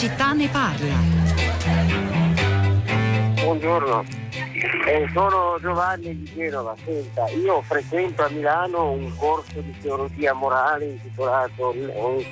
città 0.00 0.32
ne 0.32 0.48
parla. 0.48 0.94
Buongiorno, 3.42 4.02
eh, 4.86 5.06
sono 5.12 5.58
Giovanni 5.60 6.16
di 6.16 6.24
Genova. 6.24 6.74
Senta, 6.82 7.28
io 7.28 7.60
frequento 7.60 8.24
a 8.24 8.30
Milano 8.30 8.92
un 8.92 9.14
corso 9.16 9.60
di 9.60 9.76
teologia 9.78 10.32
morale 10.32 10.86
intitolato 10.86 11.74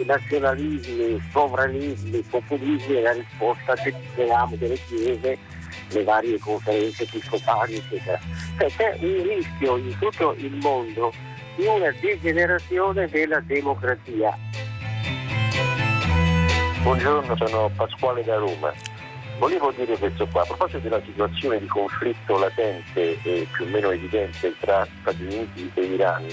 Nazionalismi, 0.02 1.20
Sovranismi, 1.30 2.22
Populismi 2.22 2.96
e 2.96 3.00
la 3.02 3.12
risposta 3.12 3.74
che 3.74 3.94
teniamo 4.14 4.56
delle 4.56 4.78
chiese, 4.86 5.36
le 5.90 6.04
varie 6.04 6.38
conferenze 6.38 7.02
episcopali, 7.02 7.74
eccetera. 7.74 8.18
Cioè, 8.56 8.70
c'è 8.78 8.96
un 9.02 9.22
rischio 9.24 9.76
in 9.76 9.94
tutto 9.98 10.34
il 10.38 10.54
mondo 10.54 11.12
di 11.56 11.66
una 11.66 11.92
degenerazione 12.00 13.08
della 13.08 13.40
democrazia. 13.40 14.34
Buongiorno, 16.82 17.36
sono 17.36 17.70
Pasquale 17.74 18.22
da 18.22 18.36
Roma. 18.36 18.72
Volevo 19.38 19.72
dire 19.72 19.96
questo 19.98 20.26
qua, 20.28 20.42
a 20.42 20.46
proposito 20.46 20.78
della 20.78 21.00
situazione 21.04 21.58
di 21.58 21.66
conflitto 21.66 22.38
latente 22.38 23.18
e 23.22 23.46
più 23.52 23.64
o 23.64 23.68
meno 23.68 23.90
evidente 23.90 24.54
tra 24.58 24.86
Stati 25.00 25.22
Uniti 25.22 25.70
e 25.74 25.82
Iran, 25.82 26.28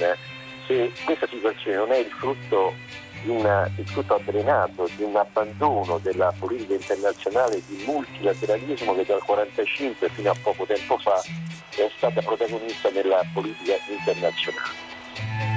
se 0.68 0.91
questa 1.04 1.27
situazione 1.27 1.77
non 1.77 1.91
è 1.91 1.98
il 1.98 2.12
frutto 2.12 2.73
di 3.21 3.30
una, 3.30 3.70
frutto 3.85 4.16
avvelenato 4.16 4.88
di 4.95 5.04
un 5.04 5.16
abbandono 5.16 5.98
della 5.98 6.34
politica 6.38 6.73
internazionale 6.73 7.62
di 7.66 7.84
multilateralismo 7.85 8.96
che 8.96 9.04
dal 9.04 9.21
1945 9.21 10.09
fino 10.09 10.30
a 10.30 10.35
poco 10.41 10.66
tempo 10.66 10.98
fa 10.99 11.21
è 11.76 11.91
stata 11.98 12.21
protagonista 12.21 12.90
nella 12.91 13.21
politica 13.34 13.73
internazionale. 13.90 15.54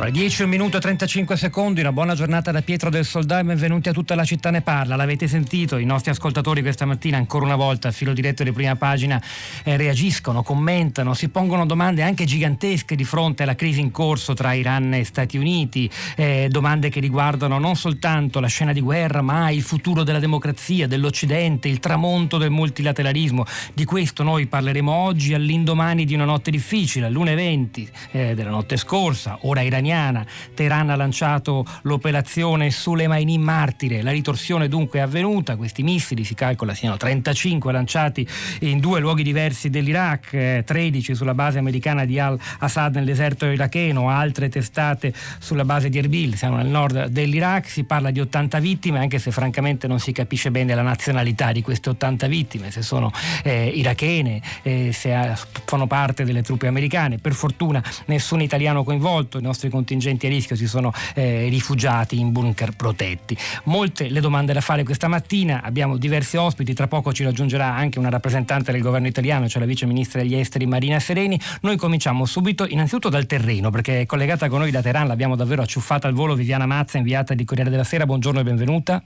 Ore 0.00 0.12
10, 0.12 0.42
1 0.42 0.50
minuto 0.50 0.76
e 0.76 0.80
35 0.80 1.36
secondi, 1.36 1.80
una 1.80 1.90
buona 1.90 2.14
giornata 2.14 2.52
da 2.52 2.62
Pietro 2.62 2.88
del 2.88 3.04
Soldà 3.04 3.40
e 3.40 3.42
benvenuti 3.42 3.88
a 3.88 3.92
tutta 3.92 4.14
la 4.14 4.22
città 4.22 4.52
ne 4.52 4.60
parla. 4.60 4.94
L'avete 4.94 5.26
sentito, 5.26 5.76
i 5.76 5.84
nostri 5.84 6.12
ascoltatori 6.12 6.62
questa 6.62 6.84
mattina 6.84 7.16
ancora 7.16 7.44
una 7.44 7.56
volta 7.56 7.88
al 7.88 7.94
filo 7.94 8.12
diretto 8.12 8.44
di 8.44 8.52
prima 8.52 8.76
pagina 8.76 9.20
eh, 9.64 9.76
reagiscono, 9.76 10.44
commentano, 10.44 11.14
si 11.14 11.30
pongono 11.30 11.66
domande 11.66 12.02
anche 12.02 12.26
gigantesche 12.26 12.94
di 12.94 13.02
fronte 13.02 13.42
alla 13.42 13.56
crisi 13.56 13.80
in 13.80 13.90
corso 13.90 14.34
tra 14.34 14.52
Iran 14.52 14.94
e 14.94 15.02
Stati 15.02 15.36
Uniti, 15.36 15.90
eh, 16.14 16.46
domande 16.48 16.90
che 16.90 17.00
riguardano 17.00 17.58
non 17.58 17.74
soltanto 17.74 18.38
la 18.38 18.46
scena 18.46 18.72
di 18.72 18.80
guerra 18.80 19.20
ma 19.20 19.50
il 19.50 19.62
futuro 19.62 20.04
della 20.04 20.20
democrazia, 20.20 20.86
dell'Occidente, 20.86 21.66
il 21.66 21.80
tramonto 21.80 22.38
del 22.38 22.50
multilateralismo. 22.50 23.44
Di 23.74 23.84
questo 23.84 24.22
noi 24.22 24.46
parleremo 24.46 24.92
oggi 24.92 25.34
all'indomani 25.34 26.04
di 26.04 26.14
una 26.14 26.24
notte 26.24 26.52
difficile, 26.52 27.06
all'1.20 27.06 27.88
eh, 28.12 28.34
della 28.36 28.50
notte 28.50 28.76
scorsa, 28.76 29.38
ora 29.40 29.60
iraniana 29.60 29.86
iraniana. 29.88 30.26
Teheran 30.54 30.90
ha 30.90 30.96
lanciato 30.96 31.64
l'operazione 31.82 32.70
Soleimani 32.70 33.38
Martire. 33.38 34.02
La 34.02 34.10
ritorsione 34.10 34.68
dunque 34.68 34.98
è 34.98 35.02
avvenuta. 35.02 35.56
Questi 35.56 35.82
missili 35.82 36.24
si 36.24 36.34
calcola 36.34 36.74
siano 36.74 36.96
35 36.96 37.72
lanciati 37.72 38.26
in 38.60 38.78
due 38.78 39.00
luoghi 39.00 39.22
diversi 39.22 39.70
dell'Iraq, 39.70 40.64
13 40.64 41.10
eh, 41.10 41.14
sulla 41.14 41.34
base 41.34 41.58
americana 41.58 42.04
di 42.04 42.18
Al-Assad 42.18 42.96
nel 42.96 43.04
deserto 43.04 43.46
iracheno, 43.46 44.10
altre 44.10 44.48
testate 44.48 45.12
sulla 45.38 45.64
base 45.64 45.88
di 45.88 45.98
Erbil, 45.98 46.36
siamo 46.36 46.56
nel 46.56 46.66
nord 46.66 47.06
dell'Iraq. 47.06 47.68
Si 47.68 47.84
parla 47.84 48.10
di 48.10 48.20
80 48.20 48.58
vittime, 48.58 48.98
anche 48.98 49.18
se 49.18 49.30
francamente 49.30 49.86
non 49.86 50.00
si 50.00 50.12
capisce 50.12 50.50
bene 50.50 50.74
la 50.74 50.82
nazionalità 50.82 51.52
di 51.52 51.62
queste 51.62 51.90
80 51.90 52.26
vittime, 52.26 52.70
se 52.70 52.82
sono 52.82 53.10
eh, 53.42 53.68
irachene, 53.68 54.40
eh, 54.62 54.90
se 54.92 55.34
fanno 55.64 55.86
parte 55.86 56.24
delle 56.24 56.42
truppe 56.42 56.66
americane. 56.66 57.18
Per 57.18 57.32
fortuna 57.32 57.82
nessun 58.06 58.42
italiano 58.42 58.84
coinvolto, 58.84 59.38
i 59.38 59.42
nostri 59.42 59.70
contingenti 59.78 60.26
a 60.26 60.28
rischio 60.28 60.56
si 60.56 60.66
sono 60.66 60.92
eh, 61.14 61.48
rifugiati 61.48 62.18
in 62.18 62.32
bunker 62.32 62.72
protetti. 62.72 63.36
Molte 63.64 64.08
le 64.08 64.20
domande 64.20 64.52
da 64.52 64.60
fare 64.60 64.82
questa 64.82 65.08
mattina, 65.08 65.62
abbiamo 65.62 65.96
diversi 65.96 66.36
ospiti, 66.36 66.74
tra 66.74 66.88
poco 66.88 67.12
ci 67.12 67.22
raggiungerà 67.22 67.74
anche 67.74 67.98
una 67.98 68.08
rappresentante 68.08 68.72
del 68.72 68.82
governo 68.82 69.06
italiano, 69.06 69.48
cioè 69.48 69.60
la 69.60 69.66
vice 69.66 69.86
ministra 69.86 70.20
degli 70.20 70.34
esteri 70.34 70.66
Marina 70.66 70.98
Sereni. 70.98 71.38
Noi 71.62 71.76
cominciamo 71.76 72.24
subito 72.26 72.66
innanzitutto 72.66 73.08
dal 73.08 73.26
terreno, 73.26 73.70
perché 73.70 74.02
è 74.02 74.06
collegata 74.06 74.48
con 74.48 74.60
noi 74.60 74.70
da 74.70 74.82
Teheran, 74.82 75.06
l'abbiamo 75.06 75.36
davvero 75.36 75.62
acciuffata 75.62 76.08
al 76.08 76.14
volo 76.14 76.34
Viviana 76.34 76.66
Mazza, 76.66 76.98
inviata 76.98 77.34
di 77.34 77.44
Corriere 77.44 77.70
della 77.70 77.84
Sera. 77.84 78.04
Buongiorno 78.04 78.40
e 78.40 78.42
benvenuta. 78.42 79.02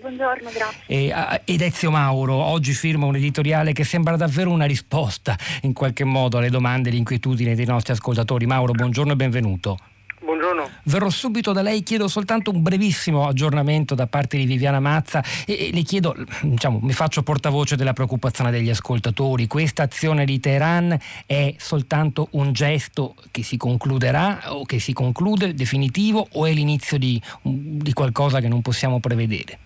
Buongiorno, 0.00 0.50
grazie. 0.50 0.80
E, 0.86 1.42
ed 1.44 1.60
Ezio 1.60 1.90
Mauro 1.90 2.34
oggi 2.34 2.72
firma 2.72 3.04
un 3.04 3.16
editoriale 3.16 3.72
che 3.72 3.84
sembra 3.84 4.16
davvero 4.16 4.50
una 4.50 4.64
risposta 4.64 5.36
in 5.62 5.74
qualche 5.74 6.04
modo 6.04 6.38
alle 6.38 6.48
domande 6.48 6.88
e 6.88 6.90
alle 6.90 6.98
inquietudini 6.98 7.54
dei 7.54 7.66
nostri 7.66 7.92
ascoltatori. 7.92 8.46
Mauro, 8.46 8.72
buongiorno 8.72 9.12
e 9.12 9.16
benvenuto. 9.16 9.76
Buongiorno. 10.22 10.68
Verrò 10.84 11.10
subito 11.10 11.52
da 11.52 11.60
lei, 11.60 11.82
chiedo 11.82 12.08
soltanto 12.08 12.50
un 12.50 12.62
brevissimo 12.62 13.26
aggiornamento 13.26 13.94
da 13.94 14.06
parte 14.06 14.38
di 14.38 14.44
Viviana 14.46 14.80
Mazza 14.80 15.22
e, 15.46 15.68
e 15.68 15.70
le 15.72 15.82
chiedo, 15.82 16.14
diciamo, 16.42 16.78
mi 16.80 16.92
faccio 16.92 17.22
portavoce 17.22 17.76
della 17.76 17.92
preoccupazione 17.92 18.50
degli 18.50 18.70
ascoltatori. 18.70 19.46
Questa 19.46 19.82
azione 19.82 20.24
di 20.24 20.40
Teheran 20.40 20.96
è 21.26 21.54
soltanto 21.58 22.28
un 22.32 22.52
gesto 22.52 23.14
che 23.30 23.42
si 23.42 23.58
concluderà 23.58 24.54
o 24.54 24.64
che 24.64 24.78
si 24.78 24.94
conclude 24.94 25.52
definitivo 25.52 26.26
o 26.32 26.46
è 26.46 26.52
l'inizio 26.52 26.96
di, 26.96 27.20
di 27.42 27.92
qualcosa 27.92 28.40
che 28.40 28.48
non 28.48 28.62
possiamo 28.62 28.98
prevedere? 28.98 29.58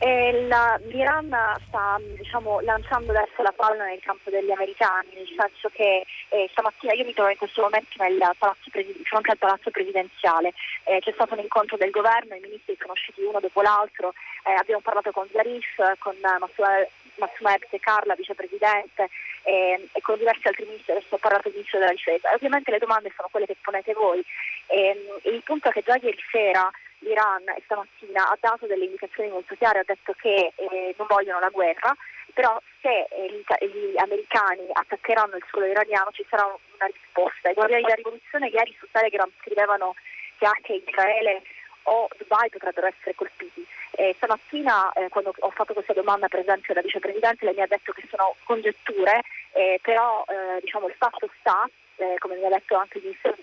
La, 0.00 0.78
L'Iran 0.84 1.26
sta 1.66 1.98
diciamo, 2.16 2.60
lanciando 2.60 3.10
adesso 3.10 3.42
la 3.42 3.52
palla 3.52 3.84
nel 3.84 4.00
campo 4.00 4.30
degli 4.30 4.50
americani, 4.50 5.08
nel 5.14 5.26
senso 5.36 5.68
che 5.72 6.06
eh, 6.28 6.48
stamattina 6.52 6.92
io 6.92 7.04
mi 7.04 7.14
trovo 7.14 7.30
in 7.30 7.36
questo 7.36 7.62
momento 7.62 7.88
nel 7.98 8.16
palazzo 8.38 8.70
presi- 8.70 8.94
di 8.96 9.04
fronte 9.04 9.32
al 9.32 9.38
palazzo 9.38 9.70
presidenziale, 9.72 10.52
eh, 10.84 11.00
c'è 11.00 11.10
stato 11.12 11.34
un 11.34 11.40
incontro 11.40 11.76
del 11.76 11.90
governo, 11.90 12.36
i 12.36 12.40
ministri 12.40 12.76
sono 12.78 12.92
usciti 12.92 13.22
uno 13.22 13.40
dopo 13.40 13.60
l'altro, 13.60 14.14
eh, 14.44 14.52
abbiamo 14.52 14.82
parlato 14.82 15.10
con 15.10 15.26
Zarif, 15.32 15.98
con 15.98 16.14
Massume 16.20 17.58
Carla, 17.80 18.14
vicepresidente 18.14 19.08
eh, 19.42 19.88
e 19.90 20.00
con 20.00 20.16
diversi 20.16 20.46
altri 20.46 20.64
ministri, 20.66 20.92
adesso 20.92 21.16
ho 21.16 21.18
parlato 21.18 21.48
di 21.48 21.54
ministro 21.54 21.80
della 21.80 21.90
difesa. 21.90 22.30
Ovviamente 22.32 22.70
le 22.70 22.78
domande 22.78 23.12
sono 23.16 23.28
quelle 23.30 23.46
che 23.46 23.56
ponete 23.60 23.92
voi. 23.94 24.24
E, 24.66 25.20
il 25.24 25.42
punto 25.42 25.68
è 25.68 25.72
che 25.72 25.82
già 25.84 25.98
ieri 26.00 26.22
sera 26.30 26.70
l'Iran 27.00 27.44
stamattina 27.64 28.28
ha 28.28 28.36
dato 28.40 28.66
delle 28.66 28.84
indicazioni 28.84 29.30
molto 29.30 29.54
chiare, 29.56 29.80
ha 29.80 29.84
detto 29.86 30.14
che 30.14 30.52
eh, 30.54 30.94
non 30.96 31.06
vogliono 31.08 31.40
la 31.40 31.48
guerra, 31.48 31.94
però 32.32 32.60
se 32.80 33.06
eh, 33.10 33.44
gli, 33.66 33.98
americani 33.98 34.66
attaccheranno 34.72 35.36
il 35.36 35.44
suolo 35.48 35.66
iraniano 35.66 36.10
ci 36.12 36.24
sarà 36.28 36.44
una 36.44 36.86
risposta. 36.86 37.50
I 37.50 37.54
guardiani 37.54 37.82
della 37.82 37.94
rivoluzione 37.94 38.48
ieri 38.48 38.76
su 38.78 38.86
Telegram 38.90 39.30
scrivevano 39.40 39.94
che 40.38 40.46
anche 40.46 40.82
Israele 40.86 41.42
o 41.82 42.08
Dubai 42.16 42.48
potrebbero 42.50 42.86
essere 42.86 43.14
colpiti. 43.14 43.66
Eh, 43.92 44.14
stamattina 44.16 44.92
eh, 44.92 45.08
quando 45.08 45.34
ho 45.36 45.50
fatto 45.50 45.72
questa 45.72 45.94
domanda 45.94 46.28
per 46.28 46.40
esempio 46.40 46.72
alla 46.72 46.82
vicepresidente 46.82 47.44
lei 47.44 47.54
mi 47.54 47.62
ha 47.62 47.66
detto 47.66 47.92
che 47.92 48.06
sono 48.08 48.36
congetture, 48.44 49.22
eh, 49.52 49.80
però 49.82 50.24
eh, 50.28 50.60
diciamo, 50.60 50.86
il 50.86 50.94
fatto 50.96 51.28
sta, 51.40 51.68
eh, 51.96 52.14
come 52.18 52.36
mi 52.36 52.44
ha 52.44 52.50
detto 52.50 52.76
anche 52.76 52.98
il 52.98 53.04
ministro, 53.04 53.34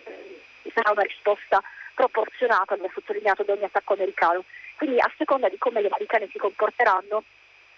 sarà 0.73 0.91
una 0.91 1.01
risposta 1.01 1.61
proporzionata, 1.95 2.77
mi 2.77 2.85
ha 2.85 2.91
sottolineato, 2.93 3.41
ad 3.41 3.49
ogni 3.49 3.63
attacco 3.63 3.93
americano. 3.93 4.43
Quindi 4.77 4.99
a 4.99 5.11
seconda 5.17 5.49
di 5.49 5.57
come 5.57 5.81
gli 5.81 5.87
americani 5.89 6.29
si 6.29 6.37
comporteranno, 6.37 7.23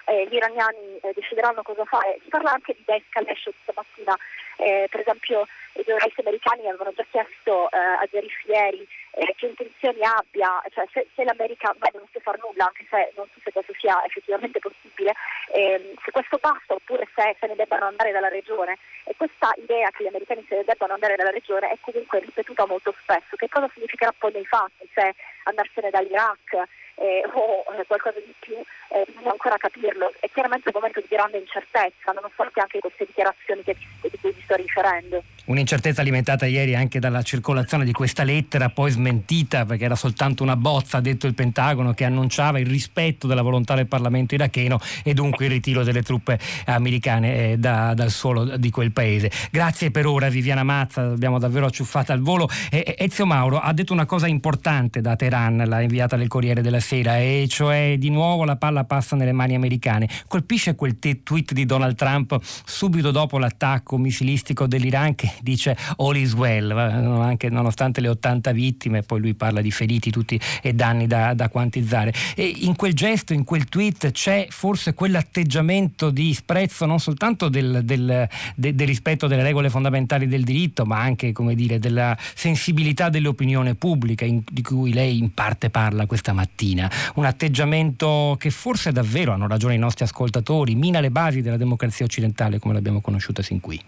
eh, 0.07 0.25
gli 0.29 0.35
iraniani 0.35 0.99
eh, 1.01 1.11
decideranno 1.13 1.61
cosa 1.61 1.85
fare. 1.85 2.19
Si 2.23 2.29
parla 2.29 2.53
anche 2.53 2.73
di 2.73 2.83
de-escalation 2.85 3.53
stamattina, 3.63 4.17
eh, 4.57 4.87
per 4.89 5.01
esempio 5.01 5.45
i 5.73 5.83
giornalisti 5.83 6.21
americani 6.21 6.67
avevano 6.67 6.91
già 6.95 7.05
chiesto 7.11 7.69
eh, 7.69 7.77
a 7.77 8.07
Zarif 8.09 8.43
ieri 8.47 8.87
eh, 9.11 9.33
che 9.35 9.45
intenzioni 9.45 9.99
abbia, 10.01 10.61
cioè 10.73 10.85
se, 10.91 11.07
se 11.13 11.23
l'America 11.23 11.73
beh, 11.77 11.89
non 11.93 12.01
dovesse 12.01 12.19
fare 12.21 12.39
nulla, 12.41 12.65
anche 12.65 12.85
se 12.89 13.13
non 13.15 13.27
so 13.33 13.39
se 13.43 13.51
questo 13.51 13.73
sia 13.77 14.03
effettivamente 14.05 14.59
possibile, 14.59 15.13
ehm, 15.53 15.93
se 16.03 16.11
questo 16.11 16.37
basta 16.37 16.73
oppure 16.73 17.07
se 17.13 17.35
se 17.39 17.47
ne 17.47 17.55
debbano 17.55 17.85
andare 17.85 18.11
dalla 18.11 18.29
regione. 18.29 18.77
E 19.03 19.13
questa 19.15 19.51
idea 19.57 19.89
che 19.91 20.03
gli 20.03 20.07
americani 20.07 20.45
se 20.47 20.55
ne 20.55 20.63
debbano 20.63 20.93
andare 20.93 21.15
dalla 21.15 21.31
regione 21.31 21.69
è 21.69 21.77
comunque 21.81 22.19
ripetuta 22.19 22.65
molto 22.65 22.93
spesso. 23.01 23.35
Che 23.35 23.49
cosa 23.49 23.69
significherà 23.73 24.13
poi 24.17 24.31
nei 24.31 24.45
fatti? 24.45 24.89
Se 24.93 25.13
andarsene 25.43 25.89
dall'Iraq 25.89 26.67
eh, 26.97 27.23
o 27.33 27.63
eh, 27.73 27.85
qualcosa 27.85 28.19
di 28.19 28.33
più, 28.39 28.55
eh, 28.89 29.05
bisogna 29.07 29.31
ancora 29.31 29.57
capirlo. 29.57 30.11
È 30.19 30.29
chiaramente 30.31 30.69
un 30.69 30.73
momento 30.75 30.99
di 30.99 31.07
grande 31.09 31.37
incertezza, 31.37 32.11
nonostante 32.11 32.59
anche 32.59 32.79
queste 32.79 33.05
dichiarazioni 33.05 33.63
che, 33.63 33.75
di 34.01 34.17
cui 34.19 34.31
vi 34.31 34.41
sto 34.43 34.55
riferendo. 34.55 35.23
Un'incertezza 35.45 36.01
alimentata 36.01 36.45
ieri 36.45 36.75
anche 36.75 36.99
dalla 36.99 37.21
circolazione 37.21 37.85
di 37.85 37.93
questa 37.93 38.23
lettera, 38.23 38.69
poi 38.69 38.91
smentita 38.91 39.65
perché 39.65 39.85
era 39.85 39.95
soltanto 39.95 40.43
una 40.43 40.55
bozza, 40.55 40.97
ha 40.97 41.01
detto 41.01 41.27
il 41.27 41.33
Pentagono, 41.33 41.93
che 41.93 42.03
annunciava 42.03 42.59
il 42.59 42.67
rispetto 42.67 43.27
della 43.27 43.41
volontà 43.41 43.75
del 43.75 43.87
Parlamento 43.87 44.35
iracheno 44.35 44.79
e 45.03 45.13
dunque 45.13 45.45
il 45.45 45.51
ritiro 45.51 45.83
delle 45.83 46.01
truppe 46.01 46.37
americane 46.65 47.51
eh, 47.51 47.57
da, 47.57 47.93
dal 47.93 48.09
suolo 48.09 48.57
di 48.57 48.69
quel 48.69 48.91
paese. 48.91 49.31
Grazie 49.51 49.91
per 49.91 50.05
ora 50.05 50.27
Viviana 50.27 50.63
Mazza, 50.63 51.01
abbiamo 51.01 51.39
davvero 51.39 51.67
acciuffata 51.67 52.11
al 52.11 52.21
volo. 52.21 52.49
E, 52.69 52.95
Ezio 52.97 53.25
Mauro 53.25 53.59
ha 53.59 53.71
detto 53.71 53.93
una 53.93 54.05
cosa 54.05 54.27
importante 54.27 54.99
da 54.99 55.15
Teheran, 55.15 55.63
l'ha 55.65 55.81
inviata 55.81 56.17
del 56.17 56.27
Corriere 56.27 56.61
della 56.61 56.79
Sera, 56.87 57.19
e 57.19 57.47
cioè 57.49 57.95
di 57.97 58.09
nuovo 58.09 58.45
la 58.45 58.55
palla 58.55 58.85
passa 58.85 59.17
nelle 59.17 59.33
mani 59.33 59.55
americane. 59.55 60.07
Colpisce 60.25 60.75
quel 60.75 60.99
tweet 60.99 61.51
di 61.51 61.65
Donald 61.65 61.95
Trump 61.95 62.39
subito 62.41 63.11
dopo 63.11 63.37
l'attacco 63.37 63.97
missilistico 63.97 64.67
dell'Iran 64.67 65.13
che 65.13 65.33
dice 65.41 65.75
all 65.97 66.15
is 66.15 66.31
well, 66.31 66.71
anche 66.71 67.49
nonostante 67.49 67.99
le 67.99 68.07
80 68.07 68.51
vittime, 68.53 69.01
poi 69.01 69.19
lui 69.19 69.33
parla 69.33 69.59
di 69.59 69.69
feriti 69.69 70.11
tutti 70.11 70.39
e 70.61 70.71
danni 70.71 71.07
da, 71.07 71.33
da 71.33 71.49
quantizzare. 71.49 72.13
E 72.37 72.53
in 72.59 72.77
quel 72.77 72.93
gesto, 72.93 73.33
in 73.33 73.43
quel 73.43 73.65
tweet 73.65 74.11
c'è 74.11 74.47
forse 74.49 74.93
quell'atteggiamento 74.93 76.09
di 76.09 76.33
sprezzo 76.33 76.85
non 76.85 77.01
soltanto 77.01 77.49
del, 77.49 77.81
del, 77.83 78.29
de, 78.55 78.75
del 78.75 78.87
rispetto 78.87 79.27
delle 79.27 79.43
regole 79.43 79.69
fondamentali 79.69 80.25
del 80.25 80.45
diritto, 80.45 80.85
ma 80.85 81.01
anche 81.01 81.33
dire, 81.53 81.79
della 81.79 82.17
sensibilità 82.33 83.09
dell'opinione 83.09 83.75
pubblica 83.75 84.23
in, 84.23 84.41
di 84.49 84.61
cui 84.61 84.93
lei 84.93 85.17
in 85.17 85.33
parte 85.33 85.69
parla 85.69 86.05
questa 86.05 86.31
mattina. 86.31 86.75
Un 87.15 87.25
atteggiamento 87.25 88.35
che 88.39 88.49
forse 88.49 88.91
davvero, 88.91 89.31
hanno 89.31 89.47
ragione 89.47 89.75
i 89.75 89.79
nostri 89.79 90.03
ascoltatori, 90.03 90.75
mina 90.75 90.99
le 90.99 91.09
basi 91.09 91.41
della 91.41 91.57
democrazia 91.57 92.05
occidentale 92.05 92.59
come 92.59 92.73
l'abbiamo 92.73 93.01
conosciuta 93.01 93.41
sin 93.41 93.61
qui. 93.61 93.79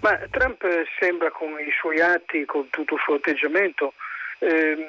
Ma 0.00 0.16
Trump 0.30 0.64
sembra 1.00 1.30
con 1.30 1.48
i 1.58 1.72
suoi 1.78 2.00
atti, 2.00 2.44
con 2.44 2.68
tutto 2.70 2.94
il 2.94 3.00
suo 3.04 3.14
atteggiamento, 3.14 3.94
ehm, 4.38 4.86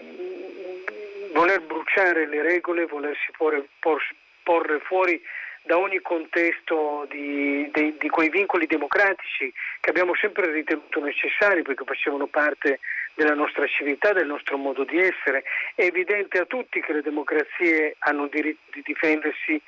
voler 1.34 1.62
bruciare 1.62 2.28
le 2.28 2.44
regole, 2.44 2.86
volersi 2.86 3.32
porre, 3.36 3.68
por, 3.80 4.02
porre 4.44 4.80
fuori 4.80 5.20
da 5.64 5.78
ogni 5.78 6.00
contesto 6.02 7.06
di, 7.10 7.70
di, 7.74 7.96
di, 8.00 8.10
quei 8.10 8.30
vincoli 8.30 8.66
democratici 8.66 9.52
che 9.80 9.90
abbiamo 9.90 10.16
sempre 10.16 10.52
ritenuto 10.52 11.04
necessari 11.04 11.62
perché 11.62 11.84
facevano 11.86 12.28
parte 12.28 12.80
della 13.20 13.36
nostra 13.36 13.68
civiltà, 13.68 14.14
del 14.14 14.28
nostro 14.28 14.58
modo 14.58 14.86
di 14.86 14.98
essere. 14.98 15.44
È 15.76 15.84
evidente 15.84 16.40
a 16.40 16.46
tutti 16.46 16.80
che 16.80 16.94
le 16.94 17.02
democrazie 17.02 17.98
hanno 18.00 18.24
il 18.24 18.30
diritto 18.30 18.72
di 18.72 18.82
difendersi 18.82 19.62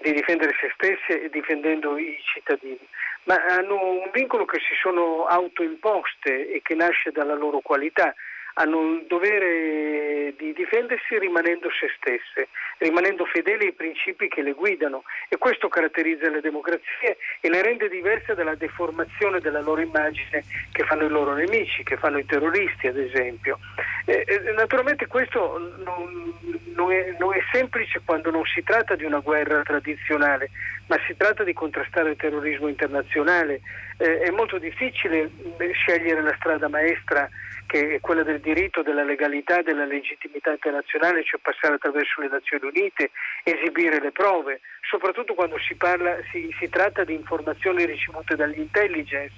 di 0.00 0.12
difendere 0.12 0.56
se 0.60 0.72
stesse 0.74 1.22
e 1.22 1.30
difendendo 1.30 1.96
i 1.96 2.18
cittadini, 2.24 2.80
ma 3.24 3.36
hanno 3.48 3.80
un 3.80 4.10
vincolo 4.12 4.44
che 4.44 4.58
si 4.58 4.74
sono 4.74 5.26
autoimposte 5.26 6.50
e 6.50 6.60
che 6.62 6.74
nasce 6.74 7.12
dalla 7.12 7.34
loro 7.34 7.60
qualità 7.60 8.12
hanno 8.58 8.94
il 8.94 9.06
dovere 9.06 10.34
di 10.36 10.52
difendersi 10.52 11.18
rimanendo 11.18 11.68
se 11.70 11.88
stesse, 11.96 12.48
rimanendo 12.78 13.24
fedeli 13.24 13.66
ai 13.66 13.72
principi 13.72 14.28
che 14.28 14.42
le 14.42 14.52
guidano 14.52 15.04
e 15.28 15.38
questo 15.38 15.68
caratterizza 15.68 16.28
le 16.28 16.40
democrazie 16.40 17.18
e 17.40 17.48
le 17.48 17.62
rende 17.62 17.88
diverse 17.88 18.34
dalla 18.34 18.56
deformazione 18.56 19.40
della 19.40 19.60
loro 19.60 19.80
immagine 19.80 20.44
che 20.72 20.84
fanno 20.84 21.04
i 21.04 21.08
loro 21.08 21.34
nemici, 21.34 21.84
che 21.84 21.96
fanno 21.96 22.18
i 22.18 22.26
terroristi 22.26 22.88
ad 22.88 22.98
esempio. 22.98 23.58
Eh, 24.04 24.24
naturalmente 24.56 25.06
questo 25.06 25.58
non, 25.84 26.34
non, 26.74 26.90
è, 26.92 27.14
non 27.18 27.34
è 27.34 27.40
semplice 27.52 28.02
quando 28.04 28.30
non 28.30 28.44
si 28.44 28.62
tratta 28.64 28.96
di 28.96 29.04
una 29.04 29.20
guerra 29.20 29.62
tradizionale, 29.62 30.50
ma 30.88 30.96
si 31.06 31.16
tratta 31.16 31.44
di 31.44 31.52
contrastare 31.52 32.10
il 32.10 32.16
terrorismo 32.16 32.66
internazionale. 32.66 33.60
Eh, 33.98 34.18
è 34.20 34.30
molto 34.30 34.58
difficile 34.58 35.30
eh, 35.58 35.72
scegliere 35.72 36.22
la 36.22 36.34
strada 36.38 36.68
maestra 36.68 37.28
che 37.68 37.96
è 37.96 38.00
quella 38.00 38.22
del 38.22 38.40
diritto, 38.40 38.80
della 38.80 39.04
legalità, 39.04 39.60
della 39.60 39.84
legittimità 39.84 40.52
internazionale, 40.52 41.22
cioè 41.22 41.38
passare 41.38 41.74
attraverso 41.74 42.22
le 42.22 42.28
Nazioni 42.28 42.66
Unite, 42.66 43.10
esibire 43.44 44.00
le 44.00 44.10
prove, 44.10 44.60
soprattutto 44.88 45.34
quando 45.34 45.58
si, 45.58 45.74
parla, 45.74 46.16
si, 46.32 46.48
si 46.58 46.70
tratta 46.70 47.04
di 47.04 47.12
informazioni 47.12 47.84
ricevute 47.84 48.36
dagli 48.36 48.58
intelligence. 48.58 49.34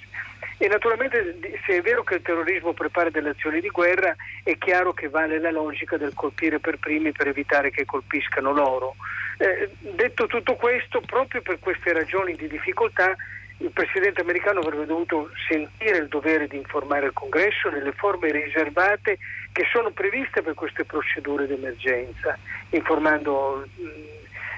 E 0.58 0.68
naturalmente 0.68 1.38
se 1.66 1.78
è 1.78 1.82
vero 1.82 2.04
che 2.04 2.14
il 2.14 2.22
terrorismo 2.22 2.72
prepara 2.72 3.10
delle 3.10 3.30
azioni 3.30 3.60
di 3.60 3.68
guerra, 3.68 4.14
è 4.44 4.56
chiaro 4.58 4.92
che 4.92 5.08
vale 5.08 5.40
la 5.40 5.50
logica 5.50 5.96
del 5.96 6.14
colpire 6.14 6.60
per 6.60 6.78
primi 6.78 7.10
per 7.10 7.26
evitare 7.26 7.70
che 7.72 7.84
colpiscano 7.84 8.52
loro. 8.52 8.94
Eh, 9.38 9.70
detto 9.80 10.28
tutto 10.28 10.54
questo, 10.54 11.00
proprio 11.00 11.42
per 11.42 11.58
queste 11.58 11.92
ragioni 11.92 12.36
di 12.36 12.46
difficoltà, 12.46 13.16
il 13.60 13.70
Presidente 13.72 14.22
americano 14.22 14.60
avrebbe 14.60 14.86
dovuto 14.86 15.30
sentire 15.48 15.98
il 15.98 16.08
dovere 16.08 16.46
di 16.46 16.56
informare 16.56 17.06
il 17.06 17.12
Congresso 17.12 17.68
nelle 17.68 17.92
forme 17.92 18.30
riservate 18.32 19.18
che 19.52 19.64
sono 19.70 19.90
previste 19.90 20.40
per 20.42 20.54
queste 20.54 20.84
procedure 20.84 21.46
d'emergenza, 21.46 22.38
informando 22.70 23.66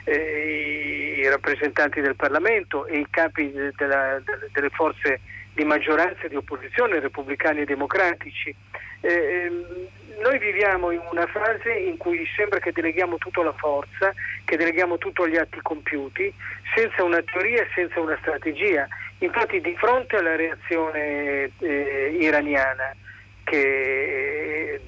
eh, 0.04 1.14
i 1.18 1.28
rappresentanti 1.28 2.00
del 2.00 2.14
Parlamento 2.14 2.86
e 2.86 2.98
i 2.98 3.06
capi 3.10 3.52
della, 3.76 4.20
delle 4.52 4.70
forze 4.70 5.20
di 5.52 5.64
maggioranza 5.64 6.22
e 6.22 6.28
di 6.28 6.36
opposizione, 6.36 7.00
repubblicani 7.00 7.60
e 7.60 7.64
democratici. 7.64 8.54
Eh, 9.00 9.12
ehm, 9.12 9.88
noi 10.20 10.38
viviamo 10.38 10.90
in 10.90 11.00
una 11.10 11.26
fase 11.26 11.72
in 11.72 11.96
cui 11.96 12.26
sembra 12.36 12.58
che 12.58 12.72
deleghiamo 12.72 13.18
tutto 13.18 13.40
alla 13.40 13.52
forza, 13.52 14.12
che 14.44 14.56
deleghiamo 14.56 14.98
tutto 14.98 15.24
agli 15.24 15.36
atti 15.36 15.60
compiuti, 15.62 16.32
senza 16.74 17.04
una 17.04 17.22
teoria 17.22 17.62
e 17.62 17.68
senza 17.74 18.00
una 18.00 18.16
strategia. 18.20 18.86
Infatti 19.18 19.60
di 19.60 19.76
fronte 19.76 20.16
alla 20.16 20.36
reazione 20.36 21.50
eh, 21.58 22.16
iraniana 22.18 22.94
che 23.44 24.80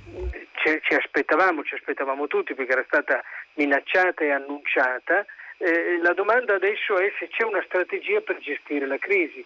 ci, 0.52 0.80
ci, 0.82 0.94
aspettavamo, 0.94 1.62
ci 1.62 1.74
aspettavamo 1.74 2.26
tutti 2.26 2.54
perché 2.54 2.72
era 2.72 2.84
stata 2.86 3.22
minacciata 3.54 4.24
e 4.24 4.30
annunciata, 4.30 5.24
eh, 5.58 5.98
la 6.02 6.12
domanda 6.12 6.54
adesso 6.54 6.98
è 6.98 7.12
se 7.18 7.28
c'è 7.28 7.44
una 7.44 7.62
strategia 7.66 8.20
per 8.20 8.38
gestire 8.38 8.86
la 8.86 8.98
crisi. 8.98 9.44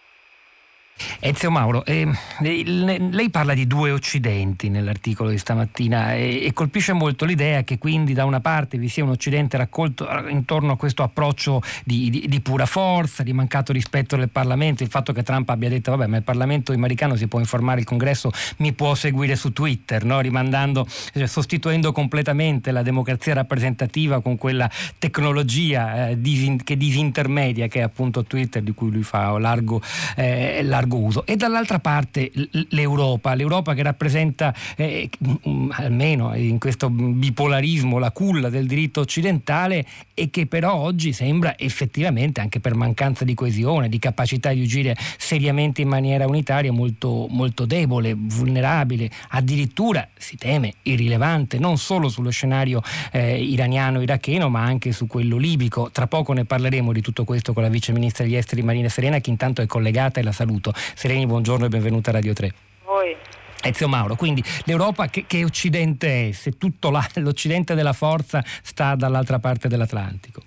Ezio 1.19 1.51
Mauro, 1.51 1.85
eh, 1.85 2.07
lei 2.39 3.29
parla 3.29 3.53
di 3.53 3.67
due 3.67 3.91
occidenti 3.91 4.69
nell'articolo 4.69 5.29
di 5.29 5.37
stamattina 5.37 6.15
e, 6.15 6.45
e, 6.45 6.53
colpisce 6.53 6.93
molto 6.93 7.25
l'idea 7.25 7.63
che 7.63 7.77
quindi 7.77 8.13
da 8.13 8.25
una 8.25 8.39
parte 8.39 8.77
vi 8.77 8.87
sia 8.87 9.03
un 9.03 9.09
occidente 9.09 9.57
raccolto 9.57 10.07
intorno 10.27 10.73
a 10.73 10.77
questo 10.77 11.03
approccio 11.03 11.61
di, 11.83 12.09
di, 12.09 12.25
di, 12.27 12.41
pura 12.41 12.65
forza, 12.65 13.23
di 13.23 13.33
mancato 13.33 13.71
rispetto 13.71 14.15
del 14.15 14.29
Parlamento, 14.29 14.83
il 14.83 14.89
fatto 14.89 15.13
che 15.13 15.23
Trump 15.23 15.49
abbia 15.49 15.69
detto 15.69 15.91
vabbè 15.91 16.07
ma 16.07 16.17
il 16.17 16.23
Parlamento 16.23 16.71
americano 16.73 17.15
si 17.15 17.27
può 17.27 17.39
informare, 17.39 17.79
il 17.81 17.85
Congresso 17.85 18.31
mi 18.57 18.73
può 18.73 18.95
seguire 18.95 19.35
su 19.35 19.53
Twitter, 19.53 20.03
no? 20.03 20.19
rimandando, 20.19 20.85
cioè, 21.13 21.27
sostituendo 21.27 21.91
completamente 21.91 22.71
la 22.71 22.81
democrazia 22.81 23.33
rappresentativa 23.33 24.21
con 24.21 24.37
quella 24.37 24.69
tecnologia 24.97 26.09
eh, 26.09 26.21
disin, 26.21 26.63
che 26.63 26.77
disintermedia 26.77 27.67
che 27.67 27.79
è 27.79 27.83
appunto 27.83 28.23
Twitter 28.23 28.61
di 28.61 28.73
cui 28.73 28.91
lui 28.91 29.03
fa 29.03 29.37
largo, 29.37 29.81
eh, 30.15 30.61
largo 30.63 30.88
largo 30.89 30.97
uso. 30.97 31.25
E 31.25 31.35
dall'altra 31.35 31.79
parte 31.79 32.31
l'Europa, 32.69 33.35
l'Europa 33.35 33.73
che 33.73 33.83
rappresenta 33.83 34.53
eh, 34.75 35.09
mm, 35.47 35.69
almeno 35.73 36.35
in 36.35 36.57
questo 36.57 36.89
bipolarismo 36.89 37.99
la 37.99 38.11
culla 38.11 38.49
del 38.49 38.65
diritto 38.65 39.01
occidentale 39.01 39.85
e 40.13 40.29
che 40.29 40.47
però 40.47 40.73
oggi 40.73 41.13
sembra 41.13 41.57
effettivamente 41.57 42.41
anche 42.41 42.59
per 42.59 42.75
mancanza 42.75 43.23
di 43.23 43.35
coesione, 43.35 43.87
di 43.87 43.99
capacità 43.99 44.51
di 44.51 44.63
agire 44.63 44.95
seriamente 45.17 45.81
in 45.81 45.87
maniera 45.87 46.25
unitaria 46.25 46.71
molto, 46.71 47.27
molto 47.29 47.65
debole, 47.65 48.15
vulnerabile, 48.17 49.09
addirittura 49.29 50.07
si 50.17 50.35
teme 50.35 50.73
irrilevante 50.83 51.59
non 51.59 51.77
solo 51.77 52.09
sullo 52.09 52.31
scenario 52.31 52.81
eh, 53.11 53.41
iraniano-iracheno 53.41 54.49
ma 54.49 54.63
anche 54.63 54.91
su 54.91 55.07
quello 55.07 55.37
libico. 55.37 55.89
Tra 55.91 56.07
poco 56.07 56.33
ne 56.33 56.45
parleremo 56.45 56.91
di 56.91 57.01
tutto 57.01 57.23
questo 57.23 57.53
con 57.53 57.63
la 57.63 57.69
vice 57.69 57.93
ministra 57.93 58.23
degli 58.23 58.35
esteri 58.35 58.63
Marina 58.63 58.89
Serena 58.89 59.19
che 59.19 59.29
intanto 59.29 59.61
è 59.61 59.65
collegata 59.65 60.19
e 60.19 60.23
la 60.23 60.31
saluto. 60.31 60.68
Sereni, 60.73 61.25
buongiorno 61.25 61.65
e 61.65 61.69
benvenuta 61.69 62.09
a 62.09 62.13
Radio 62.13 62.33
3. 62.33 62.53
Voi. 62.83 63.15
Ezio 63.61 63.87
Mauro, 63.87 64.15
quindi 64.15 64.43
l'Europa 64.65 65.07
che, 65.07 65.25
che 65.27 65.43
occidente 65.43 66.29
è 66.29 66.31
se 66.31 66.57
tutto 66.57 66.89
la, 66.89 67.05
l'occidente 67.15 67.75
della 67.75 67.93
forza 67.93 68.43
sta 68.45 68.95
dall'altra 68.95 69.39
parte 69.39 69.67
dell'Atlantico? 69.67 70.41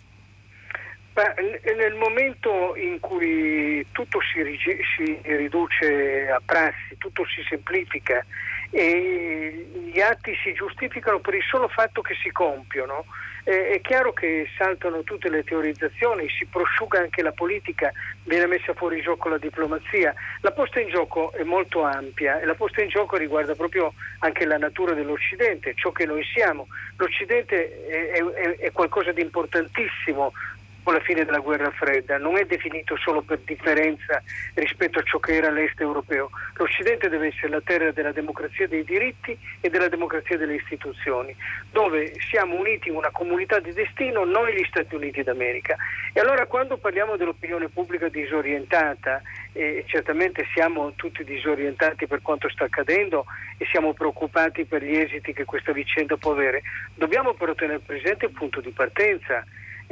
Beh, 1.12 1.34
nel 1.76 1.94
momento 1.94 2.74
in 2.74 2.98
cui 2.98 3.86
tutto 3.92 4.18
si, 4.32 4.42
si, 4.96 5.18
riduce 5.22 6.30
a 6.30 6.40
prassi, 6.42 6.96
tutto 6.96 7.26
si 7.26 7.42
semplifica 7.46 8.24
e 8.70 9.90
gli 9.92 10.00
atti 10.00 10.32
si 10.42 10.54
giustificano 10.54 11.18
per 11.20 11.34
il 11.34 11.42
solo 11.42 11.68
fatto 11.68 12.00
che 12.00 12.14
si 12.22 12.30
compiono, 12.30 13.04
eh, 13.44 13.70
è 13.70 13.80
chiaro 13.80 14.12
che 14.12 14.48
saltano 14.56 15.02
tutte 15.02 15.28
le 15.28 15.42
teorizzazioni, 15.42 16.28
si 16.28 16.46
prosciuga 16.46 17.00
anche 17.00 17.22
la 17.22 17.32
politica, 17.32 17.92
viene 18.24 18.46
messa 18.46 18.72
fuori 18.74 19.00
gioco 19.00 19.28
la 19.28 19.38
diplomazia. 19.38 20.14
La 20.40 20.52
posta 20.52 20.80
in 20.80 20.88
gioco 20.88 21.32
è 21.32 21.42
molto 21.42 21.82
ampia 21.82 22.40
e 22.40 22.46
la 22.46 22.54
posta 22.54 22.82
in 22.82 22.88
gioco 22.88 23.16
riguarda 23.16 23.54
proprio 23.54 23.92
anche 24.20 24.44
la 24.44 24.58
natura 24.58 24.94
dell'Occidente, 24.94 25.74
ciò 25.74 25.90
che 25.90 26.06
noi 26.06 26.22
siamo. 26.24 26.68
L'Occidente 26.96 27.86
è, 27.86 28.22
è, 28.22 28.56
è 28.58 28.72
qualcosa 28.72 29.12
di 29.12 29.20
importantissimo 29.22 30.32
con 30.82 30.94
la 30.94 31.00
fine 31.00 31.24
della 31.24 31.38
guerra 31.38 31.70
fredda, 31.70 32.18
non 32.18 32.36
è 32.36 32.44
definito 32.44 32.96
solo 32.96 33.22
per 33.22 33.38
differenza 33.44 34.22
rispetto 34.54 34.98
a 34.98 35.02
ciò 35.02 35.18
che 35.18 35.34
era 35.34 35.50
l'est 35.50 35.80
europeo. 35.80 36.30
L'Occidente 36.54 37.08
deve 37.08 37.28
essere 37.28 37.48
la 37.48 37.60
terra 37.60 37.92
della 37.92 38.12
democrazia 38.12 38.66
dei 38.66 38.84
diritti 38.84 39.36
e 39.60 39.70
della 39.70 39.88
democrazia 39.88 40.36
delle 40.36 40.56
istituzioni, 40.56 41.34
dove 41.70 42.12
siamo 42.30 42.56
uniti 42.56 42.88
in 42.88 42.96
una 42.96 43.10
comunità 43.10 43.60
di 43.60 43.72
destino, 43.72 44.24
noi 44.24 44.54
gli 44.54 44.64
Stati 44.64 44.94
Uniti 44.94 45.22
d'America. 45.22 45.76
E 46.12 46.20
allora 46.20 46.46
quando 46.46 46.76
parliamo 46.76 47.16
dell'opinione 47.16 47.68
pubblica 47.68 48.08
disorientata, 48.08 49.22
e 49.52 49.84
certamente 49.86 50.46
siamo 50.52 50.92
tutti 50.96 51.24
disorientati 51.24 52.06
per 52.06 52.22
quanto 52.22 52.48
sta 52.48 52.64
accadendo 52.64 53.26
e 53.58 53.66
siamo 53.66 53.92
preoccupati 53.92 54.64
per 54.64 54.82
gli 54.82 54.96
esiti 54.96 55.32
che 55.32 55.44
questa 55.44 55.72
vicenda 55.72 56.16
può 56.16 56.32
avere, 56.32 56.62
dobbiamo 56.94 57.34
però 57.34 57.54
tenere 57.54 57.80
presente 57.80 58.26
il 58.26 58.32
punto 58.32 58.60
di 58.60 58.70
partenza 58.70 59.44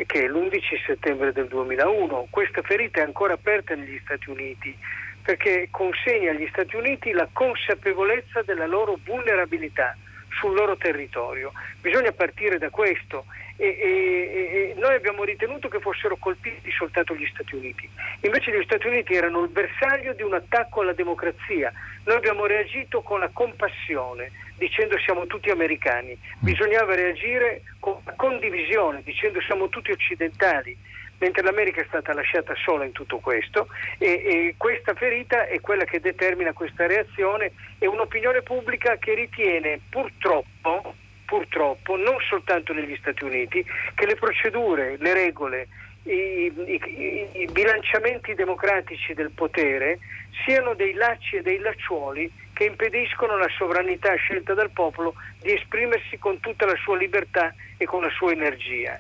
che 0.06 0.24
è 0.24 0.28
l'11 0.28 0.84
settembre 0.86 1.32
del 1.32 1.48
2001. 1.48 2.28
Questa 2.30 2.62
ferita 2.62 3.00
è 3.00 3.04
ancora 3.04 3.34
aperta 3.34 3.74
negli 3.74 4.00
Stati 4.02 4.30
Uniti 4.30 4.76
perché 5.22 5.68
consegna 5.70 6.30
agli 6.30 6.48
Stati 6.50 6.76
Uniti 6.76 7.12
la 7.12 7.28
consapevolezza 7.32 8.42
della 8.42 8.66
loro 8.66 8.98
vulnerabilità 9.04 9.96
sul 10.40 10.54
loro 10.54 10.76
territorio. 10.76 11.52
Bisogna 11.80 12.12
partire 12.12 12.58
da 12.58 12.70
questo 12.70 13.24
e, 13.60 13.76
e, 13.78 14.72
e, 14.72 14.74
noi 14.78 14.94
abbiamo 14.94 15.22
ritenuto 15.22 15.68
che 15.68 15.80
fossero 15.80 16.16
colpiti 16.16 16.70
soltanto 16.70 17.14
gli 17.14 17.26
Stati 17.26 17.54
Uniti. 17.54 17.86
Invece 18.22 18.56
gli 18.56 18.64
Stati 18.64 18.86
Uniti 18.86 19.12
erano 19.12 19.42
il 19.42 19.50
bersaglio 19.50 20.14
di 20.14 20.22
un 20.22 20.32
attacco 20.32 20.80
alla 20.80 20.94
democrazia. 20.94 21.70
Noi 22.04 22.16
abbiamo 22.16 22.46
reagito 22.46 23.02
con 23.02 23.20
la 23.20 23.28
compassione, 23.30 24.30
dicendo 24.56 24.98
siamo 24.98 25.26
tutti 25.26 25.50
americani. 25.50 26.18
Bisognava 26.38 26.94
reagire 26.94 27.60
con 27.78 28.00
la 28.02 28.14
condivisione, 28.16 29.02
dicendo 29.04 29.42
siamo 29.42 29.68
tutti 29.68 29.90
occidentali 29.90 30.74
mentre 31.18 31.42
l'America 31.42 31.82
è 31.82 31.84
stata 31.86 32.14
lasciata 32.14 32.54
sola 32.64 32.86
in 32.86 32.92
tutto 32.92 33.18
questo 33.18 33.68
e, 33.98 34.06
e, 34.06 34.54
questa 34.56 34.94
ferita 34.94 35.46
è 35.48 35.60
quella 35.60 35.84
che 35.84 36.00
determina 36.00 36.54
questa 36.54 36.86
reazione 36.86 37.52
e 37.78 37.86
un'opinione 37.86 38.40
pubblica 38.40 38.96
che 38.96 39.12
ritiene 39.12 39.80
purtroppo 39.90 40.94
purtroppo 41.30 41.94
non 41.94 42.16
soltanto 42.28 42.72
negli 42.72 42.96
Stati 42.96 43.22
Uniti, 43.22 43.64
che 43.94 44.04
le 44.04 44.16
procedure, 44.16 44.96
le 44.98 45.14
regole, 45.14 45.68
i, 46.02 46.52
i, 46.66 47.28
i, 47.34 47.48
bilanciamenti 47.52 48.34
democratici 48.34 49.14
del 49.14 49.30
potere 49.30 50.00
siano 50.44 50.74
dei 50.74 50.92
lacci 50.92 51.36
e 51.36 51.42
dei 51.42 51.58
lacciuoli 51.58 52.28
che 52.52 52.64
impediscono 52.64 53.34
alla 53.34 53.48
sovranità 53.56 54.12
scelta 54.16 54.54
dal 54.54 54.70
popolo 54.70 55.14
di 55.40 55.52
esprimersi 55.52 56.18
con 56.18 56.40
tutta 56.40 56.66
la 56.66 56.76
sua 56.82 56.96
libertà 56.96 57.54
e 57.76 57.84
con 57.84 58.02
la 58.02 58.10
sua 58.10 58.32
energia. 58.32 58.98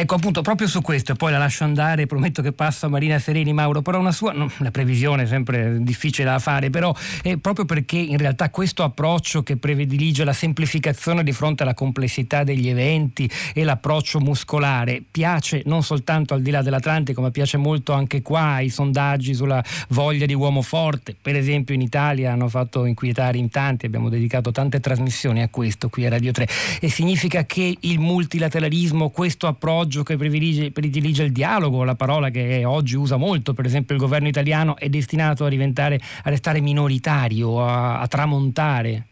Ecco 0.00 0.14
appunto 0.14 0.42
proprio 0.42 0.68
su 0.68 0.80
questo, 0.80 1.10
e 1.10 1.14
poi 1.16 1.32
la 1.32 1.38
lascio 1.38 1.64
andare, 1.64 2.06
prometto 2.06 2.40
che 2.40 2.52
passo 2.52 2.86
a 2.86 2.88
Marina 2.88 3.18
Sereni, 3.18 3.52
Mauro, 3.52 3.82
però 3.82 3.98
una 3.98 4.12
sua, 4.12 4.32
la 4.58 4.70
previsione 4.70 5.24
è 5.24 5.26
sempre 5.26 5.82
difficile 5.82 6.30
da 6.30 6.38
fare, 6.38 6.70
però 6.70 6.94
è 7.20 7.36
proprio 7.36 7.64
perché 7.64 7.96
in 7.96 8.16
realtà 8.16 8.48
questo 8.50 8.84
approccio 8.84 9.42
che 9.42 9.56
predilige 9.56 10.22
la 10.22 10.32
semplificazione 10.32 11.24
di 11.24 11.32
fronte 11.32 11.64
alla 11.64 11.74
complessità 11.74 12.44
degli 12.44 12.68
eventi 12.68 13.28
e 13.52 13.64
l'approccio 13.64 14.20
muscolare 14.20 15.02
piace 15.10 15.62
non 15.64 15.82
soltanto 15.82 16.32
al 16.32 16.42
di 16.42 16.52
là 16.52 16.62
dell'Atlantico, 16.62 17.20
ma 17.20 17.32
piace 17.32 17.56
molto 17.56 17.92
anche 17.92 18.22
qua 18.22 18.52
ai 18.52 18.68
sondaggi 18.68 19.34
sulla 19.34 19.60
voglia 19.88 20.26
di 20.26 20.34
uomo 20.34 20.62
forte. 20.62 21.16
Per 21.20 21.34
esempio 21.34 21.74
in 21.74 21.80
Italia 21.80 22.30
hanno 22.30 22.48
fatto 22.48 22.84
inquietare 22.84 23.36
in 23.36 23.50
tanti, 23.50 23.86
abbiamo 23.86 24.08
dedicato 24.08 24.52
tante 24.52 24.78
trasmissioni 24.78 25.42
a 25.42 25.48
questo 25.48 25.88
qui 25.88 26.06
a 26.06 26.08
Radio 26.08 26.30
3 26.30 26.46
e 26.82 26.88
significa 26.88 27.44
che 27.46 27.76
il 27.80 27.98
multilateralismo, 27.98 29.08
questo 29.08 29.48
approccio 29.48 29.86
appoggio 29.88 30.02
che 30.02 30.16
predilige, 30.16 30.70
predilige 30.70 31.22
il 31.22 31.32
dialogo, 31.32 31.82
la 31.82 31.94
parola 31.94 32.28
che 32.28 32.64
oggi 32.64 32.94
usa 32.94 33.16
molto, 33.16 33.54
per 33.54 33.64
esempio 33.64 33.94
il 33.94 34.00
governo 34.00 34.28
italiano, 34.28 34.76
è 34.76 34.88
destinato 34.88 35.46
a, 35.46 35.48
a 35.48 36.30
restare 36.30 36.60
minoritario, 36.60 37.64
a, 37.64 37.98
a 37.98 38.06
tramontare? 38.06 39.06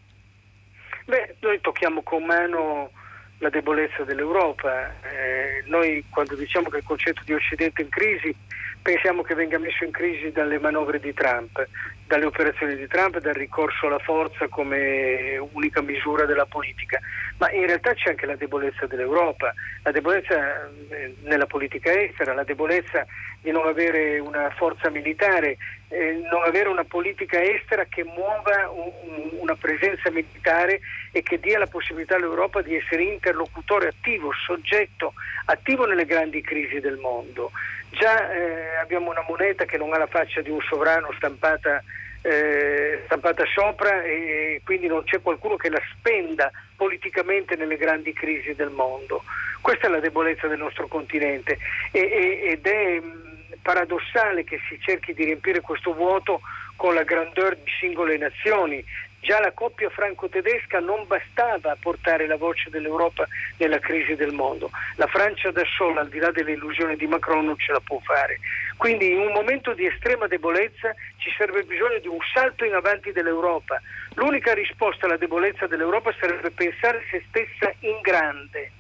Beh, 1.07 1.37
noi 1.41 1.59
tocchiamo 1.63 2.03
con 2.03 2.25
mano 2.25 2.91
la 3.39 3.49
debolezza 3.49 4.05
dell'Europa. 4.05 4.93
Eh, 5.03 5.65
noi 5.67 6.05
quando 6.11 6.35
diciamo 6.35 6.69
che 6.69 6.79
il 6.79 6.85
concetto 6.85 7.23
di 7.25 7.33
Occidente 7.33 7.81
in 7.81 7.89
crisi 7.89 8.35
pensiamo 8.83 9.23
che 9.23 9.35
venga 9.35 9.59
messo 9.59 9.83
in 9.85 9.91
crisi 9.91 10.31
dalle 10.31 10.59
manovre 10.59 11.01
di 11.01 11.13
Trump, 11.15 11.67
dalle 12.07 12.27
operazioni 12.27 12.77
di 12.77 12.87
Trump, 12.87 13.19
dal 13.19 13.35
ricorso 13.35 13.87
alla 13.87 13.99
forza 13.99 14.47
come 14.49 15.39
unica 15.53 15.81
misura 15.81 16.25
della 16.25 16.47
politica, 16.47 17.01
ma 17.39 17.51
in 17.53 17.67
realtà 17.67 17.93
c'è 17.95 18.11
anche 18.11 18.27
la 18.27 18.37
debolezza 18.37 18.87
dell'Europa, 18.87 19.53
la 19.83 19.91
debolezza 19.91 20.69
eh, 20.89 21.15
nella 21.23 21.47
politica 21.47 21.93
estera, 21.93 22.33
la 22.33 22.45
debolezza 22.45 23.05
di 23.41 23.51
non 23.51 23.67
avere 23.67 24.19
una 24.19 24.51
forza 24.51 24.89
militare, 24.89 25.59
eh, 25.89 26.21
non 26.31 26.43
avere 26.45 26.69
una 26.69 26.85
politica 26.85 27.43
estera 27.43 27.85
che 27.85 28.05
muova 28.05 28.71
un, 28.71 28.91
una 29.39 29.55
presenza 29.55 30.11
militare 30.11 30.81
e 31.13 31.23
che 31.23 31.39
dia 31.39 31.59
la 31.59 31.67
possibilità 31.67 32.17
all'Europa 32.17 32.63
di 32.63 32.75
essere 32.75 33.03
interlocutore 33.03 33.89
attivo, 33.89 34.33
soggetto 34.33 35.13
attivo 35.45 35.85
nelle 35.85 36.07
grandi 36.07 36.41
crisi 36.41 36.81
del 36.81 36.97
mondo. 36.97 37.53
Già 37.91 38.33
eh, 38.33 38.77
abbiamo 38.77 39.11
una 39.11 39.25
moneta 39.29 39.65
che 39.65 39.77
non 39.77 39.93
ha 39.93 39.99
la 39.99 40.07
faccia 40.07 40.41
di 40.41 40.51
un 40.51 40.61
sovrano 40.61 41.13
stampata, 41.17 41.83
eh, 42.27 43.03
stampata 43.05 43.45
sopra 43.47 44.03
e 44.03 44.61
quindi 44.65 44.89
non 44.89 45.05
c'è 45.05 45.23
qualcuno 45.23 45.55
che 45.57 45.71
la 45.71 45.81
spenda 45.93 46.51
politicamente 46.75 47.55
nelle 47.55 47.77
grandi 47.77 48.13
crisi 48.13 48.55
del 48.55 48.71
mondo. 48.71 49.23
Questa 49.61 49.87
è 49.87 49.91
la 49.91 50.01
debolezza 50.01 50.49
del 50.49 50.59
nostro 50.59 50.89
continente 50.89 51.59
e, 51.93 52.01
e, 52.01 52.51
ed 52.51 52.67
è 52.67 53.01
mm, 53.01 53.53
paradossale 53.63 54.43
che 54.43 54.59
si 54.69 54.79
cerchi 54.81 55.15
di 55.15 55.25
riempire 55.25 55.61
questo 55.61 55.95
vuoto 55.95 56.41
con 56.75 56.95
la 56.95 57.05
grandeur 57.05 57.57
di 57.57 57.71
singole 57.79 58.19
nazioni, 58.19 58.85
Già 59.27 59.41
la 59.41 59.51
coppia 59.51 59.91
franco-tedesca 59.91 60.79
non 60.79 61.05
bastava 61.09 61.73
a 61.73 61.77
portare 61.81 62.29
la 62.29 62.37
voce 62.37 62.71
dell'Europa 62.71 63.27
nella 63.57 63.81
crisi 63.81 64.15
del 64.15 64.31
mondo. 64.31 64.71
La 64.95 65.09
Francia 65.09 65.51
da 65.51 65.65
sola, 65.65 66.03
al 66.03 66.09
di 66.09 66.21
là 66.21 66.31
delle 66.31 66.53
illusioni 66.53 66.95
di 66.95 67.09
Macron, 67.09 67.45
non 67.45 67.59
ce 67.59 67.73
la 67.73 67.81
può 67.81 67.99
fare. 68.05 68.39
Quindi 68.77 69.11
in 69.11 69.19
un 69.19 69.33
momento 69.33 69.75
di 69.75 69.85
estrema 69.85 70.29
debolezza 70.29 70.95
ci 71.17 71.29
serve 71.37 71.65
bisogno 71.65 71.99
di 71.99 72.07
un 72.07 72.21
salto 72.33 72.65
in 72.65 72.75
avanti 72.75 73.11
dell'Europa. 73.11 73.83
L'unica 74.15 74.55
risposta 74.55 75.07
alla 75.07 75.17
debolezza 75.17 75.67
dell'Europa 75.67 76.15
sarebbe 76.21 76.53
pensare 76.53 77.03
se 77.11 77.25
stessa 77.27 77.75
in 77.81 77.99
grande 78.03 78.71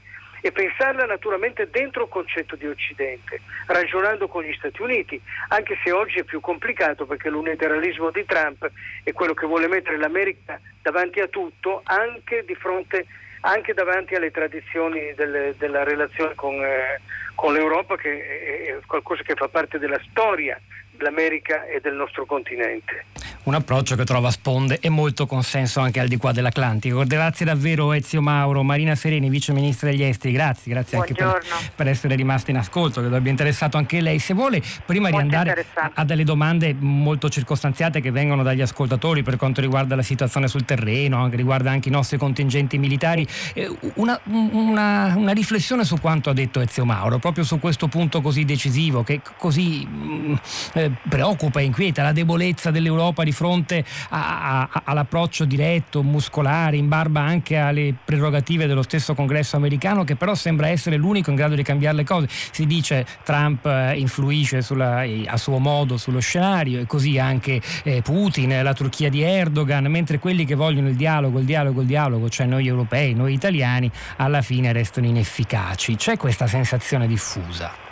e 0.46 0.52
pensarla 0.52 1.06
naturalmente 1.06 1.68
dentro 1.70 2.04
il 2.04 2.08
concetto 2.08 2.54
di 2.54 2.66
Occidente, 2.68 3.40
ragionando 3.66 4.28
con 4.28 4.44
gli 4.44 4.54
Stati 4.54 4.80
Uniti, 4.80 5.20
anche 5.48 5.76
se 5.82 5.90
oggi 5.90 6.20
è 6.20 6.22
più 6.22 6.40
complicato 6.40 7.04
perché 7.04 7.30
l'unilateralismo 7.30 8.10
di 8.10 8.24
Trump 8.24 8.70
è 9.02 9.12
quello 9.12 9.34
che 9.34 9.46
vuole 9.46 9.66
mettere 9.66 9.96
l'America 9.96 10.60
davanti 10.82 11.18
a 11.18 11.26
tutto, 11.26 11.80
anche, 11.84 12.44
fronte, 12.56 13.06
anche 13.40 13.74
davanti 13.74 14.14
alle 14.14 14.30
tradizioni 14.30 15.12
delle, 15.14 15.54
della 15.58 15.82
relazione 15.82 16.36
con, 16.36 16.62
eh, 16.62 17.00
con 17.34 17.52
l'Europa, 17.52 17.96
che 17.96 18.76
è 18.78 18.86
qualcosa 18.86 19.24
che 19.24 19.34
fa 19.34 19.48
parte 19.48 19.80
della 19.80 20.00
storia 20.08 20.60
dell'America 20.92 21.64
e 21.64 21.80
del 21.80 21.94
nostro 21.94 22.24
continente. 22.24 23.15
Un 23.46 23.54
approccio 23.54 23.94
che 23.94 24.02
trova 24.02 24.32
sponde 24.32 24.80
e 24.80 24.88
molto 24.88 25.24
consenso 25.24 25.78
anche 25.78 26.00
al 26.00 26.08
di 26.08 26.16
qua 26.16 26.32
dell'Atlantico. 26.32 27.04
Grazie 27.04 27.46
davvero 27.46 27.92
Ezio 27.92 28.20
Mauro, 28.20 28.64
Marina 28.64 28.96
Sereni, 28.96 29.30
Vice 29.30 29.52
Ministro 29.52 29.88
degli 29.88 30.02
Esteri, 30.02 30.34
grazie, 30.34 30.72
grazie 30.72 30.98
anche 30.98 31.14
per, 31.14 31.40
per, 31.72 31.86
essere 31.86 32.16
rimasta 32.16 32.50
in 32.50 32.56
ascolto, 32.56 32.98
credo 32.98 33.14
abbia 33.14 33.30
interessato 33.30 33.76
anche 33.76 34.00
lei. 34.00 34.18
Se 34.18 34.34
vuole, 34.34 34.60
prima 34.84 35.10
molto 35.10 35.28
di 35.28 35.34
andare 35.36 35.64
a, 35.74 35.92
a 35.94 36.04
delle 36.04 36.24
domande 36.24 36.74
molto 36.76 37.28
circostanziate 37.28 38.00
che 38.00 38.10
vengono 38.10 38.42
dagli 38.42 38.62
ascoltatori 38.62 39.22
per 39.22 39.36
quanto 39.36 39.60
riguarda 39.60 39.94
la 39.94 40.02
situazione 40.02 40.48
sul 40.48 40.64
terreno, 40.64 41.22
anche 41.22 41.36
riguarda 41.36 41.70
anche 41.70 41.88
i 41.88 41.92
nostri 41.92 42.18
contingenti 42.18 42.78
militari, 42.78 43.24
eh, 43.54 43.72
una, 43.94 44.20
una, 44.24 45.14
una 45.16 45.32
riflessione 45.32 45.84
su 45.84 46.00
quanto 46.00 46.30
ha 46.30 46.32
detto 46.32 46.58
Ezio 46.58 46.84
Mauro, 46.84 47.20
proprio 47.20 47.44
su 47.44 47.60
questo 47.60 47.86
punto 47.86 48.20
così 48.20 48.44
decisivo, 48.44 49.04
che 49.04 49.20
così 49.38 49.86
mm, 49.88 50.34
eh, 50.72 50.90
preoccupa 51.08 51.60
e 51.60 51.62
inquieta 51.62 52.02
la 52.02 52.10
debolezza 52.10 52.72
dell'Europa 52.72 53.22
di 53.22 53.34
fronte 53.36 53.84
a, 54.08 54.62
a, 54.62 54.82
all'approccio 54.84 55.44
diretto, 55.44 56.02
muscolare, 56.02 56.76
in 56.76 56.88
barba 56.88 57.20
anche 57.20 57.58
alle 57.58 57.94
prerogative 58.02 58.66
dello 58.66 58.82
stesso 58.82 59.14
congresso 59.14 59.56
americano, 59.56 60.04
che 60.04 60.16
però 60.16 60.34
sembra 60.34 60.68
essere 60.68 60.96
l'unico 60.96 61.28
in 61.30 61.36
grado 61.36 61.54
di 61.54 61.62
cambiare 61.62 61.96
le 61.96 62.04
cose. 62.04 62.26
Si 62.28 62.66
dice 62.66 63.06
Trump 63.22 63.66
eh, 63.66 63.94
influisce 63.98 64.62
sulla, 64.62 65.04
a 65.26 65.36
suo 65.36 65.58
modo 65.58 65.98
sullo 65.98 66.20
scenario 66.20 66.80
e 66.80 66.86
così 66.86 67.18
anche 67.18 67.60
eh, 67.84 68.00
Putin, 68.02 68.62
la 68.62 68.72
Turchia 68.72 69.10
di 69.10 69.20
Erdogan, 69.22 69.84
mentre 69.84 70.18
quelli 70.18 70.46
che 70.46 70.54
vogliono 70.54 70.88
il 70.88 70.96
dialogo, 70.96 71.38
il 71.38 71.44
dialogo, 71.44 71.82
il 71.82 71.86
dialogo, 71.86 72.28
cioè 72.30 72.46
noi 72.46 72.66
europei, 72.66 73.14
noi 73.14 73.34
italiani, 73.34 73.90
alla 74.16 74.40
fine 74.40 74.72
restano 74.72 75.06
inefficaci. 75.06 75.96
C'è 75.96 76.16
questa 76.16 76.46
sensazione 76.46 77.06
diffusa. 77.06 77.85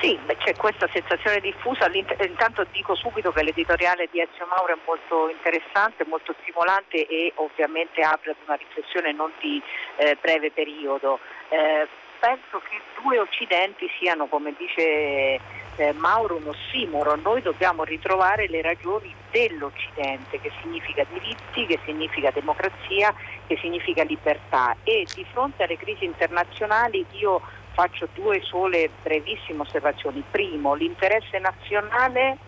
Sì, 0.00 0.18
c'è 0.38 0.54
questa 0.56 0.88
sensazione 0.92 1.40
diffusa, 1.40 1.90
intanto 1.92 2.66
dico 2.72 2.94
subito 2.94 3.32
che 3.32 3.42
l'editoriale 3.42 4.08
di 4.10 4.20
Ezio 4.20 4.46
Mauro 4.46 4.74
è 4.74 4.78
molto 4.84 5.30
interessante, 5.30 6.04
molto 6.06 6.34
stimolante 6.42 7.06
e 7.06 7.32
ovviamente 7.36 8.02
apre 8.02 8.32
ad 8.32 8.36
una 8.44 8.56
riflessione 8.56 9.12
non 9.12 9.32
di 9.40 9.62
eh, 9.96 10.16
breve 10.20 10.50
periodo. 10.50 11.20
Eh, 11.48 11.86
penso 12.18 12.60
che 12.68 12.80
due 13.02 13.18
Occidenti 13.18 13.88
siano, 13.98 14.26
come 14.26 14.54
dice 14.56 15.40
eh, 15.76 15.92
Mauro, 15.94 16.36
un 16.36 16.48
ossimoro. 16.48 17.16
Noi 17.16 17.42
dobbiamo 17.42 17.84
ritrovare 17.84 18.48
le 18.48 18.62
ragioni 18.62 19.14
dell'Occidente, 19.30 20.40
che 20.40 20.50
significa 20.62 21.04
diritti, 21.10 21.66
che 21.66 21.78
significa 21.84 22.30
democrazia, 22.30 23.14
che 23.46 23.56
significa 23.58 24.02
libertà. 24.04 24.76
E 24.84 25.06
di 25.14 25.24
fronte 25.32 25.64
alle 25.64 25.76
crisi 25.76 26.04
internazionali 26.04 27.04
io 27.12 27.40
faccio 27.74 28.08
due 28.14 28.40
sole 28.42 28.90
brevissime 29.02 29.62
osservazioni. 29.62 30.24
Primo, 30.30 30.74
l'interesse 30.74 31.38
nazionale 31.38 32.38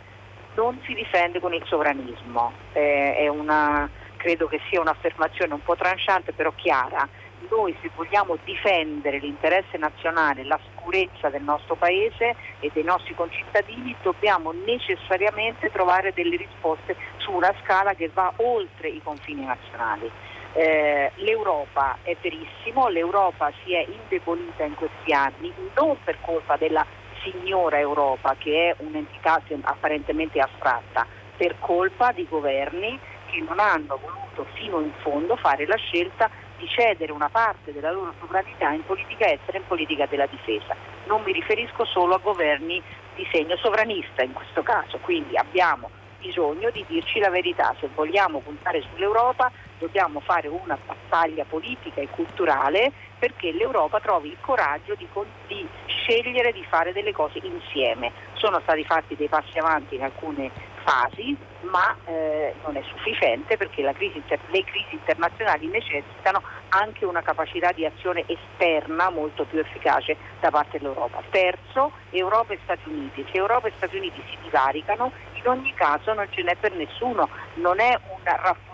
non 0.55 0.81
si 0.87 0.95
difende 0.95 1.41
con 1.41 1.53
il 1.53 1.63
sovranismo. 1.67 2.53
Eh, 2.73 3.29
una, 3.29 3.89
credo 4.17 4.47
che 4.47 4.61
sia 4.71 4.81
un'affermazione 4.81 5.53
un 5.53 5.63
po' 5.63 5.77
tranciante 5.77 6.33
però 6.33 6.53
chiara 6.55 7.07
noi 7.51 7.77
se 7.81 7.91
vogliamo 7.95 8.39
difendere 8.45 9.19
l'interesse 9.19 9.77
nazionale, 9.77 10.45
la 10.45 10.59
sicurezza 10.71 11.29
del 11.29 11.43
nostro 11.43 11.75
Paese 11.75 12.35
e 12.61 12.71
dei 12.73 12.83
nostri 12.83 13.15
concittadini, 13.15 13.95
dobbiamo 14.03 14.53
necessariamente 14.53 15.71
trovare 15.71 16.13
delle 16.15 16.37
risposte 16.37 16.97
su 17.19 17.33
una 17.33 17.55
scala 17.63 17.95
che 17.95 18.11
va 18.13 18.33
oltre 18.37 18.89
i 18.89 19.01
confini 19.03 19.45
nazionali. 19.45 20.11
Eh, 20.59 21.13
L'Europa 21.17 21.99
è 22.01 22.17
verissimo, 22.23 22.89
l'Europa 22.89 23.53
si 23.63 23.75
è 23.75 23.85
indebolita 23.87 24.65
in 24.65 24.75
questi 24.75 25.13
anni 25.13 25.53
non 25.75 25.99
per 26.03 26.17
colpa 26.23 26.57
della 26.57 26.85
signora 27.23 27.79
Europa 27.79 28.35
che 28.39 28.71
è 28.71 28.75
un'entità 28.79 29.43
apparentemente 29.61 30.41
astratta, 30.41 31.07
per 31.37 31.57
colpa 31.59 32.13
di 32.13 32.27
governi 32.27 32.99
che 33.27 33.45
non 33.47 33.59
hanno 33.59 33.99
voluto 34.01 34.47
fino 34.55 34.81
in 34.81 34.93
fondo 35.03 35.37
fare 35.37 35.67
la 35.67 35.77
scelta 35.77 36.31
di 36.57 36.67
cedere 36.69 37.13
una 37.13 37.29
parte 37.29 37.75
della 37.75 37.91
loro 37.91 38.15
sovranità 38.19 38.71
in 38.71 38.83
politica 38.87 39.31
estera 39.31 39.59
e 39.59 39.61
in 39.61 39.67
politica 39.67 40.07
della 40.07 40.27
difesa. 40.27 40.75
Non 41.05 41.21
mi 41.23 41.33
riferisco 41.33 41.85
solo 41.85 42.15
a 42.15 42.19
governi 42.19 42.83
di 43.15 43.29
segno 43.31 43.57
sovranista 43.57 44.23
in 44.23 44.33
questo 44.33 44.63
caso, 44.63 44.97
quindi 45.03 45.37
abbiamo 45.37 45.91
bisogno 46.19 46.71
di 46.71 46.83
dirci 46.89 47.19
la 47.19 47.29
verità, 47.29 47.75
se 47.79 47.91
vogliamo 47.95 48.39
puntare 48.39 48.83
sull'Europa 48.91 49.53
dobbiamo 49.79 50.21
fare 50.21 50.49
una 50.49 50.79
battaglia 50.85 51.45
politica 51.45 52.01
e 52.01 52.09
culturale 52.09 52.93
perché 53.19 53.53
l'Europa 53.53 54.01
trovi 54.01 54.29
il 54.29 54.39
coraggio 54.41 54.95
di, 54.95 55.09
di, 55.47 55.67
scegliere 55.87 56.53
di 56.53 56.65
fare 56.69 56.93
delle 56.93 57.13
cose 57.13 57.41
insieme. 57.43 58.13
Sono 58.35 58.61
stati 58.61 58.85
fatti 58.85 59.17
dei 59.17 59.29
passi 59.29 59.59
avanti 59.59 59.97
in 59.97 60.03
alcune 60.03 60.51
fasi, 60.85 61.37
ma 61.63 61.97
eh, 62.05 62.55
non 62.65 62.77
è 62.77 62.83
sufficiente 62.83 63.57
perché 63.57 63.83
crisi 63.93 64.23
le 64.29 64.65
crisi 64.65 64.93
internazionali 64.93 65.67
necessitano 65.67 66.43
anche 66.69 67.05
una 67.05 67.23
capacità 67.23 67.73
di 67.73 67.85
azione 67.85 68.25
esterna 68.27 69.11
molto 69.11 69.45
più 69.45 69.59
efficace 69.59 70.17
da 70.41 70.51
parte 70.51 70.79
dell'Europa. 70.79 71.23
Terzo, 71.31 71.93
Europa 72.11 72.53
e 72.53 72.59
Stati 72.63 72.89
Uniti. 72.89 73.27
Se 73.31 73.37
Europa 73.37 73.67
e 73.67 73.73
Stati 73.77 73.97
Uniti 73.97 74.23
si 74.29 74.37
divaricano, 74.43 75.11
in 75.33 75.49
ogni 75.49 75.75
caso 75.75 76.13
non 76.13 76.27
ce 76.31 76.43
n'è 76.43 76.55
per 76.57 76.73
nessuno, 76.73 77.29
non 77.55 77.81
è 77.81 77.99
un 78.09 78.19
rafforzamento 78.23 78.66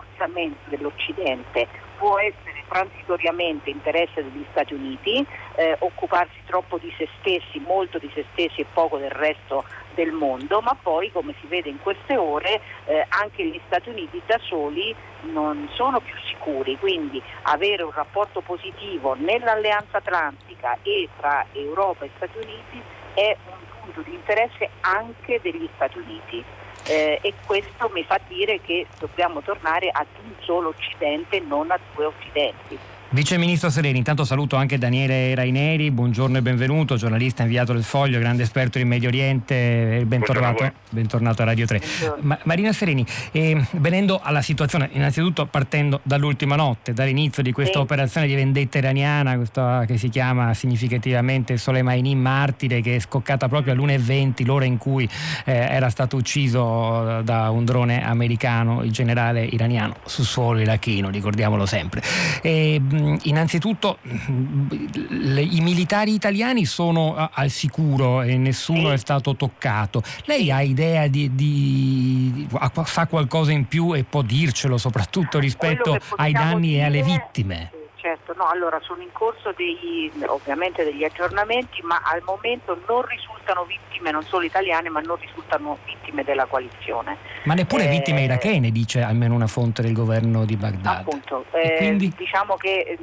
dell'Occidente, 0.66 1.68
può 1.98 2.18
essere 2.18 2.64
transitoriamente 2.68 3.70
interesse 3.70 4.22
degli 4.22 4.44
Stati 4.50 4.74
Uniti, 4.74 5.24
eh, 5.56 5.76
occuparsi 5.78 6.40
troppo 6.46 6.78
di 6.78 6.92
se 6.96 7.08
stessi, 7.20 7.60
molto 7.60 7.98
di 7.98 8.10
se 8.14 8.24
stessi 8.32 8.62
e 8.62 8.66
poco 8.72 8.98
del 8.98 9.10
resto 9.10 9.64
del 9.94 10.10
mondo, 10.10 10.60
ma 10.60 10.76
poi 10.80 11.12
come 11.12 11.34
si 11.40 11.46
vede 11.46 11.68
in 11.68 11.80
queste 11.80 12.16
ore 12.16 12.60
eh, 12.86 13.04
anche 13.08 13.44
gli 13.44 13.60
Stati 13.66 13.90
Uniti 13.90 14.20
da 14.26 14.38
soli 14.42 14.94
non 15.32 15.68
sono 15.74 16.00
più 16.00 16.14
sicuri, 16.26 16.78
quindi 16.78 17.22
avere 17.42 17.82
un 17.82 17.92
rapporto 17.92 18.40
positivo 18.40 19.14
nell'alleanza 19.14 19.98
atlantica 19.98 20.78
e 20.82 21.08
tra 21.18 21.44
Europa 21.52 22.04
e 22.04 22.10
Stati 22.16 22.38
Uniti 22.38 22.82
è 23.14 23.36
un 23.46 23.80
punto 23.80 24.00
di 24.00 24.14
interesse 24.14 24.70
anche 24.80 25.40
degli 25.42 25.68
Stati 25.74 25.98
Uniti 25.98 26.44
eh, 26.84 27.18
e 27.22 27.34
questo 27.46 27.90
mi 27.92 28.04
fa 28.04 28.20
dire 28.28 28.60
che 28.60 28.86
dobbiamo 28.98 29.40
tornare 29.40 29.88
ad 29.90 30.06
un 30.22 30.32
solo 30.40 30.68
Occidente, 30.68 31.40
non 31.40 31.70
a 31.70 31.78
due 31.94 32.06
Occidenti. 32.06 32.78
Vice 33.14 33.36
Ministro 33.36 33.68
Sereni, 33.68 33.98
intanto 33.98 34.24
saluto 34.24 34.56
anche 34.56 34.78
Daniele 34.78 35.34
Raineri, 35.34 35.90
buongiorno 35.90 36.38
e 36.38 36.40
benvenuto, 36.40 36.96
giornalista 36.96 37.42
inviato 37.42 37.74
del 37.74 37.82
Foglio, 37.82 38.18
grande 38.18 38.42
esperto 38.42 38.78
in 38.78 38.88
Medio 38.88 39.08
Oriente, 39.08 40.02
bentornato, 40.06 40.64
a, 40.64 40.72
bentornato 40.88 41.42
a 41.42 41.44
Radio 41.44 41.66
3. 41.66 41.82
Ma, 42.20 42.38
Marina 42.44 42.72
Sereni, 42.72 43.04
eh, 43.32 43.62
venendo 43.72 44.18
alla 44.22 44.40
situazione, 44.40 44.88
innanzitutto 44.92 45.44
partendo 45.44 46.00
dall'ultima 46.04 46.56
notte, 46.56 46.94
dall'inizio 46.94 47.42
di 47.42 47.52
questa 47.52 47.74
sì. 47.74 47.78
operazione 47.80 48.26
di 48.26 48.34
vendetta 48.34 48.78
iraniana, 48.78 49.36
questa 49.36 49.84
che 49.86 49.98
si 49.98 50.08
chiama 50.08 50.54
significativamente 50.54 51.58
Soleimani 51.58 52.14
martire, 52.14 52.80
che 52.80 52.96
è 52.96 52.98
scoccata 52.98 53.46
proprio 53.46 53.74
alle 53.74 53.98
1.20, 53.98 54.46
l'ora 54.46 54.64
in 54.64 54.78
cui 54.78 55.06
eh, 55.44 55.52
era 55.52 55.90
stato 55.90 56.16
ucciso 56.16 57.20
da 57.22 57.50
un 57.50 57.66
drone 57.66 58.02
americano 58.02 58.82
il 58.82 58.90
generale 58.90 59.44
iraniano 59.44 59.96
su 60.06 60.22
suolo 60.22 60.60
irachino, 60.60 61.10
ricordiamolo 61.10 61.66
sempre. 61.66 62.00
E, 62.40 62.80
Mm, 63.01 63.01
innanzitutto 63.22 63.98
mm, 64.06 64.66
le, 65.08 65.42
i 65.42 65.60
militari 65.60 66.14
italiani 66.14 66.64
sono 66.64 67.30
al 67.32 67.50
sicuro 67.50 68.22
e 68.22 68.36
nessuno 68.36 68.88
sì. 68.88 68.94
è 68.94 68.96
stato 68.96 69.36
toccato. 69.36 70.02
Lei 70.24 70.50
ha 70.50 70.62
idea 70.62 71.06
di, 71.06 71.34
di, 71.34 72.46
sa 72.84 73.06
qualcosa 73.06 73.52
in 73.52 73.66
più 73.66 73.94
e 73.94 74.04
può 74.04 74.22
dircelo 74.22 74.78
soprattutto 74.78 75.38
rispetto 75.38 75.98
ai 76.16 76.32
danni 76.32 76.68
dire... 76.68 76.80
e 76.80 76.84
alle 76.84 77.02
vittime? 77.02 77.70
Certo, 78.02 78.34
no, 78.36 78.48
allora 78.48 78.80
sono 78.82 79.00
in 79.00 79.12
corso 79.12 79.54
degli, 79.56 80.10
ovviamente 80.26 80.82
degli 80.82 81.04
aggiornamenti, 81.04 81.80
ma 81.82 82.02
al 82.04 82.20
momento 82.24 82.76
non 82.88 83.02
risultano 83.06 83.64
vittime 83.64 84.10
non 84.10 84.24
solo 84.24 84.44
italiane, 84.44 84.90
ma 84.90 85.00
non 85.00 85.16
risultano 85.20 85.78
vittime 85.86 86.24
della 86.24 86.46
coalizione. 86.46 87.16
Ma 87.44 87.54
neppure 87.54 87.84
eh, 87.84 87.88
vittime 87.88 88.22
irachene, 88.22 88.72
dice 88.72 89.02
almeno 89.02 89.34
una 89.34 89.46
fonte 89.46 89.82
del 89.82 89.92
governo 89.92 90.44
di 90.44 90.56
Baghdad. 90.56 90.98
Appunto, 90.98 91.44
eh, 91.52 91.76
quindi... 91.76 92.12
diciamo 92.16 92.56
che 92.56 92.80
eh, 92.80 92.98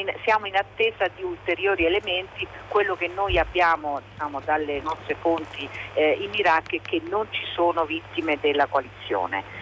in, 0.00 0.12
siamo 0.24 0.46
in 0.46 0.56
attesa 0.56 1.08
di 1.14 1.22
ulteriori 1.22 1.84
elementi, 1.84 2.46
quello 2.68 2.96
che 2.96 3.08
noi 3.08 3.38
abbiamo 3.38 4.00
diciamo, 4.12 4.40
dalle 4.40 4.80
nostre 4.80 5.14
fonti 5.20 5.68
eh, 5.92 6.18
in 6.20 6.30
Iraq 6.32 6.76
è 6.76 6.80
che 6.80 7.02
non 7.10 7.26
ci 7.30 7.44
sono 7.54 7.84
vittime 7.84 8.38
della 8.40 8.66
coalizione. 8.66 9.60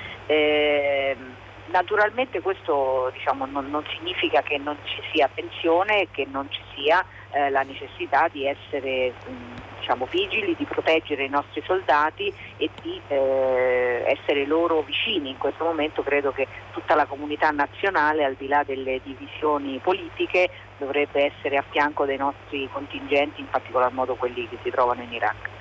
Naturalmente 1.71 2.41
questo 2.41 3.11
diciamo, 3.13 3.47
non, 3.47 3.71
non, 3.71 3.85
significa 3.97 4.43
che 4.43 4.59
non 4.59 4.77
ci 4.83 5.01
sia 5.13 5.27
attenzione 5.27 6.03
e 6.03 6.09
che 6.11 6.27
non 6.29 6.51
ci 6.51 6.61
sia 6.75 7.05
eh, 7.31 7.49
la 7.49 7.63
necessità 7.63 8.27
di 8.29 8.45
essere 8.45 9.13
mh, 9.25 9.79
diciamo, 9.79 10.07
vigili, 10.11 10.57
di 10.57 10.65
proteggere 10.65 11.25
i 11.25 11.29
nostri 11.29 11.63
soldati 11.65 12.33
e 12.57 12.71
di 12.83 13.01
eh, 13.07 14.05
essere 14.05 14.47
loro 14.47 14.83
vicini. 14.83 15.31
In 15.31 15.39
questo 15.39 15.63
momento 15.63 16.03
credo 16.03 16.33
che 16.33 16.49
tutta 16.73 16.97
la 16.97 17.07
comunità 17.07 17.51
nazionale, 17.51 18.25
al 18.25 18.35
di 18.35 18.49
là 18.49 18.65
delle 18.65 19.01
divisioni 19.05 19.79
politiche, 19.79 20.51
dovrebbe 20.77 21.33
essere 21.33 21.57
a 21.57 21.65
fianco 21.71 22.05
dei 22.05 22.17
nostri 22.17 22.69
contingenti, 22.73 23.41
in 23.41 23.49
particolar 23.49 23.93
modo 23.93 24.17
quelli 24.17 24.49
che 24.49 24.59
si 24.65 24.71
trovano 24.71 25.03
in 25.03 25.13
Iraq. 25.13 25.60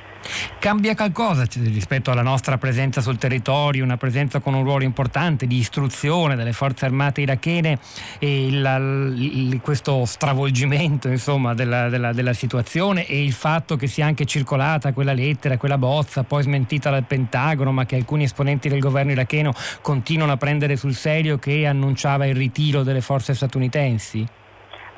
Cambia 0.59 0.93
qualcosa 0.93 1.45
rispetto 1.53 2.11
alla 2.11 2.21
nostra 2.21 2.57
presenza 2.57 2.99
sul 2.99 3.17
territorio, 3.17 3.81
una 3.81 3.95
presenza 3.95 4.41
con 4.41 4.53
un 4.53 4.63
ruolo 4.65 4.83
importante 4.83 5.47
di 5.47 5.55
istruzione 5.55 6.35
delle 6.35 6.51
forze 6.51 6.83
armate 6.83 7.21
irachene 7.21 7.79
e 8.19 8.45
il, 8.45 9.15
il, 9.17 9.61
questo 9.61 10.03
stravolgimento 10.03 11.07
insomma, 11.07 11.53
della, 11.53 11.87
della, 11.87 12.11
della, 12.11 12.33
situazione 12.33 13.07
e 13.07 13.23
il 13.23 13.31
fatto 13.31 13.77
che 13.77 13.87
sia 13.87 14.05
anche 14.05 14.25
circolata 14.25 14.91
quella 14.91 15.13
lettera, 15.13 15.55
quella 15.55 15.77
bozza, 15.77 16.23
poi 16.23 16.43
smentita 16.43 16.89
dal 16.89 17.05
Pentagono, 17.05 17.71
ma 17.71 17.85
che 17.85 17.95
alcuni 17.95 18.25
esponenti 18.25 18.67
del 18.67 18.79
governo 18.79 19.11
iracheno 19.11 19.53
continuano 19.81 20.33
a 20.33 20.37
prendere 20.37 20.75
sul 20.75 20.93
serio 20.93 21.39
che 21.39 21.67
annunciava 21.67 22.25
il 22.25 22.35
ritiro 22.35 22.83
delle 22.83 23.01
forze 23.01 23.33
statunitensi? 23.33 24.27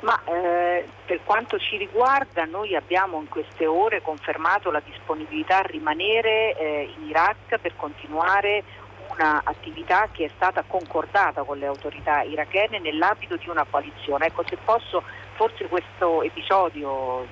Ma 0.02 0.20
eh, 0.24 0.84
per 1.06 1.20
quanto 1.24 1.58
ci 1.58 1.76
riguarda 1.76 2.44
noi 2.44 2.74
abbiamo 2.74 3.20
in 3.20 3.28
queste 3.28 3.66
ore 3.66 4.02
confermato 4.02 4.70
la 4.72 4.82
disponibilità 4.84 5.58
a 5.58 5.62
rimanere 5.62 6.56
eh, 6.56 6.92
in 6.96 7.06
Iraq 7.08 7.58
per 7.60 7.76
continuare 7.76 8.64
un'attività 9.14 10.08
che 10.10 10.24
è 10.24 10.30
stata 10.34 10.64
concordata 10.66 11.42
con 11.42 11.58
le 11.58 11.66
autorità 11.66 12.22
irachene 12.22 12.80
nell'ambito 12.80 13.36
di 13.36 13.48
una 13.48 13.64
coalizione. 13.68 14.26
Ecco, 14.26 14.42
se 14.48 14.56
posso, 14.64 15.04
forse 15.34 15.68
questo 15.68 16.22
episodio 16.22 17.24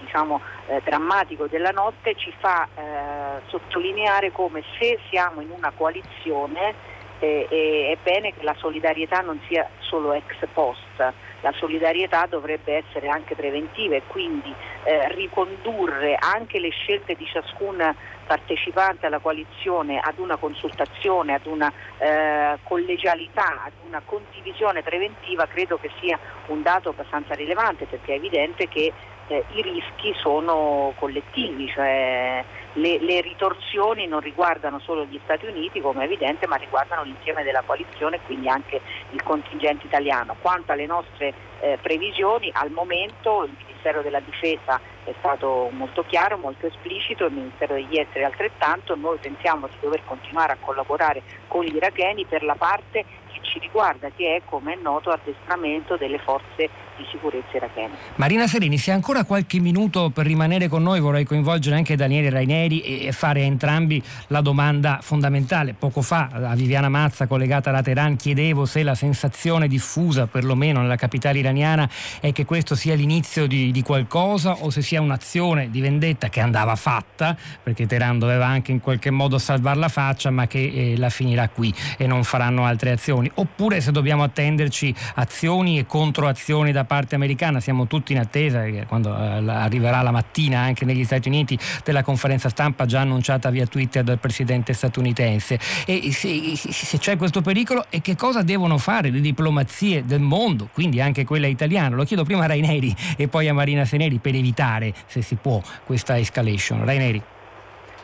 diciamo, 0.00 0.40
eh, 0.66 0.82
drammatico 0.84 1.46
della 1.46 1.70
notte 1.70 2.14
ci 2.14 2.32
fa 2.38 2.68
eh, 2.74 3.40
sottolineare 3.46 4.32
come 4.32 4.62
se 4.78 4.98
siamo 5.08 5.40
in 5.40 5.50
una 5.50 5.72
coalizione 5.74 6.96
eh, 7.20 7.96
è 7.96 7.98
bene 8.02 8.34
che 8.34 8.44
la 8.44 8.54
solidarietà 8.58 9.20
non 9.20 9.40
sia 9.48 9.68
solo 9.78 10.12
ex 10.12 10.36
post 10.52 11.12
la 11.40 11.52
solidarietà 11.56 12.26
dovrebbe 12.26 12.84
essere 12.84 13.08
anche 13.08 13.34
preventiva 13.34 13.94
e 13.94 14.02
quindi 14.06 14.54
eh, 14.84 15.08
ricondurre 15.14 16.16
anche 16.18 16.58
le 16.58 16.70
scelte 16.70 17.14
di 17.14 17.24
ciascun 17.26 17.94
partecipante 18.26 19.06
alla 19.06 19.20
coalizione 19.20 19.98
ad 19.98 20.18
una 20.18 20.36
consultazione, 20.36 21.34
ad 21.34 21.46
una 21.46 21.72
eh, 21.98 22.58
collegialità, 22.62 23.62
ad 23.64 23.72
una 23.86 24.02
condivisione 24.04 24.82
preventiva 24.82 25.46
credo 25.46 25.78
che 25.78 25.90
sia 26.00 26.18
un 26.46 26.62
dato 26.62 26.90
abbastanza 26.90 27.34
rilevante 27.34 27.86
perché 27.86 28.12
è 28.12 28.16
evidente 28.16 28.68
che 28.68 28.92
eh, 29.28 29.44
i 29.52 29.62
rischi 29.62 30.12
sono 30.16 30.92
collettivi, 30.96 31.68
cioè 31.68 32.44
le, 32.78 32.98
le, 33.00 33.20
ritorsioni 33.20 34.06
non 34.06 34.20
riguardano 34.20 34.78
solo 34.78 35.04
gli 35.04 35.18
Stati 35.24 35.46
Uniti 35.46 35.80
come 35.80 36.02
è 36.02 36.04
evidente 36.04 36.46
ma 36.46 36.56
riguardano 36.56 37.02
l'insieme 37.02 37.42
della 37.42 37.62
coalizione 37.64 38.16
e 38.16 38.20
quindi 38.24 38.48
anche 38.48 38.80
il 39.10 39.22
contingente 39.22 39.86
italiano. 39.86 40.36
Quanto 40.40 40.72
alle 40.72 40.86
nostre 40.86 41.34
eh, 41.60 41.78
previsioni 41.80 42.50
al 42.52 42.70
momento 42.70 43.44
il 43.44 43.52
Ministero 43.58 44.02
della 44.02 44.20
Difesa 44.20 44.80
è 45.04 45.14
stato 45.18 45.70
molto 45.72 46.04
chiaro, 46.06 46.36
molto 46.36 46.66
esplicito, 46.66 47.26
il 47.26 47.32
Ministero 47.32 47.74
degli 47.74 47.98
Esteri 47.98 48.24
altrettanto, 48.24 48.94
noi 48.94 49.18
pensiamo 49.18 49.66
di 49.66 49.76
dover 49.80 50.02
continuare 50.04 50.52
a 50.52 50.58
collaborare 50.60 51.22
con 51.46 51.64
gli 51.64 51.74
iracheni 51.74 52.24
per 52.26 52.42
la 52.42 52.56
parte 52.56 53.04
che 53.32 53.40
ci 53.42 53.58
riguarda, 53.58 54.10
che 54.14 54.36
è 54.36 54.42
come 54.44 54.74
è 54.74 54.76
noto 54.76 55.10
addestramento 55.10 55.96
delle 55.96 56.18
forze 56.18 56.68
di 56.98 57.06
sicurezza 57.10 57.56
irachene. 57.56 57.94
Marina 58.16 58.46
Serini, 58.48 58.76
se 58.76 58.90
ancora 58.90 59.24
qualche 59.24 59.60
minuto 59.60 60.10
per 60.10 60.26
rimanere 60.26 60.66
con 60.66 60.82
noi 60.82 60.98
vorrei 60.98 61.24
coinvolgere 61.24 61.76
anche 61.76 61.94
Daniele 61.94 62.28
Raineri 62.28 62.80
e 62.80 63.12
fare 63.12 63.42
a 63.42 63.44
entrambi 63.44 64.02
la 64.26 64.40
domanda 64.40 64.98
fondamentale. 65.00 65.74
Poco 65.74 66.02
fa 66.02 66.28
a 66.32 66.54
Viviana 66.56 66.88
Mazza 66.88 67.26
collegata 67.26 67.70
alla 67.70 67.82
Teheran 67.82 68.16
chiedevo 68.16 68.66
se 68.66 68.82
la 68.82 68.96
sensazione 68.96 69.68
diffusa 69.68 70.26
perlomeno 70.26 70.80
nella 70.80 70.96
capitale 70.96 71.38
iraniana 71.38 71.88
è 72.20 72.32
che 72.32 72.44
questo 72.44 72.74
sia 72.74 72.96
l'inizio 72.96 73.46
di, 73.46 73.70
di 73.70 73.82
qualcosa 73.82 74.56
o 74.60 74.70
se 74.70 74.82
sia 74.82 75.00
un'azione 75.00 75.70
di 75.70 75.80
vendetta 75.80 76.28
che 76.28 76.40
andava 76.40 76.74
fatta 76.74 77.36
perché 77.62 77.86
Teheran 77.86 78.18
doveva 78.18 78.46
anche 78.46 78.72
in 78.72 78.80
qualche 78.80 79.10
modo 79.10 79.38
salvare 79.38 79.78
la 79.78 79.88
faccia 79.88 80.30
ma 80.30 80.48
che 80.48 80.72
eh, 80.74 80.96
la 80.96 81.10
finirà 81.10 81.48
qui 81.48 81.72
e 81.96 82.08
non 82.08 82.24
faranno 82.24 82.64
altre 82.64 82.90
azioni 82.90 83.30
oppure 83.34 83.80
se 83.80 83.92
dobbiamo 83.92 84.24
attenderci 84.24 84.92
azioni 85.14 85.78
e 85.78 85.86
controazioni 85.86 86.72
da 86.72 86.84
parte 86.88 87.14
americana, 87.14 87.60
siamo 87.60 87.86
tutti 87.86 88.12
in 88.12 88.18
attesa 88.18 88.64
che 88.64 88.86
quando 88.88 89.14
eh, 89.16 89.48
arriverà 89.48 90.02
la 90.02 90.10
mattina 90.10 90.60
anche 90.60 90.84
negli 90.84 91.04
Stati 91.04 91.28
Uniti 91.28 91.56
della 91.84 92.02
conferenza 92.02 92.48
stampa 92.48 92.86
già 92.86 93.00
annunciata 93.00 93.50
via 93.50 93.66
Twitter 93.66 94.02
dal 94.02 94.18
presidente 94.18 94.72
statunitense. 94.72 95.60
E 95.86 96.10
se, 96.10 96.56
se 96.56 96.98
c'è 96.98 97.16
questo 97.16 97.42
pericolo 97.42 97.84
e 97.90 98.00
che 98.00 98.16
cosa 98.16 98.42
devono 98.42 98.78
fare 98.78 99.10
le 99.10 99.20
diplomazie 99.20 100.04
del 100.04 100.20
mondo, 100.20 100.68
quindi 100.72 101.00
anche 101.00 101.24
quella 101.24 101.46
italiana? 101.46 101.94
Lo 101.94 102.04
chiedo 102.04 102.24
prima 102.24 102.44
a 102.44 102.46
Raineri 102.46 102.94
e 103.16 103.28
poi 103.28 103.46
a 103.48 103.54
Marina 103.54 103.84
Seneri 103.84 104.18
per 104.18 104.34
evitare, 104.34 104.94
se 105.06 105.22
si 105.22 105.36
può, 105.36 105.62
questa 105.84 106.18
escalation. 106.18 106.84
Raineri. 106.84 107.22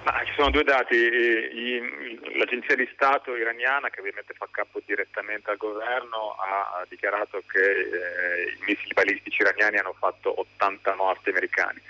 Ma 0.05 0.23
ci 0.27 0.35
sono 0.37 0.51
due 0.51 0.65
dati, 0.65 2.37
l'agenzia 2.37 2.77
di 2.77 2.87
Stato 2.93 3.35
iraniana 3.37 3.89
che 3.89 4.01
ovviamente 4.01 4.35
fa 4.35 4.47
capo 4.51 4.83
direttamente 4.85 5.51
al 5.51 5.57
governo 5.57 6.37
ha 6.39 6.85
dichiarato 6.89 7.43
che 7.47 7.71
eh, 7.71 8.51
i 8.51 8.65
missili 8.67 8.93
balistici 8.93 9.41
iraniani 9.41 9.79
hanno 9.79 9.95
fatto 9.99 10.41
80 10.41 10.95
morti 10.97 11.31
americani, 11.31 11.81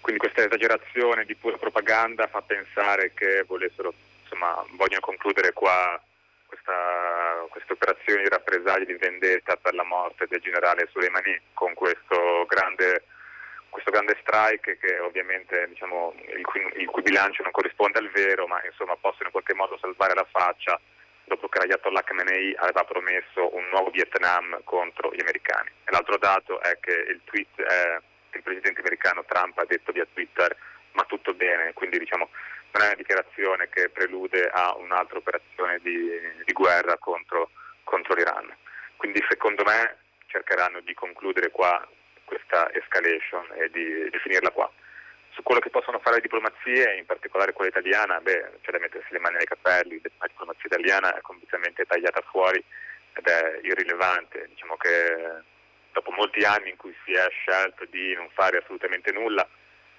quindi 0.00 0.20
questa 0.20 0.44
esagerazione 0.44 1.24
di 1.24 1.34
pura 1.34 1.56
propaganda 1.56 2.28
fa 2.28 2.40
pensare 2.40 3.12
che 3.14 3.42
volessero, 3.48 3.92
insomma, 4.22 4.64
vogliono 4.76 5.00
concludere 5.00 5.52
qua 5.52 6.00
questa, 6.46 7.46
queste 7.48 7.72
operazioni 7.72 8.22
di 8.22 8.28
rappresaglia, 8.28 8.84
di 8.84 8.94
vendetta 8.94 9.56
per 9.56 9.74
la 9.74 9.84
morte 9.84 10.26
del 10.28 10.40
generale 10.40 10.88
Soleimani 10.92 11.36
con 11.52 11.74
questo 11.74 12.46
grande 12.46 13.02
questo 13.70 13.90
grande 13.90 14.16
strike 14.20 14.78
che 14.78 14.98
ovviamente 15.00 15.68
diciamo, 15.68 16.14
il, 16.36 16.44
cui, 16.44 16.60
il, 16.76 16.86
cui, 16.86 17.02
bilancio 17.02 17.42
non 17.42 17.52
corrisponde 17.52 17.98
al 17.98 18.10
vero, 18.10 18.46
ma 18.46 18.64
insomma 18.64 18.96
possono 18.96 19.26
in 19.26 19.32
qualche 19.32 19.54
modo 19.54 19.78
salvare 19.78 20.14
la 20.14 20.26
faccia 20.30 20.80
dopo 21.24 21.48
che 21.48 21.58
l'Ayatollah 21.58 22.02
Khamenei 22.02 22.54
aveva 22.56 22.84
promesso 22.84 23.54
un 23.54 23.68
nuovo 23.68 23.90
Vietnam 23.90 24.60
contro 24.64 25.12
gli 25.12 25.20
americani. 25.20 25.70
E 25.84 25.90
l'altro 25.90 26.16
dato 26.16 26.60
è 26.60 26.78
che 26.80 26.92
il 26.92 27.20
tweet 27.24 27.62
è 27.62 28.00
il 28.32 28.42
presidente 28.42 28.80
americano 28.80 29.24
Trump 29.24 29.56
ha 29.58 29.64
detto 29.64 29.92
via 29.92 30.06
Twitter 30.12 30.54
ma 30.92 31.04
tutto 31.04 31.34
bene, 31.34 31.72
quindi 31.72 31.98
diciamo 31.98 32.28
non 32.72 32.82
è 32.82 32.86
una 32.86 32.94
dichiarazione 32.96 33.68
che 33.68 33.88
prelude 33.88 34.48
a 34.52 34.74
un'altra 34.76 35.18
operazione 35.18 35.78
di, 35.80 36.10
di 36.44 36.52
guerra 36.52 36.96
contro, 36.98 37.50
contro 37.84 38.14
l'Iran. 38.14 38.54
Quindi 38.96 39.24
secondo 39.28 39.62
me 39.64 39.96
cercheranno 40.26 40.80
di 40.80 40.92
concludere 40.92 41.50
qua 41.50 41.86
questa 42.26 42.68
escalation 42.74 43.46
e 43.54 43.70
di, 43.70 44.10
di 44.10 44.18
finirla 44.18 44.50
qua. 44.50 44.70
Su 45.30 45.42
quello 45.42 45.60
che 45.60 45.70
possono 45.70 45.98
fare 46.00 46.16
le 46.16 46.22
diplomazie, 46.22 46.96
in 46.96 47.06
particolare 47.06 47.52
quella 47.52 47.70
italiana, 47.70 48.20
beh, 48.20 48.58
c'è 48.62 48.72
da 48.72 48.78
mettersi 48.78 49.12
le 49.12 49.18
mani 49.18 49.36
nei 49.36 49.46
capelli, 49.46 50.00
la 50.18 50.26
diplomazia 50.26 50.64
italiana 50.64 51.16
è 51.16 51.20
completamente 51.20 51.84
tagliata 51.84 52.22
fuori 52.30 52.62
ed 53.14 53.26
è 53.26 53.60
irrilevante. 53.62 54.48
Diciamo 54.48 54.76
che 54.76 55.42
dopo 55.92 56.10
molti 56.12 56.44
anni 56.44 56.70
in 56.70 56.76
cui 56.76 56.94
si 57.04 57.12
è 57.12 57.26
scelto 57.30 57.84
di 57.86 58.14
non 58.14 58.28
fare 58.32 58.58
assolutamente 58.58 59.12
nulla, 59.12 59.46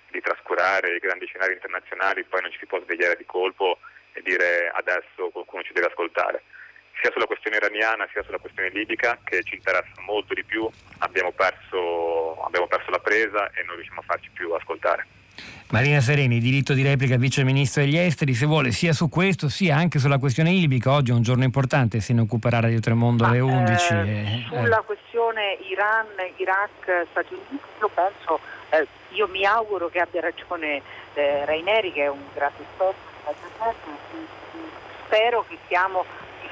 di 0.10 0.22
trascurare 0.22 0.96
i 0.96 1.00
grandi 1.00 1.26
scenari 1.26 1.54
internazionali, 1.54 2.24
poi 2.24 2.42
non 2.42 2.52
ci 2.52 2.60
si 2.60 2.66
può 2.66 2.80
svegliare 2.82 3.16
di 3.18 3.26
colpo 3.26 3.80
e 4.14 4.22
dire 4.22 4.70
adesso 4.74 5.30
qualcuno 5.30 5.64
ci 5.64 5.74
deve 5.74 5.88
ascoltare 5.88 6.44
sia 7.02 7.12
sulla 7.12 7.26
questione 7.26 7.58
iraniana 7.58 8.08
sia 8.12 8.24
sulla 8.24 8.38
questione 8.38 8.70
libica 8.70 9.18
che 9.24 9.44
ci 9.44 9.56
interessa 9.56 10.02
molto 10.06 10.34
di 10.34 10.44
più, 10.44 10.70
abbiamo 11.00 11.32
perso, 11.32 12.42
abbiamo 12.44 12.68
perso 12.68 12.90
la 12.90 13.00
presa 13.00 13.50
e 13.52 13.64
non 13.66 13.76
riusciamo 13.76 14.02
a 14.02 14.04
farci 14.04 14.30
più 14.34 14.52
ascoltare. 14.54 15.06
Marina 15.70 16.00
Sereni, 16.00 16.40
diritto 16.40 16.74
di 16.74 16.82
replica 16.82 17.18
vice 17.18 17.44
ministro 17.44 17.82
degli 17.82 17.98
esteri, 17.98 18.34
se 18.34 18.46
vuole 18.46 18.72
sia 18.72 18.94
su 18.94 19.10
questo 19.10 19.50
sia 19.50 19.76
anche 19.76 20.00
sulla 20.00 20.18
questione 20.18 20.50
libica, 20.50 20.92
oggi 20.92 21.12
è 21.12 21.14
un 21.14 21.22
giorno 21.22 21.44
importante, 21.44 22.00
se 22.00 22.14
ne 22.14 22.22
occuperà 22.22 22.62
Radio 22.62 22.80
Tremondo 22.80 23.26
alle 23.26 23.42
11. 23.42 23.94
Eh, 23.94 23.98
eh, 23.98 24.46
sulla 24.48 24.82
questione 24.86 25.58
Iran, 25.70 26.08
Iraq, 26.38 27.08
Stati 27.12 27.34
Uniti, 27.34 27.60
io 27.82 27.90
penso, 27.90 28.40
eh, 28.70 28.88
io 29.10 29.28
mi 29.28 29.44
auguro 29.46 29.90
che 29.90 30.00
abbia 30.00 30.22
ragione 30.22 30.82
eh, 31.16 31.46
Raineri 31.46 31.92
che 31.92 32.04
è 32.04 32.08
un 32.08 32.24
grande 32.34 32.64
esperto, 32.64 32.96
spero 35.06 35.46
che 35.50 35.58
siamo 35.68 36.06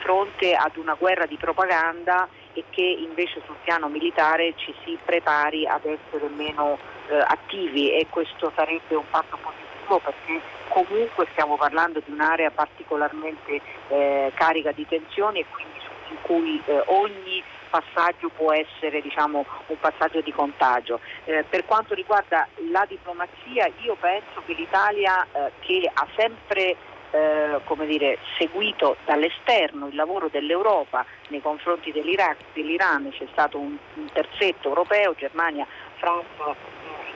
fronte 0.05 0.53
ad 0.53 0.77
una 0.77 0.93
guerra 0.93 1.25
di 1.25 1.35
propaganda 1.35 2.29
e 2.53 2.63
che 2.69 2.83
invece 2.83 3.41
sul 3.45 3.55
piano 3.63 3.89
militare 3.89 4.53
ci 4.55 4.71
si 4.83 4.95
prepari 5.03 5.65
ad 5.65 5.83
essere 5.83 6.29
meno 6.29 6.77
eh, 7.09 7.17
attivi 7.17 7.91
e 7.91 8.05
questo 8.07 8.51
sarebbe 8.55 8.93
un 8.93 9.03
fatto 9.09 9.35
positivo 9.41 9.97
perché 9.97 10.39
comunque 10.69 11.25
stiamo 11.31 11.57
parlando 11.57 12.01
di 12.05 12.11
un'area 12.11 12.51
particolarmente 12.51 13.59
eh, 13.87 14.31
carica 14.35 14.71
di 14.71 14.85
tensioni 14.87 15.39
e 15.39 15.45
quindi 15.49 15.73
in 16.09 16.17
cui 16.21 16.61
eh, 16.65 16.83
ogni 16.85 17.43
passaggio 17.67 18.29
può 18.29 18.53
essere 18.53 19.01
diciamo, 19.01 19.43
un 19.65 19.79
passaggio 19.79 20.21
di 20.21 20.31
contagio. 20.31 20.99
Eh, 21.25 21.43
per 21.49 21.65
quanto 21.65 21.95
riguarda 21.95 22.47
la 22.71 22.85
diplomazia 22.87 23.69
io 23.81 23.97
penso 23.99 24.43
che 24.45 24.53
l'Italia 24.53 25.25
eh, 25.31 25.51
che 25.59 25.89
ha 25.91 26.07
sempre 26.15 26.75
eh, 27.15 27.61
come 27.63 27.85
dire, 27.85 28.17
seguito 28.37 28.97
dall'esterno 29.05 29.87
il 29.87 29.95
lavoro 29.95 30.27
dell'Europa 30.29 31.05
nei 31.29 31.41
confronti 31.41 31.91
dell'Iraq, 31.91 32.37
dell'Iran, 32.53 33.09
c'è 33.11 33.25
stato 33.31 33.57
un, 33.57 33.77
un 33.93 34.07
terzetto 34.11 34.67
europeo, 34.67 35.15
Germania, 35.15 35.65
Francia, 35.95 36.55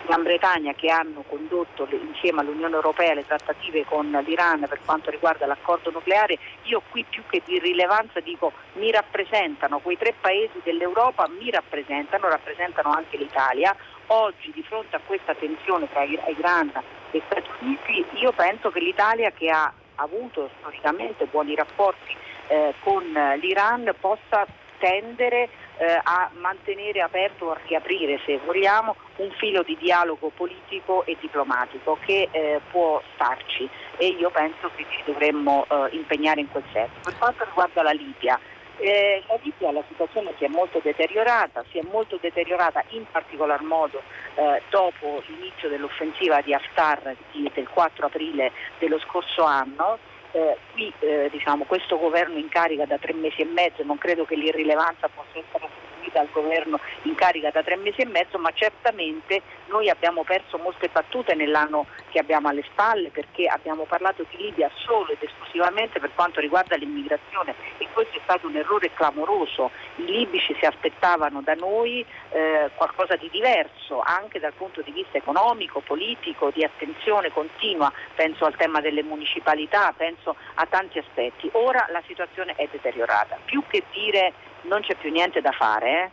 Gran 0.06 0.24
Bretagna 0.24 0.74
che 0.74 0.90
hanno 0.90 1.24
condotto 1.28 1.86
le, 1.90 1.98
insieme 1.98 2.40
all'Unione 2.40 2.76
Europea 2.76 3.14
le 3.14 3.26
trattative 3.26 3.86
con 3.86 4.10
l'Iran 4.26 4.66
per 4.68 4.80
quanto 4.86 5.12
riguarda 5.12 5.46
l'accordo 5.46 5.92
nucleare, 5.92 6.38
io 6.64 6.82
qui 6.90 7.06
più 7.08 7.24
che 7.30 7.42
di 7.46 7.60
rilevanza 7.60 8.22
dico 8.22 8.54
mi 8.74 8.90
rappresentano, 8.92 9.80
quei 9.80 9.98
tre 9.98 10.14
paesi 10.20 10.62
dell'Europa 10.64 11.28
mi 11.28 11.52
rappresentano, 11.52 12.30
rappresentano 12.30 12.92
anche 12.92 13.18
l'Italia. 13.18 13.76
Oggi 14.08 14.52
di 14.52 14.64
fronte 14.64 14.96
a 14.96 15.02
questa 15.06 15.36
tensione 15.36 15.88
tra 15.92 16.04
Iran 16.04 16.72
e 17.12 17.22
Stati 17.26 17.50
Uniti 17.60 18.06
io 18.14 18.32
penso 18.32 18.72
che 18.72 18.80
l'Italia 18.80 19.30
che 19.32 19.50
ha 19.50 19.72
avuto 20.00 20.50
storicamente 20.60 21.26
buoni 21.26 21.56
rapporti 21.56 22.16
eh, 22.48 22.74
con 22.80 23.04
l'Iran 23.40 23.94
possa 24.00 24.46
tendere 24.80 25.50
eh, 25.78 26.00
a 26.04 26.30
mantenere 26.40 27.02
aperto 27.02 27.52
a 27.52 27.58
riaprire, 27.66 28.20
se 28.26 28.40
vogliamo, 28.46 28.96
un 29.18 29.30
filo 29.32 29.64
di 29.64 29.78
dialogo 29.78 30.32
politico 30.36 31.06
e 31.06 31.18
diplomatico 31.20 31.98
che 32.06 32.28
eh, 32.32 32.60
può 32.72 33.02
starci 33.14 33.70
e 33.98 34.08
io 34.08 34.30
penso 34.30 34.72
che 34.76 34.86
ci 34.90 35.02
dovremmo 35.06 35.66
eh, 35.70 35.96
impegnare 35.96 36.42
in 36.42 36.50
quel 36.50 36.64
senso. 36.72 36.94
Per 37.04 37.18
quanto 37.18 37.44
riguarda 37.46 37.84
la 37.84 37.92
Libia, 37.92 38.40
eh, 38.80 39.24
la 39.28 39.38
Libia 39.42 39.72
la 39.72 39.84
situazione 39.88 40.34
si 40.38 40.46
è 40.46 40.48
molto 40.48 40.80
deteriorata, 40.82 41.64
si 41.70 41.78
è 41.78 41.84
molto 41.92 42.18
deteriorata 42.20 42.84
in 42.90 43.06
particolar 43.10 43.62
modo 43.62 44.02
eh, 44.36 44.62
dopo 44.70 45.22
l'inizio 45.28 45.70
dell'offensiva 45.70 46.42
di 46.42 46.54
Haftar 46.54 47.16
del 47.32 47.68
4 47.68 48.06
aprile 48.06 48.52
dello 48.80 49.00
scorso 49.00 49.44
anno. 49.44 49.98
Eh, 50.32 50.58
qui 50.74 50.94
eh, 51.00 51.28
diciamo, 51.32 51.64
questo 51.66 51.98
governo 51.98 52.38
in 52.38 52.50
carica 52.50 52.86
da 52.86 53.00
tre 53.00 53.14
mesi 53.14 53.42
e 53.42 53.46
mezzo 53.46 53.84
non 53.84 53.98
credo 53.98 54.26
che 54.26 54.36
l'irrilevanza 54.36 55.10
possa 55.10 55.40
essere 55.40 55.68
sostituita 56.00 56.20
al 56.22 56.30
governo 56.32 56.80
in 57.04 57.16
carica 57.16 57.52
da 57.52 57.62
tre 57.62 57.76
mesi 57.76 58.02
e 58.02 58.06
mezzo, 58.06 58.38
ma 58.38 58.52
certamente 58.54 59.42
noi 59.68 59.90
abbiamo 59.90 60.24
perso 60.24 60.58
molte 60.58 60.90
battute 60.90 61.36
nell'anno 61.36 61.86
che 62.10 62.20
abbiamo 62.20 62.48
alle 62.48 62.64
spalle 62.64 63.10
perché 63.10 63.46
abbiamo 63.46 63.84
parlato 63.84 64.26
di 64.30 64.38
Libia 64.38 64.70
solo 64.76 65.10
ed 65.10 65.22
esclusivamente 65.22 66.00
per 66.00 66.12
quanto 66.16 66.40
riguarda 66.40 66.76
l'immigrazione 66.76 67.54
e 67.78 67.88
questo 67.94 68.18
è 68.18 68.22
stato 68.24 68.48
un 68.48 68.56
errore 68.56 68.92
clamoroso. 68.94 69.72
I 69.98 70.06
libici 70.06 70.56
si 70.60 70.66
aspettavano 70.66 71.42
da 71.42 71.54
noi 71.54 72.04
eh, 72.32 72.70
qualcosa 72.76 73.16
di 73.16 73.30
diverso 73.30 74.02
anche 74.04 74.40
dal 74.40 74.54
punto 74.54 74.82
di 74.82 74.92
vista 74.92 75.18
economico, 75.18 75.82
politico, 75.82 76.50
di 76.52 76.64
attenzione 76.64 77.32
continua, 77.32 77.92
penso 78.16 78.46
al 78.46 78.56
tema 78.56 78.82
delle 78.82 79.04
municipalità, 79.04 79.94
penso 79.96 80.36
a 80.56 80.66
tanti 80.66 80.98
aspetti. 80.98 81.50
Ora 81.54 81.86
la 81.90 82.02
situazione 82.08 82.54
è 82.56 82.68
deteriorata. 82.72 83.38
Più 83.46 83.64
che 83.68 83.84
dire 83.92 84.34
non 84.64 84.82
c'è 84.82 84.96
più 84.96 85.12
niente 85.12 85.42
da 85.42 85.52
fare, 85.52 86.12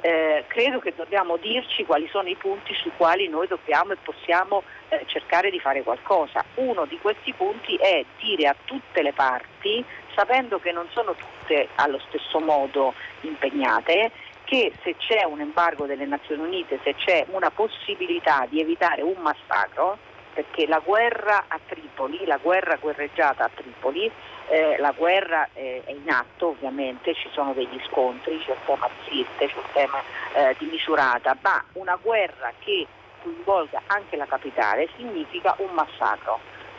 eh, 0.00 0.04
eh, 0.04 0.44
credo 0.48 0.80
che 0.80 0.92
dobbiamo 0.94 1.38
dirci 1.38 1.86
quali 1.86 2.06
sono 2.08 2.28
i 2.28 2.34
punti 2.34 2.74
sui 2.74 2.92
quali 2.94 3.26
noi 3.26 3.46
dobbiamo 3.46 3.92
e 3.92 3.96
possiamo 3.96 4.62
eh, 4.90 5.02
cercare 5.06 5.50
di 5.50 5.58
fare 5.58 5.82
qualcosa. 5.82 6.44
Uno 6.56 6.84
di 6.84 6.98
questi 6.98 7.32
punti 7.32 7.74
è 7.76 8.04
dire 8.18 8.48
a 8.48 8.56
tutte 8.64 9.00
le 9.00 9.14
parti, 9.14 9.82
sapendo 10.14 10.58
che 10.58 10.72
non 10.72 10.86
sono 10.92 11.14
tutte 11.14 11.68
allo 11.76 11.98
stesso 12.06 12.38
modo 12.38 12.92
impegnate, 13.22 14.10
che 14.44 14.72
se 14.82 14.94
c'è 14.96 15.24
un 15.24 15.40
embargo 15.40 15.86
delle 15.86 16.04
Nazioni 16.04 16.42
Unite, 16.42 16.78
se 16.84 16.94
c'è 16.96 17.24
una 17.30 17.50
possibilità 17.50 18.46
di 18.50 18.60
evitare 18.60 19.00
un 19.00 19.16
massacro, 19.22 19.96
perché 20.34 20.66
la 20.66 20.80
guerra 20.80 21.44
a 21.48 21.58
Tripoli, 21.66 22.26
la 22.26 22.38
guerra 22.38 22.76
guerreggiata 22.76 23.44
a 23.44 23.50
Tripoli, 23.54 24.10
eh, 24.48 24.76
la 24.78 24.92
guerra 24.92 25.48
eh, 25.54 25.82
è 25.84 25.90
in 25.92 26.10
atto 26.10 26.48
ovviamente, 26.48 27.14
ci 27.14 27.28
sono 27.32 27.52
degli 27.54 27.80
scontri, 27.88 28.38
c'è 28.44 28.52
il 28.52 28.58
tema 28.66 28.88
Sirte, 29.06 29.46
c'è 29.46 29.56
il 29.56 29.72
tema 29.72 30.02
eh, 30.34 30.54
di 30.58 30.66
Misurata, 30.66 31.36
ma 31.40 31.64
una 31.74 31.98
guerra 32.02 32.52
che 32.58 32.86
coinvolga 33.22 33.82
anche 33.86 34.16
la 34.16 34.26
capitale 34.26 34.88
significa 34.96 35.54
un 35.58 35.70
massacro 35.72 36.38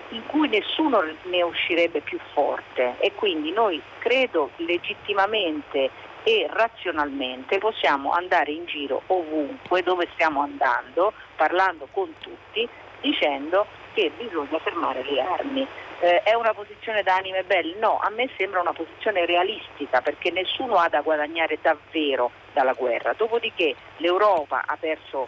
in 0.09 0.23
cui 0.27 0.47
nessuno 0.47 1.03
ne 1.23 1.41
uscirebbe 1.41 2.01
più 2.01 2.19
forte. 2.33 2.95
E 2.99 3.13
quindi 3.15 3.51
noi 3.51 3.81
credo 3.99 4.51
legittimamente 4.57 5.89
e 6.23 6.47
razionalmente 6.49 7.59
possiamo 7.59 8.11
andare 8.11 8.51
in 8.51 8.65
giro 8.65 9.03
ovunque 9.07 9.83
dove 9.83 10.07
stiamo 10.13 10.41
andando, 10.41 11.13
parlando 11.35 11.87
con 11.91 12.11
tutti, 12.19 12.67
dicendo 13.05 13.67
che 13.93 14.11
bisogna 14.17 14.57
fermare 14.59 15.03
le 15.03 15.21
armi. 15.21 15.67
Eh, 15.99 16.23
è 16.23 16.33
una 16.33 16.53
posizione 16.53 17.03
da 17.03 17.15
anime 17.15 17.43
belle? 17.43 17.75
No, 17.79 17.99
a 18.01 18.09
me 18.09 18.29
sembra 18.35 18.59
una 18.59 18.73
posizione 18.73 19.25
realistica 19.25 20.01
perché 20.01 20.31
nessuno 20.31 20.75
ha 20.75 20.89
da 20.89 21.01
guadagnare 21.01 21.59
davvero 21.61 22.31
dalla 22.53 22.73
guerra. 22.73 23.13
Dopodiché 23.13 23.75
l'Europa 23.97 24.63
ha 24.65 24.75
perso 24.77 25.27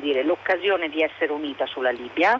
dire, 0.00 0.22
l'occasione 0.22 0.88
di 0.88 1.02
essere 1.02 1.32
unita 1.32 1.64
sulla 1.66 1.90
Libia, 1.90 2.38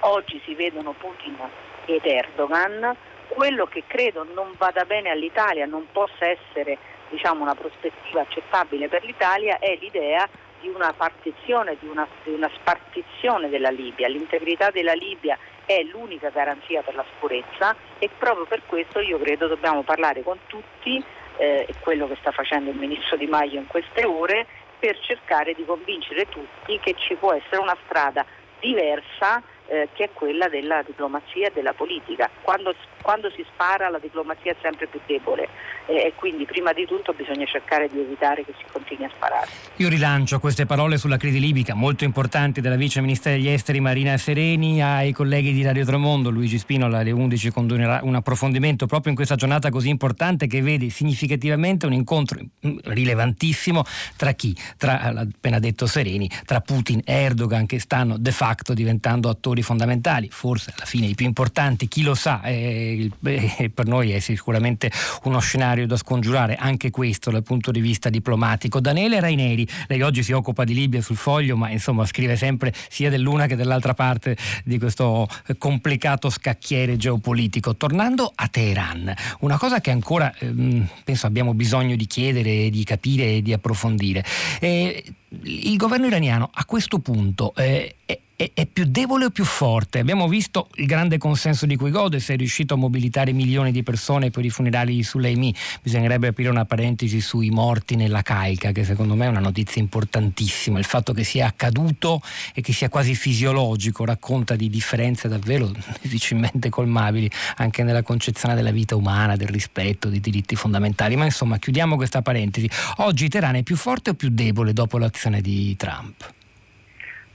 oggi 0.00 0.40
si 0.44 0.54
vedono 0.54 0.92
Putin 0.92 1.36
ed 1.84 2.04
Erdogan, 2.04 2.96
quello 3.28 3.66
che 3.66 3.84
credo 3.86 4.26
non 4.34 4.54
vada 4.56 4.84
bene 4.84 5.10
all'Italia, 5.10 5.66
non 5.66 5.86
possa 5.92 6.26
essere 6.26 6.78
diciamo, 7.10 7.42
una 7.42 7.54
prospettiva 7.54 8.22
accettabile 8.22 8.88
per 8.88 9.04
l'Italia 9.04 9.58
è 9.58 9.76
l'idea 9.78 10.28
di 10.60 10.68
una 10.68 10.92
partizione, 10.92 11.76
di 11.80 11.86
una, 11.86 12.06
di 12.24 12.32
una 12.32 12.50
spartizione 12.54 13.48
della 13.48 13.70
Libia. 13.70 14.08
L'integrità 14.08 14.70
della 14.70 14.94
Libia 14.94 15.38
è 15.64 15.82
l'unica 15.82 16.30
garanzia 16.30 16.82
per 16.82 16.94
la 16.94 17.04
sicurezza 17.12 17.74
e 17.98 18.08
proprio 18.16 18.46
per 18.46 18.62
questo 18.66 19.00
io 19.00 19.18
credo 19.18 19.48
dobbiamo 19.48 19.82
parlare 19.82 20.22
con 20.22 20.38
tutti, 20.46 21.02
eh, 21.38 21.66
quello 21.80 22.06
che 22.06 22.16
sta 22.20 22.30
facendo 22.30 22.70
il 22.70 22.76
ministro 22.76 23.16
Di 23.16 23.26
Maio 23.26 23.58
in 23.60 23.66
queste 23.66 24.04
ore, 24.04 24.46
per 24.78 24.98
cercare 25.00 25.54
di 25.54 25.64
convincere 25.64 26.28
tutti 26.28 26.78
che 26.78 26.94
ci 26.96 27.14
può 27.14 27.32
essere 27.32 27.58
una 27.58 27.76
strada 27.84 28.24
diversa 28.60 29.42
eh, 29.66 29.88
che 29.92 30.04
è 30.04 30.10
quella 30.12 30.48
della 30.48 30.82
diplomazia 30.82 31.48
e 31.48 31.52
della 31.52 31.72
politica. 31.72 32.30
Quando, 32.42 32.74
quando, 33.06 33.30
si 33.30 33.46
spara 33.52 33.88
la 33.88 34.00
diplomazia 34.00 34.50
è 34.50 34.56
sempre 34.60 34.88
più 34.88 34.98
debole 35.06 35.48
e 35.86 36.12
quindi 36.16 36.44
prima 36.44 36.72
di 36.72 36.84
tutto 36.84 37.12
bisogna 37.12 37.46
cercare 37.46 37.88
di 37.88 38.00
evitare 38.00 38.44
che 38.44 38.52
si 38.58 38.64
continui 38.72 39.04
a 39.04 39.10
sparare. 39.14 39.46
Io 39.76 39.88
rilancio 39.88 40.40
queste 40.40 40.66
parole 40.66 40.98
sulla 40.98 41.16
crisi 41.16 41.38
libica 41.38 41.74
molto 41.74 42.02
importanti 42.02 42.60
della 42.60 42.74
Vice 42.74 43.00
Ministra 43.00 43.30
degli 43.30 43.46
Esteri 43.46 43.78
Marina 43.78 44.16
Sereni 44.16 44.82
ai 44.82 45.12
colleghi 45.12 45.52
di 45.52 45.62
Radio 45.62 45.84
Tremondo. 45.84 46.30
Luigi 46.30 46.58
Spinola 46.58 46.98
alle 46.98 47.12
11 47.12 47.52
condurrà 47.52 48.00
un 48.02 48.16
approfondimento 48.16 48.86
proprio 48.86 49.10
in 49.10 49.16
questa 49.16 49.36
giornata 49.36 49.70
così 49.70 49.88
importante 49.88 50.48
che 50.48 50.60
vede 50.60 50.90
significativamente 50.90 51.86
un 51.86 51.92
incontro 51.92 52.40
rilevantissimo 52.60 53.84
tra 54.16 54.32
chi? 54.32 54.56
Tra, 54.76 55.00
appena 55.00 55.60
detto 55.60 55.86
Sereni, 55.86 56.28
tra 56.44 56.60
Putin 56.60 57.02
e 57.04 57.14
Erdogan 57.14 57.66
che 57.66 57.78
stanno 57.78 58.18
de 58.18 58.32
facto 58.32 58.74
diventando 58.74 59.28
attori 59.28 59.62
fondamentali, 59.62 60.28
forse 60.28 60.72
alla 60.74 60.86
fine 60.86 61.06
i 61.06 61.14
più 61.14 61.26
importanti, 61.26 61.86
chi 61.86 62.02
lo 62.02 62.16
sa, 62.16 62.42
eh, 62.42 62.95
eh, 63.24 63.70
per 63.72 63.86
noi 63.86 64.12
è 64.12 64.18
sicuramente 64.18 64.90
uno 65.24 65.38
scenario 65.38 65.86
da 65.86 65.96
scongiurare, 65.96 66.56
anche 66.56 66.90
questo 66.90 67.30
dal 67.30 67.42
punto 67.42 67.70
di 67.70 67.80
vista 67.80 68.08
diplomatico. 68.10 68.80
Daniele 68.80 69.20
Raineri, 69.20 69.66
lei 69.88 70.02
oggi 70.02 70.22
si 70.22 70.32
occupa 70.32 70.64
di 70.64 70.74
Libia 70.74 71.00
sul 71.00 71.16
foglio, 71.16 71.56
ma 71.56 71.70
insomma 71.70 72.04
scrive 72.06 72.36
sempre 72.36 72.72
sia 72.88 73.10
dell'una 73.10 73.46
che 73.46 73.56
dell'altra 73.56 73.94
parte 73.94 74.36
di 74.64 74.78
questo 74.78 75.28
complicato 75.58 76.30
scacchiere 76.30 76.96
geopolitico. 76.96 77.76
Tornando 77.76 78.32
a 78.34 78.48
Teheran, 78.48 79.12
una 79.40 79.58
cosa 79.58 79.80
che 79.80 79.90
ancora 79.90 80.32
ehm, 80.38 80.88
penso 81.04 81.26
abbiamo 81.26 81.54
bisogno 81.54 81.96
di 81.96 82.06
chiedere, 82.06 82.70
di 82.70 82.84
capire 82.84 83.36
e 83.36 83.42
di 83.42 83.52
approfondire. 83.52 84.24
Eh, 84.60 85.04
il 85.42 85.76
governo 85.76 86.06
iraniano 86.06 86.50
a 86.52 86.64
questo 86.64 86.98
punto 86.98 87.54
eh, 87.56 87.96
è, 88.04 88.18
è, 88.36 88.50
è, 88.52 88.66
più 88.66 88.84
debole 88.86 89.24
o 89.24 89.30
più 89.30 89.44
forte? 89.44 89.98
Abbiamo 89.98 90.28
visto 90.28 90.68
il 90.74 90.84
grande 90.84 91.16
consenso 91.16 91.64
di 91.64 91.74
cui 91.76 91.90
gode, 91.90 92.20
se 92.20 92.34
è 92.34 92.36
riuscito 92.36 92.74
a 92.74 92.76
mobilitare 92.76 93.32
milioni 93.32 93.72
di 93.72 93.82
persone 93.82 94.30
per 94.30 94.44
i 94.44 94.50
funerali 94.50 94.94
di 94.94 95.02
Suleimi. 95.02 95.54
Bisognerebbe 95.82 96.28
aprire 96.28 96.50
una 96.50 96.66
parentesi 96.66 97.22
sui 97.22 97.48
morti 97.48 97.96
nella 97.96 98.20
caica, 98.20 98.72
che 98.72 98.84
secondo 98.84 99.14
me 99.14 99.24
è 99.24 99.28
una 99.28 99.40
notizia 99.40 99.80
importantissima. 99.80 100.78
Il 100.78 100.84
fatto 100.84 101.14
che 101.14 101.24
sia 101.24 101.46
accaduto 101.46 102.20
e 102.54 102.60
che 102.60 102.74
sia 102.74 102.90
quasi 102.90 103.14
fisiologico 103.14 104.04
racconta 104.04 104.54
di 104.54 104.68
differenze 104.68 105.28
davvero 105.28 105.72
difficilmente 106.02 106.68
colmabili 106.68 107.30
anche 107.56 107.82
nella 107.82 108.02
concezione 108.02 108.54
della 108.54 108.70
vita 108.70 108.96
umana, 108.96 109.36
del 109.36 109.48
rispetto, 109.48 110.10
dei 110.10 110.20
diritti 110.20 110.56
fondamentali. 110.56 111.16
Ma 111.16 111.24
insomma, 111.24 111.58
chiudiamo 111.58 111.96
questa 111.96 112.20
parentesi. 112.20 112.68
Oggi 112.96 113.28
Teheran 113.28 113.56
è 113.56 113.62
più 113.62 113.76
forte 113.76 114.10
o 114.10 114.14
più 114.14 114.28
debole 114.28 114.74
dopo 114.74 114.98
l'azione 114.98 115.40
di 115.40 115.74
Trump? 115.76 116.34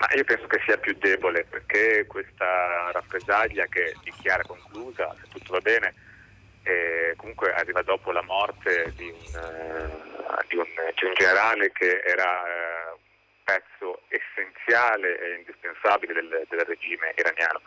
Ma 0.01 0.07
io 0.15 0.23
penso 0.23 0.47
che 0.47 0.59
sia 0.65 0.77
più 0.77 0.95
debole 0.97 1.45
perché 1.45 2.07
questa 2.07 2.89
rappresaglia 2.91 3.67
che 3.67 3.93
dichiara 4.01 4.41
conclusa, 4.41 5.15
se 5.21 5.27
tutto 5.29 5.53
va 5.53 5.59
bene, 5.59 5.93
eh, 6.63 7.13
comunque 7.17 7.53
arriva 7.53 7.83
dopo 7.83 8.11
la 8.11 8.23
morte 8.23 8.93
di 8.95 9.07
un, 9.07 9.39
uh, 9.39 10.39
di 10.47 10.55
un, 10.55 10.65
di 10.65 11.05
un 11.05 11.13
generale 11.13 11.71
che 11.71 12.01
era 12.03 12.25
uh, 12.25 12.93
un 12.93 13.43
pezzo 13.43 14.01
essenziale 14.07 15.19
e 15.19 15.35
indispensabile 15.37 16.13
del, 16.13 16.47
del, 16.49 16.65
regime 16.65 17.13
iraniano. 17.15 17.61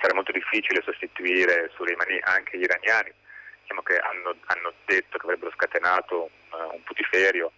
Sarà 0.00 0.14
molto 0.14 0.30
difficile 0.30 0.82
sostituire 0.82 1.72
Soleimani 1.74 2.20
anche 2.22 2.56
gli 2.56 2.62
iraniani, 2.62 3.12
diciamo 3.62 3.82
che 3.82 3.98
hanno, 3.98 4.36
hanno 4.46 4.72
detto 4.84 5.18
che 5.18 5.26
avrebbero 5.26 5.50
scatenato 5.56 6.30
un, 6.52 6.70
un 6.72 6.82
putiferio 6.84 7.50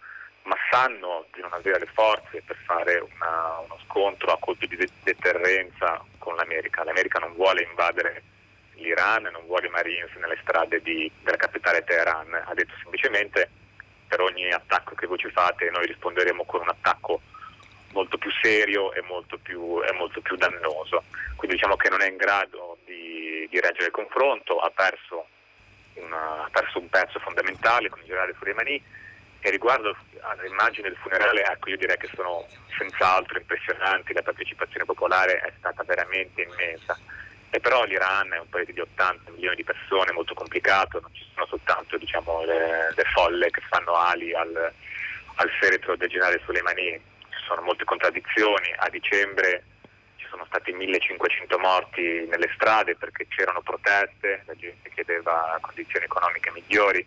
ma 0.43 0.55
sanno 0.69 1.25
di 1.33 1.41
non 1.41 1.53
avere 1.53 1.79
le 1.79 1.89
forze 1.93 2.41
per 2.45 2.57
fare 2.65 2.99
una, 2.99 3.59
uno 3.59 3.77
scontro 3.85 4.31
a 4.31 4.39
colpi 4.39 4.67
di 4.67 4.77
deterrenza 5.03 6.03
con 6.17 6.35
l'America. 6.35 6.83
L'America 6.83 7.19
non 7.19 7.33
vuole 7.33 7.63
invadere 7.63 8.23
l'Iran, 8.75 9.23
non 9.23 9.45
vuole 9.45 9.67
i 9.67 9.71
Marines 9.71 10.11
nelle 10.15 10.37
strade 10.41 10.81
di, 10.81 11.09
della 11.21 11.37
capitale 11.37 11.83
Teheran, 11.83 12.33
ha 12.33 12.53
detto 12.53 12.73
semplicemente 12.81 13.49
per 14.07 14.21
ogni 14.21 14.51
attacco 14.51 14.95
che 14.95 15.07
voi 15.07 15.17
ci 15.17 15.29
fate 15.31 15.69
noi 15.71 15.87
risponderemo 15.87 16.43
con 16.45 16.61
un 16.61 16.69
attacco 16.69 17.21
molto 17.93 18.17
più 18.17 18.31
serio 18.41 18.91
e 18.93 19.01
molto 19.01 19.37
più, 19.37 19.81
e 19.83 19.91
molto 19.93 20.19
più 20.21 20.35
dannoso. 20.35 21.03
Quindi 21.35 21.55
diciamo 21.55 21.75
che 21.77 21.89
non 21.89 22.01
è 22.01 22.09
in 22.09 22.17
grado 22.17 22.77
di, 22.85 23.47
di 23.49 23.59
reggere 23.59 23.85
il 23.85 23.91
confronto, 23.91 24.59
ha 24.59 24.69
perso, 24.71 25.27
una, 25.95 26.43
ha 26.43 26.49
perso, 26.51 26.79
un 26.79 26.89
pezzo 26.89 27.19
fondamentale 27.19 27.89
con 27.89 27.99
il 27.99 28.05
generale 28.05 28.35
Soleimani 28.37 28.83
e 29.45 29.49
riguardo 29.49 29.93
alle 30.21 30.47
immagini 30.47 30.87
del 30.87 30.97
funerale, 31.01 31.43
ecco, 31.43 31.69
io 31.69 31.75
direi 31.75 31.97
che 31.97 32.09
sono 32.15 32.47
senz'altro 32.77 33.37
impressionanti, 33.37 34.13
la 34.13 34.21
partecipazione 34.21 34.85
popolare 34.85 35.41
è 35.41 35.51
stata 35.57 35.83
veramente 35.83 36.43
immensa. 36.43 36.97
E 37.49 37.59
però 37.59 37.83
l'Iran 37.83 38.31
è 38.31 38.39
un 38.39 38.47
paese 38.47 38.71
di 38.71 38.79
80 38.79 39.31
milioni 39.31 39.57
di 39.57 39.65
persone, 39.65 40.13
molto 40.13 40.33
complicato, 40.33 41.01
non 41.01 41.13
ci 41.13 41.25
sono 41.33 41.45
soltanto 41.45 41.97
diciamo, 41.97 42.45
le, 42.45 42.93
le, 42.95 43.03
folle 43.13 43.49
che 43.49 43.61
fanno 43.67 43.95
ali 43.95 44.33
al, 44.33 44.71
al 45.35 45.49
feretro 45.59 45.97
del 45.97 46.07
generale 46.09 46.41
Soleimani, 46.45 46.91
ci 47.29 47.43
sono 47.45 47.63
molte 47.63 47.83
contraddizioni. 47.83 48.73
A 48.77 48.87
dicembre 48.87 49.65
ci 50.15 50.25
sono 50.29 50.45
stati 50.45 50.71
1500 50.71 51.59
morti 51.59 52.25
nelle 52.29 52.49
strade 52.55 52.95
perché 52.95 53.27
c'erano 53.27 53.61
proteste, 53.61 54.43
la 54.45 54.55
gente 54.55 54.89
chiedeva 54.91 55.57
condizioni 55.59 56.05
economiche 56.05 56.49
migliori 56.51 57.05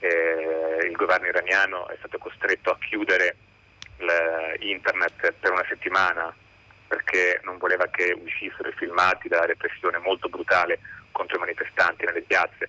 eh, 0.00 0.86
il 0.86 0.96
governo 0.96 1.26
iraniano 1.26 1.88
è 1.88 1.96
stato 1.98 2.18
costretto 2.18 2.70
a 2.70 2.78
chiudere 2.78 3.36
internet 4.60 5.32
per 5.40 5.50
una 5.50 5.64
settimana 5.68 6.34
perché 6.86 7.40
non 7.44 7.58
voleva 7.58 7.86
che 7.88 8.16
uscissero 8.18 8.68
i 8.68 8.74
filmati 8.76 9.28
della 9.28 9.44
repressione 9.44 9.98
molto 9.98 10.28
brutale 10.28 10.78
contro 11.12 11.36
i 11.36 11.40
manifestanti 11.40 12.04
nelle 12.04 12.22
piazze. 12.22 12.68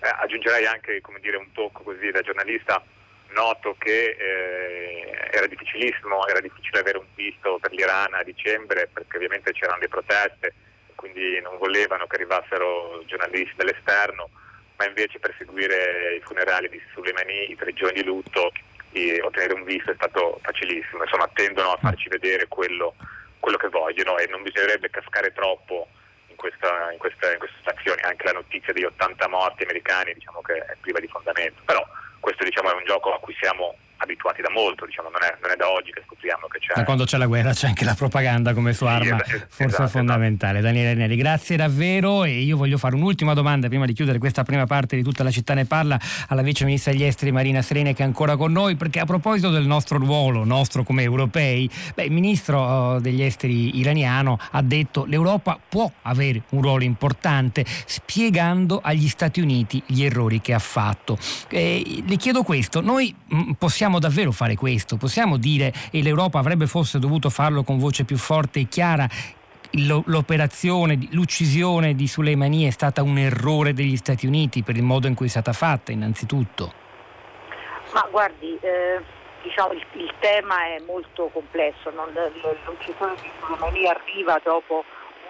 Eh, 0.00 0.08
aggiungerei 0.08 0.66
anche 0.66 1.00
dire, 1.20 1.36
un 1.36 1.52
tocco 1.52 1.82
così 1.82 2.10
da 2.10 2.22
giornalista 2.22 2.82
noto 3.32 3.76
che 3.78 4.16
eh, 4.18 5.28
era 5.30 5.46
difficilissimo, 5.46 6.26
era 6.26 6.40
difficile 6.40 6.80
avere 6.80 6.98
un 6.98 7.06
visto 7.14 7.58
per 7.60 7.72
l'Iran 7.72 8.14
a 8.14 8.24
dicembre 8.24 8.88
perché 8.92 9.16
ovviamente 9.16 9.52
c'erano 9.52 9.78
le 9.78 9.88
proteste, 9.88 10.54
quindi 10.96 11.40
non 11.40 11.56
volevano 11.58 12.06
che 12.06 12.16
arrivassero 12.16 13.02
giornalisti 13.06 13.54
dall'esterno, 13.56 14.30
ma 14.80 14.86
invece 14.86 15.18
per 15.18 15.34
seguire 15.36 16.16
i 16.16 16.20
funerali 16.20 16.70
di 16.70 16.80
Soleimani, 16.94 17.50
i 17.50 17.56
tre 17.56 17.74
giorni 17.74 18.00
di 18.00 18.06
lutto, 18.06 18.50
e 18.92 19.20
ottenere 19.20 19.52
un 19.52 19.64
visto 19.64 19.90
è 19.90 19.94
stato 19.94 20.40
facilissimo, 20.42 21.04
insomma 21.04 21.28
tendono 21.34 21.72
a 21.72 21.78
farci 21.78 22.08
vedere 22.08 22.48
quello 22.48 22.94
quello 23.40 23.56
che 23.56 23.68
vogliono 23.68 24.18
e 24.18 24.26
non 24.26 24.42
bisognerebbe 24.42 24.90
cascare 24.90 25.32
troppo 25.32 25.88
in, 26.28 26.36
questa, 26.36 26.92
in, 26.92 26.98
questa, 26.98 27.32
in 27.32 27.38
queste 27.38 27.56
stazioni, 27.60 28.00
anche 28.02 28.26
la 28.26 28.32
notizia 28.32 28.72
degli 28.72 28.84
80 28.84 29.28
morti 29.28 29.62
americani 29.62 30.14
diciamo 30.14 30.40
che 30.42 30.54
è 30.54 30.76
priva 30.80 31.00
di 31.00 31.08
fondamento, 31.08 31.62
però 31.64 31.86
questo 32.20 32.44
diciamo, 32.44 32.70
è 32.70 32.74
un 32.74 32.84
gioco 32.84 33.14
a 33.14 33.18
cui 33.18 33.34
siamo 33.40 33.76
abituati 34.02 34.40
da 34.40 34.50
molto, 34.50 34.86
diciamo, 34.86 35.08
non, 35.10 35.22
è, 35.22 35.36
non, 35.42 35.50
è, 35.50 35.56
da 35.56 35.70
oggi 35.70 35.92
che 35.92 36.02
scopriamo 36.06 36.46
che 36.48 36.58
c'è. 36.58 36.74
Da 36.74 36.84
quando 36.84 37.04
c'è 37.04 37.18
la 37.18 37.26
guerra 37.26 37.52
c'è 37.52 37.68
anche 37.68 37.84
la 37.84 37.94
propaganda 37.94 38.54
come 38.54 38.72
sua 38.72 38.92
arma, 38.92 39.22
sì, 39.24 39.34
esatto, 39.34 39.46
forse 39.50 39.64
esatto, 39.64 39.88
fondamentale. 39.88 40.58
Esatto. 40.58 40.72
Daniele 40.72 40.94
Neri, 40.94 41.16
grazie 41.16 41.56
davvero 41.56 42.24
e 42.24 42.40
io 42.40 42.56
voglio 42.56 42.78
fare 42.78 42.94
un'ultima 42.94 43.34
domanda 43.34 43.68
prima 43.68 43.84
di 43.84 43.92
chiudere 43.92 44.18
questa 44.18 44.42
prima 44.42 44.64
parte 44.66 44.96
di 44.96 45.02
tutta 45.02 45.22
la 45.22 45.30
città 45.30 45.54
ne 45.54 45.66
parla 45.66 45.98
alla 46.28 46.42
vice 46.42 46.64
ministra 46.64 46.92
degli 46.92 47.04
esteri 47.04 47.30
Marina 47.30 47.60
Serene 47.62 47.94
che 47.94 48.02
è 48.02 48.06
ancora 48.06 48.36
con 48.36 48.52
noi, 48.52 48.76
perché 48.76 49.00
a 49.00 49.04
proposito 49.04 49.50
del 49.50 49.66
nostro 49.66 49.98
ruolo, 49.98 50.44
nostro 50.44 50.82
come 50.82 51.02
europei, 51.02 51.68
beh, 51.94 52.04
il 52.04 52.12
ministro 52.12 52.60
uh, 52.60 53.00
degli 53.00 53.22
esteri 53.22 53.78
iraniano 53.78 54.38
ha 54.52 54.62
detto 54.62 55.04
l'Europa 55.04 55.58
può 55.68 55.90
avere 56.02 56.42
un 56.50 56.62
ruolo 56.62 56.84
importante 56.84 57.64
spiegando 57.66 58.80
agli 58.82 59.08
Stati 59.08 59.40
Uniti 59.40 59.82
gli 59.86 60.04
errori 60.04 60.40
che 60.40 60.54
ha 60.54 60.58
fatto. 60.58 61.18
Eh, 61.48 62.02
le 62.06 62.16
chiedo 62.16 62.42
questo, 62.42 62.80
noi 62.80 63.14
mm, 63.34 63.52
possiamo 63.90 63.98
davvero 63.98 64.30
fare 64.30 64.54
questo? 64.54 64.96
Possiamo 64.96 65.36
dire, 65.36 65.72
e 65.90 66.02
l'Europa 66.02 66.38
avrebbe 66.38 66.66
forse 66.66 67.00
dovuto 67.00 67.28
farlo 67.28 67.64
con 67.64 67.78
voce 67.78 68.04
più 68.04 68.16
forte 68.16 68.60
e 68.60 68.68
chiara, 68.68 69.08
l'operazione, 70.04 70.96
l'uccisione 71.10 71.94
di 71.94 72.06
Soleimani 72.06 72.66
è 72.66 72.70
stata 72.70 73.02
un 73.02 73.18
errore 73.18 73.72
degli 73.72 73.96
Stati 73.96 74.26
Uniti 74.26 74.62
per 74.62 74.76
il 74.76 74.82
modo 74.82 75.08
in 75.08 75.14
cui 75.14 75.26
è 75.26 75.28
stata 75.28 75.52
fatta, 75.52 75.90
innanzitutto? 75.90 76.72
Ma 77.92 78.06
guardi, 78.10 78.56
eh, 78.60 79.00
diciamo, 79.42 79.72
il, 79.72 79.84
il, 79.94 80.12
tema 80.20 80.66
è 80.66 80.80
molto 80.86 81.28
complesso, 81.32 81.90
non, 81.90 82.08
l'uccisione 82.64 83.14
di 83.20 83.28
Soleimani 83.40 83.86
arriva 83.88 84.40
dopo 84.44 84.84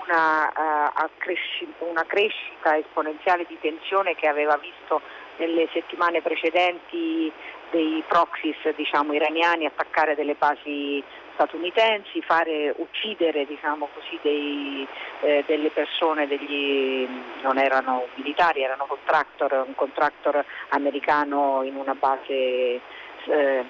una, 0.05 0.49
uh, 0.49 0.91
accresci, 0.95 1.67
una 1.79 2.05
crescita 2.07 2.77
esponenziale 2.77 3.47
di 3.49 3.57
tensione 3.61 4.15
che 4.15 4.27
aveva 4.27 4.59
visto 4.59 5.01
nelle 5.39 5.69
settimane 5.73 6.21
precedenti 6.21 7.33
dei 7.71 8.03
proxies 8.07 8.57
diciamo, 8.75 9.13
iraniani 9.13 9.67
attaccare 9.67 10.15
delle 10.15 10.35
basi 10.35 11.03
statunitensi, 11.35 12.21
fare 12.23 12.75
uccidere 12.77 13.47
diciamo 13.47 13.89
così, 13.95 14.19
dei, 14.23 14.87
eh, 15.21 15.45
delle 15.47 15.71
persone, 15.71 16.27
degli, 16.27 17.09
non 17.43 17.59
erano 17.59 18.07
militari, 18.17 18.63
erano 18.63 18.85
contractor, 18.85 19.65
un 19.67 19.75
contractor 19.75 20.45
americano 20.71 21.63
in 21.63 21.77
una 21.77 21.95
base 21.95 22.81
eh, 23.25 23.65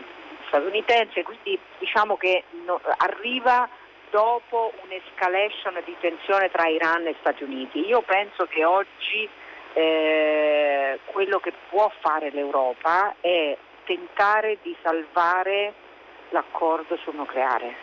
statunitense, 0.49 1.23
quindi 1.23 1.59
diciamo 1.79 2.17
che 2.17 2.45
no, 2.65 2.81
arriva 2.97 3.69
dopo 4.11 4.73
un'escalation 4.85 5.81
di 5.85 5.95
tensione 6.01 6.51
tra 6.51 6.67
Iran 6.67 7.07
e 7.07 7.15
Stati 7.21 7.45
Uniti. 7.45 7.87
Io 7.87 8.03
penso 8.03 8.47
che 8.47 8.65
oggi 8.65 9.29
eh, 9.75 10.99
quello 11.05 11.39
che 11.39 11.53
può 11.69 11.91
fare 12.01 12.31
l'Europa 12.31 13.15
è 13.21 13.57
tentare 13.90 14.59
di 14.62 14.76
salvare 14.83 15.74
l'accordo 16.29 16.96
sul 16.98 17.16
nucleare. 17.16 17.74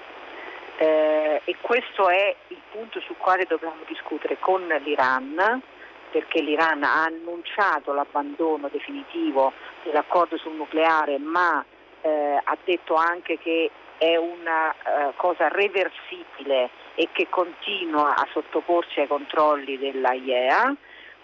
Eh, 0.78 1.42
e 1.44 1.56
questo 1.60 2.08
è 2.08 2.34
il 2.48 2.62
punto 2.72 3.02
sul 3.02 3.18
quale 3.18 3.44
dobbiamo 3.46 3.82
discutere 3.88 4.38
con 4.40 4.66
l'Iran, 4.86 5.62
perché 6.10 6.40
l'Iran 6.40 6.84
ha 6.84 7.04
annunciato 7.04 7.92
l'abbandono 7.92 8.70
definitivo 8.70 9.52
dell'accordo 9.84 10.38
sul 10.38 10.54
nucleare, 10.54 11.18
ma 11.18 11.66
eh, 12.00 12.40
ha 12.42 12.58
detto 12.64 12.94
anche 12.96 13.38
che 13.38 13.70
è 13.98 14.16
una 14.16 14.70
uh, 14.70 15.14
cosa 15.16 15.50
reversibile 15.50 16.70
e 16.96 17.10
che 17.12 17.28
continua 17.30 18.16
a 18.16 18.28
sottoporsi 18.32 19.02
ai 19.02 19.08
controlli 19.08 19.78
dell'AIEA. 19.78 20.74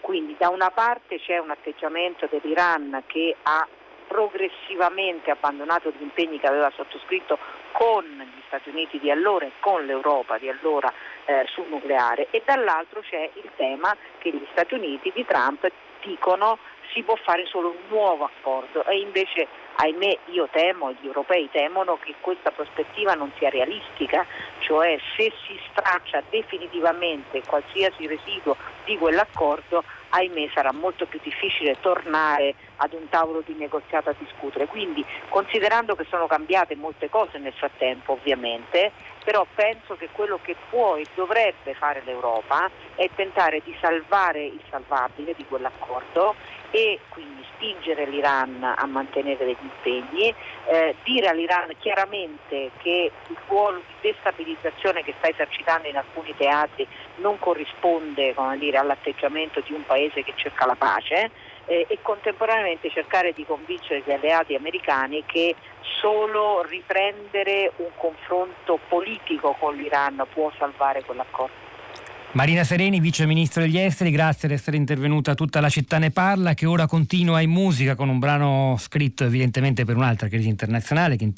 Quindi 0.00 0.34
da 0.36 0.50
una 0.50 0.70
parte 0.70 1.20
c'è 1.20 1.38
un 1.38 1.50
atteggiamento 1.50 2.26
dell'Iran 2.28 3.04
che 3.06 3.36
ha 3.44 3.66
progressivamente 4.06 5.30
abbandonato 5.30 5.90
gli 5.90 6.02
impegni 6.02 6.38
che 6.38 6.46
aveva 6.46 6.70
sottoscritto 6.74 7.38
con 7.72 8.04
gli 8.04 8.42
Stati 8.46 8.68
Uniti 8.68 8.98
di 9.00 9.10
allora 9.10 9.46
e 9.46 9.52
con 9.60 9.84
l'Europa 9.84 10.38
di 10.38 10.48
allora 10.48 10.92
eh, 11.24 11.44
sul 11.48 11.66
nucleare. 11.68 12.28
E 12.30 12.42
dall'altro 12.44 13.00
c'è 13.00 13.30
il 13.34 13.50
tema 13.56 13.96
che 14.18 14.30
gli 14.30 14.46
Stati 14.52 14.74
Uniti 14.74 15.10
di 15.14 15.24
Trump 15.24 15.68
dicono 16.02 16.58
si 16.92 17.02
può 17.02 17.16
fare 17.16 17.44
solo 17.46 17.70
un 17.70 17.88
nuovo 17.88 18.24
accordo. 18.24 18.84
E 18.84 18.98
invece 18.98 19.46
ahimè 19.76 20.18
io 20.26 20.48
temo 20.50 20.90
e 20.90 20.96
gli 21.00 21.06
europei 21.06 21.48
temono 21.50 21.98
che 22.00 22.14
questa 22.20 22.50
prospettiva 22.50 23.14
non 23.14 23.32
sia 23.36 23.50
realistica, 23.50 24.24
cioè 24.60 24.98
se 25.16 25.32
si 25.46 25.58
straccia 25.70 26.22
definitivamente 26.30 27.42
qualsiasi 27.46 28.06
residuo 28.06 28.56
di 28.84 28.96
quell'accordo 28.96 29.82
ahimè 30.14 30.48
sarà 30.54 30.72
molto 30.72 31.06
più 31.06 31.18
difficile 31.22 31.76
tornare 31.80 32.54
ad 32.76 32.92
un 32.92 33.08
tavolo 33.08 33.42
di 33.44 33.54
negoziato 33.54 34.10
a 34.10 34.14
discutere. 34.18 34.66
Quindi 34.66 35.04
considerando 35.28 35.94
che 35.96 36.06
sono 36.08 36.26
cambiate 36.26 36.76
molte 36.76 37.10
cose 37.10 37.38
nel 37.38 37.52
frattempo 37.52 38.12
ovviamente, 38.12 38.92
però 39.24 39.46
penso 39.54 39.96
che 39.96 40.08
quello 40.12 40.38
che 40.42 40.54
può 40.70 40.96
e 40.96 41.06
dovrebbe 41.14 41.74
fare 41.74 42.02
l'Europa 42.04 42.70
è 42.94 43.08
tentare 43.14 43.60
di 43.64 43.76
salvare 43.80 44.44
il 44.44 44.60
salvabile 44.70 45.34
di 45.36 45.44
quell'accordo 45.46 46.34
e 46.74 46.98
quindi 47.08 47.46
spingere 47.54 48.04
l'Iran 48.06 48.60
a 48.64 48.84
mantenere 48.86 49.44
degli 49.44 49.56
impegni, 49.60 50.34
eh, 50.66 50.96
dire 51.04 51.28
all'Iran 51.28 51.70
chiaramente 51.78 52.72
che 52.78 53.12
il 53.28 53.36
ruolo 53.46 53.78
di 53.86 54.10
destabilizzazione 54.10 55.04
che 55.04 55.14
sta 55.18 55.28
esercitando 55.28 55.86
in 55.86 55.96
alcuni 55.96 56.34
teatri 56.36 56.84
non 57.18 57.38
corrisponde 57.38 58.34
dire, 58.58 58.76
all'atteggiamento 58.76 59.60
di 59.60 59.72
un 59.72 59.86
paese 59.86 60.24
che 60.24 60.32
cerca 60.34 60.66
la 60.66 60.74
pace 60.74 61.30
eh, 61.66 61.86
e 61.88 61.98
contemporaneamente 62.02 62.90
cercare 62.90 63.32
di 63.32 63.46
convincere 63.46 64.02
gli 64.04 64.10
alleati 64.10 64.56
americani 64.56 65.22
che 65.26 65.54
solo 66.00 66.64
riprendere 66.68 67.70
un 67.76 67.90
confronto 67.96 68.80
politico 68.88 69.54
con 69.60 69.76
l'Iran 69.76 70.26
può 70.32 70.50
salvare 70.58 71.04
quell'accordo. 71.04 71.63
Marina 72.34 72.64
Sereni, 72.64 72.98
vice 72.98 73.26
ministro 73.26 73.62
degli 73.62 73.78
esteri, 73.78 74.10
grazie 74.10 74.48
di 74.48 74.54
essere 74.54 74.76
intervenuta. 74.76 75.34
Tutta 75.34 75.60
la 75.60 75.68
città 75.68 75.98
ne 75.98 76.10
parla, 76.10 76.54
che 76.54 76.66
ora 76.66 76.88
continua 76.88 77.40
in 77.40 77.50
musica 77.50 77.94
con 77.94 78.08
un 78.08 78.18
brano 78.18 78.76
scritto 78.76 79.22
evidentemente 79.22 79.84
per 79.84 79.94
un'altra 79.94 80.26
crisi 80.26 80.48
internazionale 80.48 81.14
che, 81.14 81.30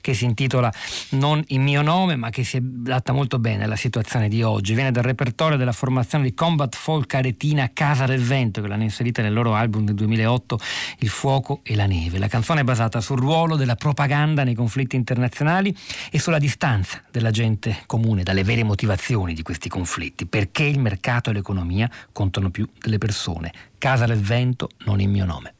che, 0.00 0.14
si 0.14 0.24
intitola 0.24 0.72
Non 1.10 1.42
in 1.48 1.62
mio 1.62 1.82
nome, 1.82 2.14
ma 2.14 2.30
che 2.30 2.44
si 2.44 2.58
adatta 2.58 3.12
molto 3.12 3.40
bene 3.40 3.64
alla 3.64 3.74
situazione 3.74 4.28
di 4.28 4.44
oggi. 4.44 4.74
Viene 4.74 4.92
dal 4.92 5.02
repertorio 5.02 5.56
della 5.56 5.72
formazione 5.72 6.22
di 6.22 6.34
Combat 6.34 6.76
Folk 6.76 7.12
Aretina 7.14 7.70
Casa 7.72 8.04
del 8.06 8.22
Vento, 8.22 8.62
che 8.62 8.68
l'hanno 8.68 8.84
inserita 8.84 9.22
nel 9.22 9.32
loro 9.32 9.54
album 9.54 9.84
del 9.84 9.96
2008, 9.96 10.60
Il 11.00 11.08
fuoco 11.08 11.62
e 11.64 11.74
la 11.74 11.86
neve. 11.86 12.18
La 12.18 12.28
canzone 12.28 12.60
è 12.60 12.64
basata 12.64 13.00
sul 13.00 13.18
ruolo 13.18 13.56
della 13.56 13.74
propaganda 13.74 14.44
nei 14.44 14.54
conflitti 14.54 14.94
internazionali 14.94 15.76
e 16.12 16.20
sulla 16.20 16.38
distanza 16.38 17.02
della 17.10 17.32
gente 17.32 17.78
comune 17.86 18.22
dalle 18.22 18.44
vere 18.44 18.62
motivazioni 18.62 19.34
di 19.34 19.42
questi 19.42 19.68
conflitti. 19.68 20.26
Per 20.26 20.42
perché 20.44 20.64
il 20.64 20.78
mercato 20.78 21.30
e 21.30 21.32
l'economia 21.32 21.90
contano 22.12 22.50
più 22.50 22.68
delle 22.78 22.98
persone. 22.98 23.50
Casa 23.78 24.04
del 24.04 24.20
vento, 24.20 24.68
non 24.84 25.00
il 25.00 25.08
mio 25.08 25.24
nome. 25.24 25.54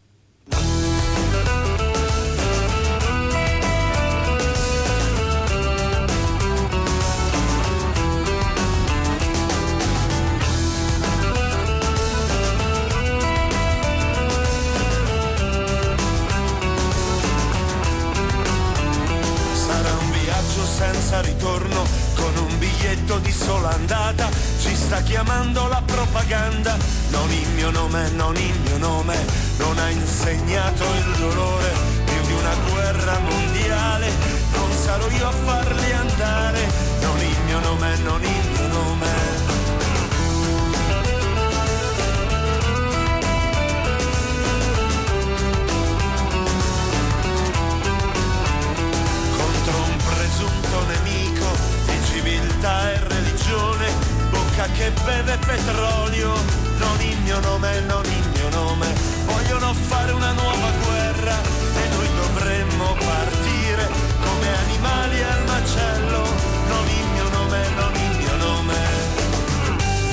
Chiamando 25.14 25.68
la 25.68 25.80
propaganda, 25.86 26.76
non 27.10 27.30
il 27.30 27.48
mio 27.50 27.70
nome, 27.70 28.10
non 28.16 28.34
il 28.34 28.58
mio 28.64 28.78
nome, 28.78 29.14
non 29.58 29.78
ha 29.78 29.88
in 29.88 30.00
insegnato 30.00 30.82
il 30.82 31.16
dolore 31.20 31.72
più 32.04 32.20
di 32.26 32.32
una 32.32 32.54
guerra 32.68 33.18
mondiale. 33.20 34.10
Non 34.56 34.72
sarò 34.72 35.08
io 35.08 35.28
a 35.28 35.30
farli 35.30 35.92
andare, 35.92 36.68
non 37.00 37.20
il 37.20 37.36
mio 37.46 37.60
nome, 37.60 37.96
non 37.98 38.22
il 38.24 38.48
mio 38.54 38.66
nome. 38.66 39.06
Contro 49.36 49.76
un 49.78 49.96
presunto 49.96 50.84
nemico 50.86 51.56
di 51.86 52.04
civiltà 52.04 52.92
e 52.94 53.03
bocca 54.64 54.72
che 54.72 54.90
beve 55.04 55.38
petrolio, 55.38 56.32
non 56.78 57.00
il 57.00 57.18
mio 57.20 57.40
nome, 57.40 57.80
non 57.80 58.04
il 58.04 58.28
mio 58.34 58.48
nome. 58.50 58.86
Vogliono 59.26 59.74
fare 59.74 60.12
una 60.12 60.32
nuova 60.32 60.70
guerra 60.84 61.36
e 61.36 61.88
noi 61.88 62.08
dovremmo 62.14 62.94
partire 62.94 63.88
come 64.22 64.48
animali 64.66 65.22
al 65.22 65.44
macello, 65.46 66.22
non 66.68 66.86
il 66.88 67.06
mio 67.12 67.28
nome, 67.30 67.68
non 67.76 67.94
il 67.94 68.16
mio 68.16 68.36
nome. 68.36 68.74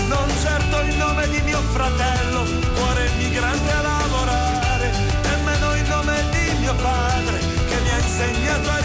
Non 0.07 0.29
certo 0.41 0.81
il 0.81 0.95
nome 0.95 1.27
di 1.29 1.41
mio 1.41 1.61
fratello, 1.71 2.43
cuore 2.75 3.09
migrante 3.17 3.71
a 3.71 3.81
lavorare, 3.81 4.91
nemmeno 5.23 5.75
il 5.75 5.87
nome 5.87 6.23
di 6.31 6.57
mio 6.59 6.75
padre 6.75 7.39
che 7.39 7.79
mi 7.81 7.89
ha 7.89 7.97
insegnato 7.97 8.69
a 8.69 8.80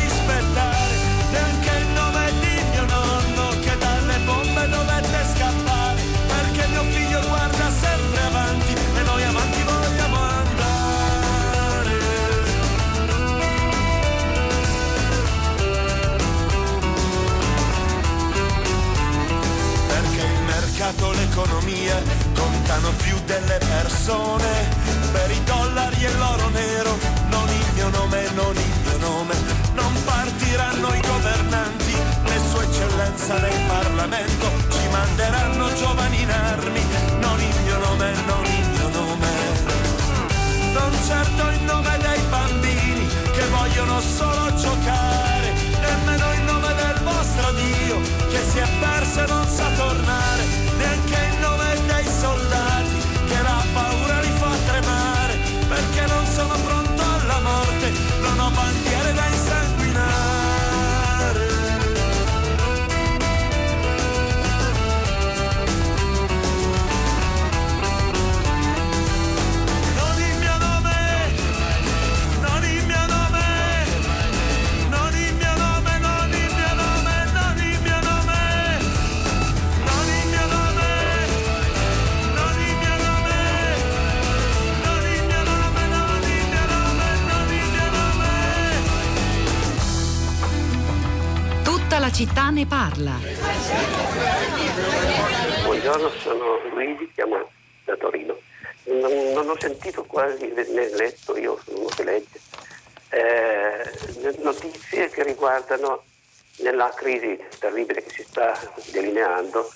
delineando 109.47 109.71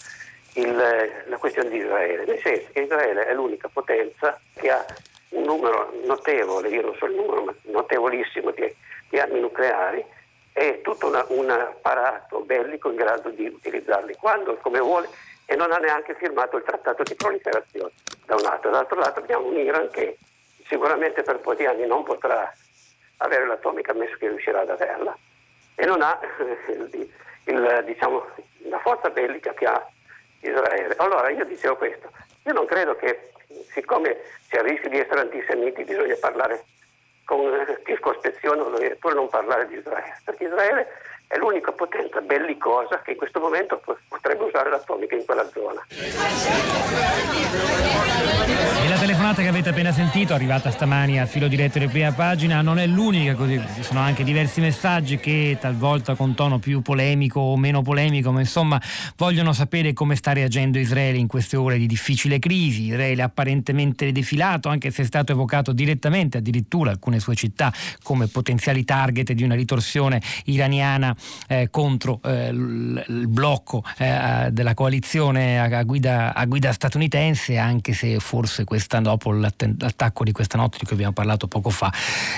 il- 0.55 1.25
la 1.27 1.37
questione 1.37 1.71
di 1.71 1.79
Israele, 1.79 2.25
nel 2.25 2.41
senso 2.41 2.69
che 2.73 2.81
Israele 2.81 3.27
è 3.27 3.35
l'unica 3.35 3.69
potenza 3.69 4.39
che 4.55 4.71
ha 4.71 4.85
un 5.31 5.45
numero 5.45 5.93
notevole, 6.05 6.69
io 6.69 6.83
non 6.83 6.95
so 6.97 7.07
il 7.07 7.15
numero, 7.15 7.45
ma 7.45 7.55
notevolissimo 7.63 8.51
di, 8.51 8.75
di 9.09 9.19
armi 9.19 9.41
nucleari 9.41 10.05
e 10.53 10.81
tutto 10.83 11.07
un 11.29 11.51
apparato 11.51 12.41
bellico 12.41 12.91
in 12.91 12.97
grado 12.97 13.29
di 13.31 13.47
utilizzarli 13.47 14.17
quando 14.17 14.57
come 14.57 14.81
vuole 14.81 15.09
e 15.47 15.55
non 15.55 15.71
ha 15.73 15.79
neanche 15.79 16.17
firmato 16.17 16.57
il 16.57 16.65
trattato 16.65 17.05
di 17.05 17.15
proliferazione 17.15 17.93
da 18.27 18.35
un 18.35 18.43
lato. 18.43 18.69
Dall'altro 18.69 18.99
lato 18.99 19.21
abbiamo 19.21 19.47
un 19.47 19.57
Iran 19.57 19.89
che 19.91 20.19
sicuramente 20.67 21.23
per 21.23 21.37
un 21.37 21.41
po' 21.43 21.55
di 21.55 21.65
anni 21.65 21.87
non 21.87 22.03
potrà 22.03 22.53
avere 23.19 23.47
l'atomica, 23.47 23.93
ammesso 23.93 24.17
che 24.17 24.29
riuscirà 24.29 24.61
ad 24.61 24.71
averla, 24.71 25.17
e 25.77 25.87
non 25.87 26.03
ha 26.03 26.19
il- 27.51 27.83
diciamo, 27.85 28.25
la 28.69 28.79
forza 28.79 29.11
bellica 29.11 29.53
che 29.55 29.65
ha 29.67 29.87
Israele. 30.41 30.95
Allora 30.99 31.29
io 31.31 31.45
dicevo 31.45 31.77
questo, 31.77 32.11
io 32.45 32.53
non 32.53 32.67
credo 32.67 32.97
che 32.97 33.33
siccome 33.73 34.17
c'è 34.49 34.59
il 34.61 34.69
rischio 34.69 34.89
di 34.91 34.99
essere 34.99 35.21
antisemiti 35.21 35.85
bisogna 35.85 36.17
parlare 36.21 36.65
con 37.25 37.51
circospezione 37.85 38.61
o 38.61 38.75
addirittura 38.75 39.15
non 39.15 39.29
parlare 39.29 39.67
di 39.69 39.77
Israele, 39.77 40.21
perché 40.25 40.45
Israele 40.45 40.87
è 41.29 41.37
l'unica 41.37 41.71
potenza 41.73 42.21
bellicosa 42.21 43.01
che 43.03 43.13
in 43.13 43.17
questo 43.17 43.39
momento 43.39 43.79
po- 43.79 43.99
potrebbe 44.09 44.45
usare 44.45 44.71
l'atomica 44.71 45.15
in 45.15 45.25
quella 45.25 45.49
zona. 45.51 45.85
Telefonata 49.11 49.43
che 49.43 49.49
avete 49.49 49.71
appena 49.71 49.91
sentito, 49.91 50.35
arrivata 50.35 50.71
stamani 50.71 51.19
a 51.19 51.27
filo 51.27 51.49
diretto 51.49 51.81
di 51.81 51.89
prima 51.89 52.13
pagina, 52.13 52.63
non 52.63 52.79
è 52.79 52.87
l'unica, 52.87 53.35
così 53.35 53.61
ci 53.75 53.83
sono 53.83 53.99
anche 53.99 54.23
diversi 54.23 54.61
messaggi 54.61 55.19
che 55.19 55.59
talvolta 55.61 56.15
con 56.15 56.35
tono 56.35 56.61
più 56.61 56.81
polemico 56.81 57.41
o 57.41 57.57
meno 57.57 57.83
polemico, 57.83 58.31
ma 58.31 58.39
insomma 58.39 58.81
vogliono 59.17 59.53
sapere 59.53 59.95
come 59.95 60.15
sta 60.15 60.33
reagendo 60.33 60.79
Israele 60.79 61.19
in 61.19 61.27
queste 61.27 61.57
ore 61.57 61.77
di 61.77 61.89
difficile 61.89 62.39
crisi. 62.39 62.85
Israele 62.85 63.23
apparentemente 63.23 64.13
defilato, 64.13 64.69
anche 64.69 64.93
se 64.93 65.03
è 65.03 65.05
stato 65.05 65.33
evocato 65.33 65.73
direttamente 65.73 66.39
addirittura 66.39 66.93
alcune 66.93 67.19
sue 67.19 67.35
città 67.35 67.73
come 68.05 68.29
potenziali 68.29 68.85
target 68.85 69.33
di 69.33 69.43
una 69.43 69.57
ritorsione 69.57 70.23
iraniana 70.45 71.17
eh, 71.49 71.67
contro 71.69 72.21
eh, 72.23 72.51
il 72.51 73.27
blocco 73.27 73.83
eh, 73.99 74.51
della 74.53 74.75
coalizione 74.75 75.59
a 75.59 75.83
guida, 75.83 76.33
a 76.33 76.45
guida 76.45 76.71
statunitense, 76.71 77.59
anche 77.59 77.93
se 77.93 78.21
forse 78.21 78.63
questa, 78.63 79.00
dopo 79.01 79.33
l'attacco 79.33 80.25
di 80.25 80.33
questa 80.33 80.57
notte 80.57 80.79
di 80.79 80.85
cui 80.85 80.95
abbiamo 80.95 81.13
parlato 81.13 81.47
poco 81.47 81.71
fa, 81.71 81.93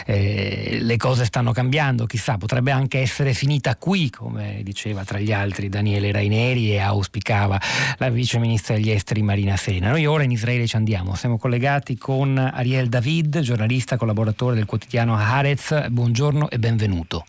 eh, 0.07 0.79
le 0.81 0.97
cose 0.97 1.25
stanno 1.25 1.53
cambiando, 1.53 2.07
chissà, 2.07 2.39
potrebbe 2.39 2.71
anche 2.71 3.01
essere 3.01 3.33
finita 3.35 3.77
qui, 3.77 4.11
come 4.11 4.61
diceva 4.63 5.05
tra 5.05 5.19
gli 5.19 5.33
altri 5.33 5.69
Daniele 5.69 6.13
Raineri 6.13 6.73
e 6.73 6.79
auspicava 6.79 7.61
la 7.99 8.11
vice 8.11 8.39
ministra 8.39 8.75
degli 8.75 8.91
esteri 8.91 9.23
Marina 9.23 9.57
Serena. 9.57 9.91
Noi 9.91 10.07
ora 10.07 10.23
in 10.23 10.31
Israele 10.31 10.67
ci 10.67 10.77
andiamo, 10.77 11.15
siamo 11.15 11.39
collegati 11.39 11.97
con 11.97 12.39
Ariel 12.39 12.89
David, 12.89 13.41
giornalista 13.41 13.97
collaboratore 13.97 14.55
del 14.55 14.67
quotidiano 14.67 15.17
Haaretz, 15.17 15.89
buongiorno 15.89 16.51
e 16.51 16.59
benvenuto. 16.59 17.25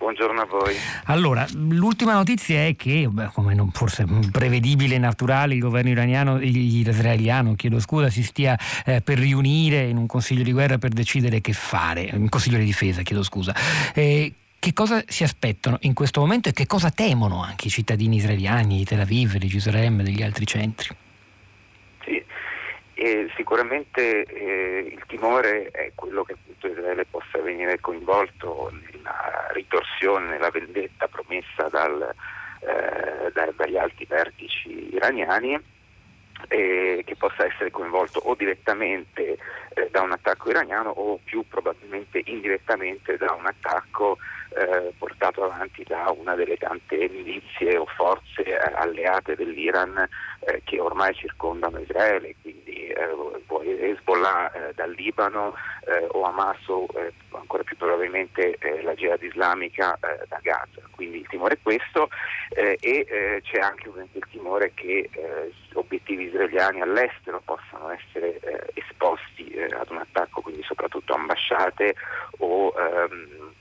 Buongiorno 0.00 0.40
a 0.40 0.46
voi. 0.46 0.74
Allora, 1.04 1.46
l'ultima 1.52 2.14
notizia 2.14 2.64
è 2.64 2.74
che, 2.74 3.06
beh, 3.06 3.32
come 3.34 3.52
non 3.52 3.70
forse 3.70 4.06
prevedibile 4.32 4.94
e 4.94 4.98
naturale, 4.98 5.52
il 5.52 5.60
governo 5.60 5.90
iraniano, 5.90 6.40
israeliano, 6.40 7.54
chiedo 7.54 7.78
scusa, 7.80 8.08
si 8.08 8.22
stia 8.22 8.58
eh, 8.86 9.02
per 9.02 9.18
riunire 9.18 9.82
in 9.82 9.98
un 9.98 10.06
consiglio 10.06 10.42
di 10.42 10.52
guerra 10.52 10.78
per 10.78 10.88
decidere 10.88 11.42
che 11.42 11.52
fare, 11.52 12.08
in 12.14 12.30
consiglio 12.30 12.56
di 12.56 12.64
difesa, 12.64 13.02
chiedo 13.02 13.22
scusa. 13.22 13.54
Eh, 13.94 14.32
che 14.58 14.72
cosa 14.72 15.04
si 15.06 15.22
aspettano 15.22 15.76
in 15.82 15.92
questo 15.92 16.20
momento 16.20 16.48
e 16.48 16.52
che 16.54 16.66
cosa 16.66 16.90
temono 16.90 17.42
anche 17.42 17.66
i 17.66 17.70
cittadini 17.70 18.16
israeliani 18.16 18.78
di 18.78 18.84
Tel 18.86 19.00
Aviv, 19.00 19.36
di 19.36 19.48
Gerusalemme 19.48 20.00
e 20.00 20.04
degli 20.06 20.22
altri 20.22 20.46
centri? 20.46 20.96
Sì, 22.04 22.24
e 22.94 23.30
sicuramente 23.36 24.24
eh, 24.24 24.94
il 24.94 25.02
timore 25.06 25.70
è 25.70 25.92
quello 25.94 26.22
che 26.22 26.32
appunto 26.32 26.68
Israele 26.68 27.04
possa 27.04 27.38
venire 27.42 27.80
coinvolto 27.80 28.72
nella 29.00 29.48
ritorsione, 29.52 30.28
nella 30.28 30.50
vendetta 30.50 31.08
promessa 31.08 31.68
dal, 31.70 32.14
eh, 32.60 33.30
da- 33.32 33.52
dagli 33.56 33.76
alti 33.76 34.04
vertici 34.08 34.94
iraniani 34.94 35.58
e 36.48 37.02
che 37.04 37.16
possa 37.16 37.44
essere 37.44 37.70
coinvolto 37.70 38.18
o 38.20 38.34
direttamente 38.34 39.38
eh, 39.74 39.88
da 39.90 40.00
un 40.02 40.12
attacco 40.12 40.50
iraniano 40.50 40.90
o 40.90 41.18
più 41.22 41.44
probabilmente 41.46 42.22
indirettamente 42.24 43.16
da 43.16 43.32
un 43.32 43.46
attacco 43.46 44.18
eh, 44.56 44.92
portato 44.98 45.44
avanti 45.44 45.84
da 45.86 46.12
una 46.16 46.34
delle 46.34 46.56
tante 46.56 47.08
milizie 47.08 47.76
o 47.76 47.86
forze 47.86 48.42
eh, 48.42 48.56
alleate 48.74 49.36
dell'Iran 49.36 50.08
eh, 50.40 50.62
che 50.64 50.80
ormai 50.80 51.14
circondano 51.14 51.78
Israele, 51.78 52.34
quindi 52.42 52.88
eh, 52.88 53.88
Hezbollah 53.90 54.52
eh, 54.52 54.74
dal 54.74 54.90
Libano 54.92 55.54
o 56.12 56.22
Hamas 56.22 56.68
o 56.68 56.86
ancora 57.32 57.62
più 57.64 57.76
probabilmente 57.76 58.56
la 58.82 58.94
Jihad 58.94 59.22
islamica 59.22 59.98
da 60.00 60.38
Gaza. 60.40 60.80
Quindi 60.92 61.18
il 61.18 61.26
timore 61.26 61.54
è 61.54 61.58
questo 61.62 62.08
e 62.50 63.40
c'è 63.42 63.58
anche 63.58 63.88
il 63.88 64.26
timore 64.30 64.72
che 64.74 65.10
obiettivi 65.72 66.24
israeliani 66.24 66.80
all'estero 66.80 67.42
possano 67.44 67.90
essere 67.90 68.38
esposti 68.74 69.52
ad 69.58 69.90
un 69.90 69.98
attacco, 69.98 70.42
quindi 70.42 70.62
soprattutto 70.62 71.14
ambasciate 71.14 71.94
o 72.38 72.72
ehm, 72.76 73.52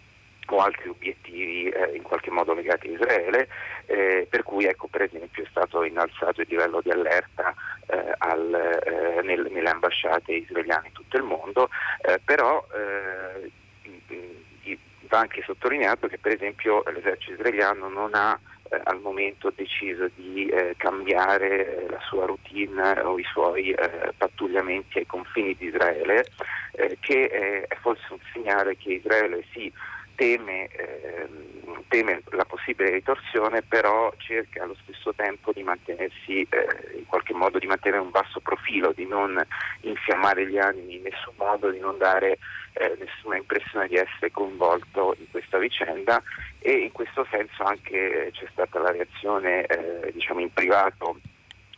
o 0.56 0.60
altri 0.60 0.90
obiettivi 0.90 1.70
eh, 1.70 1.96
in 1.96 2.02
qualche 2.02 2.32
modo 2.32 2.54
legati 2.54 2.88
a 2.88 2.92
Israele, 2.92 3.48
eh, 3.86 4.28
per 4.30 4.44
cui 4.44 4.66
ecco, 4.66 4.88
per 4.88 5.04
esempio 5.04 5.44
è 5.44 5.48
stato 5.50 5.84
innalzato 5.84 6.42
il 6.42 6.48
livello 6.50 6.82
di 6.82 6.92
allerta 6.92 7.54
eh, 7.88 8.14
al, 8.18 8.54
eh, 8.86 9.22
nel, 9.24 9.48
nelle 9.52 9.70
ambasciate 9.70 10.34
israeliane 10.34 10.88
in 10.88 10.94
tutto 10.94 11.18
il 11.18 11.24
mondo, 11.24 11.70
eh, 12.02 12.20
però 12.24 12.66
eh, 12.74 13.52
va 15.08 15.20
anche 15.20 15.42
sottolineato 15.44 16.08
che 16.08 16.20
per 16.20 16.34
esempio 16.34 16.84
l'esercito 16.88 17.34
israeliano 17.34 17.90
non 17.90 18.14
ha 18.14 18.40
al 18.84 19.00
momento 19.00 19.52
deciso 19.56 20.10
di 20.16 20.48
eh, 20.48 20.76
cambiare 20.78 21.86
la 21.90 22.00
sua 22.02 22.26
routine 22.26 23.00
o 23.00 23.18
i 23.18 23.24
suoi 23.24 23.72
eh, 23.72 24.14
pattugliamenti 24.16 25.00
ai 25.00 25.06
confini 25.06 25.56
di 25.56 25.68
Israele, 25.68 26.26
eh, 26.74 26.98
che 27.00 27.28
è 27.28 27.76
forse 27.82 28.06
un 28.10 28.20
segnale 28.32 28.78
che 28.78 28.94
Israele 28.94 29.44
sì 29.52 29.72
teme, 30.20 30.68
eh, 30.68 31.30
teme, 31.88 32.22
la 32.32 32.44
possibile 32.44 32.90
ritorsione, 32.90 33.62
però 33.62 34.12
cerca 34.18 34.64
allo 34.64 34.76
stesso 34.84 35.14
tempo 35.14 35.54
di 35.54 35.64
mantenersi 35.64 36.42
eh, 36.42 36.98
in 36.98 37.06
qualche 37.06 37.34
modo 37.34 37.58
di 37.58 37.68
mantenere 37.68 38.02
un 38.02 38.12
basso 38.12 38.42
profilo, 38.42 38.92
di 38.92 39.08
non 39.08 39.42
infiammare 39.82 40.46
gli 40.46 40.58
animi 40.58 40.98
in 40.98 41.04
nessun 41.04 41.36
modo, 41.38 41.72
di 41.72 41.80
non 41.80 41.98
dare 41.98 42.38
eh, 42.74 42.98
nessuna 43.00 43.38
impressione 43.38 43.88
di 43.88 43.96
essere 43.96 44.30
coinvolto 44.32 45.16
in 45.18 45.32
questa 45.32 45.58
vicenda. 45.58 46.22
E 46.60 46.72
in 46.74 46.92
questo 46.92 47.26
senso 47.32 47.64
anche 47.64 48.30
c'è 48.34 48.46
stata 48.52 48.80
la 48.80 48.92
reazione 48.92 49.66
eh, 49.68 50.12
diciamo 50.12 50.42
in 50.42 50.52
privato 50.52 51.18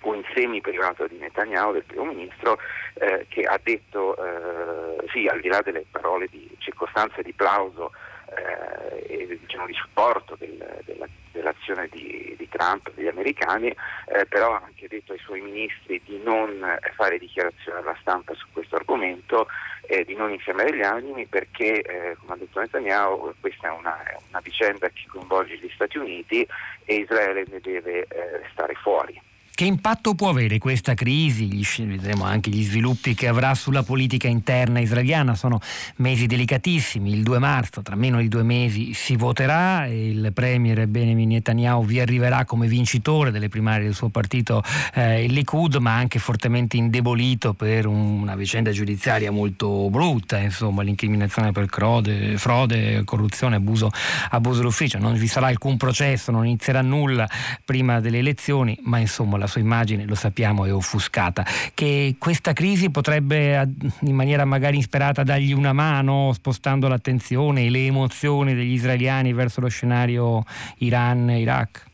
o 0.02 0.16
in 0.16 0.24
semi 0.34 0.62
privato 0.62 1.06
di 1.06 1.18
Netanyahu, 1.18 1.74
del 1.74 1.84
primo 1.84 2.06
ministro, 2.06 2.58
eh, 2.96 3.28
che 3.30 3.44
ha 3.44 3.60
detto, 3.62 4.16
eh, 4.18 5.08
sì, 5.14 5.28
al 5.28 5.40
di 5.42 5.48
là 5.48 5.62
delle 5.62 5.86
parole 5.92 6.26
di 6.26 6.50
circostanza 6.58 7.18
e 7.18 7.24
di 7.24 7.34
plauso 7.34 7.92
eh, 8.38 9.40
diciamo, 9.40 9.66
di 9.66 9.74
supporto 9.74 10.36
del, 10.38 10.82
della, 10.86 11.08
dell'azione 11.32 11.88
di, 11.92 12.36
di, 12.38 12.48
Trump, 12.50 12.92
degli 12.94 13.08
americani, 13.08 13.68
eh, 13.68 14.26
però 14.28 14.54
ha 14.54 14.64
anche 14.66 14.88
detto 14.88 15.14
ai 15.14 15.20
suoi 15.20 15.42
ministri 15.42 16.02
di 16.06 16.22
non 16.24 16.80
fare 16.96 17.18
dichiarazioni 17.18 17.80
alla 17.80 17.98
stampa 18.02 18.34
su 18.34 18.46
questo 18.52 18.76
argomento, 18.76 19.48
eh, 19.88 20.06
di 20.06 20.16
non 20.16 20.32
infiammare 20.32 20.76
gli 20.76 20.84
animi 20.84 21.26
perché, 21.26 21.82
eh, 21.82 22.16
come 22.20 22.34
ha 22.34 22.38
detto 22.38 22.60
Netanyahu, 22.60 23.34
questa 23.40 23.68
è 23.68 23.72
una, 23.72 23.98
una, 24.30 24.40
vicenda 24.42 24.90
che 24.90 25.06
coinvolge 25.08 25.58
gli 25.58 25.70
Stati 25.74 25.98
Uniti 25.98 26.48
e 26.86 26.96
Israele 26.96 27.46
ne 27.50 27.60
deve 27.60 28.04
eh, 28.04 28.42
stare 28.52 28.74
fuori. 28.76 29.30
Che 29.62 29.68
impatto 29.68 30.16
può 30.16 30.30
avere 30.30 30.58
questa 30.58 30.96
crisi? 30.96 31.64
vedremo 31.86 32.24
anche 32.24 32.50
gli 32.50 32.64
sviluppi 32.64 33.14
che 33.14 33.28
avrà 33.28 33.54
sulla 33.54 33.84
politica 33.84 34.28
interna 34.28 34.80
israeliana. 34.80 35.36
Sono 35.36 35.60
mesi 35.98 36.26
delicatissimi. 36.26 37.12
Il 37.12 37.22
2 37.22 37.38
marzo, 37.38 37.84
tra 37.84 37.96
meno 37.96 38.20
di 38.20 38.28
due 38.28 38.42
mesi, 38.42 38.96
si 38.96 39.16
voterà. 39.16 39.86
Il 39.86 40.32
premier 40.34 40.88
Benjamin 40.88 41.30
Netanyahu 41.30 41.86
vi 41.86 42.00
arriverà 42.00 42.44
come 42.44 42.66
vincitore 42.66 43.30
delle 43.30 43.50
primarie 43.50 43.84
del 43.84 43.94
suo 43.94 44.10
partito, 44.10 44.64
eh, 44.96 45.26
il 45.26 45.32
Likud, 45.34 45.76
ma 45.76 45.94
anche 45.94 46.18
fortemente 46.18 46.78
indebolito 46.78 47.54
per 47.54 47.86
una 47.86 48.36
vicenda 48.36 48.72
giudiziaria 48.72 49.30
molto 49.30 49.92
brutta. 49.92 50.40
Insomma, 50.40 50.82
l'incriminazione 50.82 51.52
per 51.52 51.68
crode, 51.68 52.36
frode, 52.40 53.04
corruzione, 53.06 53.58
abuso, 53.58 53.92
abuso 54.32 54.64
d'ufficio. 54.64 54.98
Non 54.98 55.14
vi 55.14 55.28
sarà 55.28 55.46
alcun 55.46 55.78
processo, 55.78 56.32
non 56.32 56.48
inizierà 56.48 56.82
nulla 56.82 57.30
prima 57.64 58.00
delle 58.00 58.18
elezioni, 58.18 58.76
ma 58.86 58.98
insomma 58.98 59.38
la 59.38 59.50
sua 59.52 59.62
immagine, 59.62 60.06
lo 60.06 60.16
sappiamo, 60.16 60.66
è 60.66 60.74
offuscata, 60.74 61.44
che 61.74 62.16
questa 62.18 62.54
crisi 62.54 62.90
potrebbe 62.90 63.70
in 64.02 64.16
maniera 64.16 64.46
magari 64.46 64.78
insperata 64.78 65.24
dargli 65.24 65.54
una 65.54 65.74
mano 65.74 66.32
spostando 66.34 66.88
l'attenzione 66.88 67.66
e 67.66 67.70
le 67.70 67.86
emozioni 67.86 68.56
degli 68.56 68.74
israeliani 68.74 69.34
verso 69.34 69.62
lo 69.62 69.68
scenario 69.68 70.44
Iran-Iraq? 70.78 71.90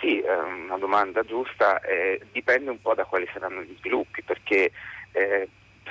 Sì, 0.00 0.18
è 0.18 0.36
una 0.66 0.76
domanda 0.76 1.22
giusta, 1.22 1.80
eh, 1.80 2.20
dipende 2.30 2.68
un 2.70 2.80
po' 2.80 2.94
da 2.94 3.04
quali 3.04 3.26
saranno 3.32 3.62
gli 3.62 3.74
sviluppi, 3.78 4.22
perché 4.22 4.70
eh, 5.12 5.48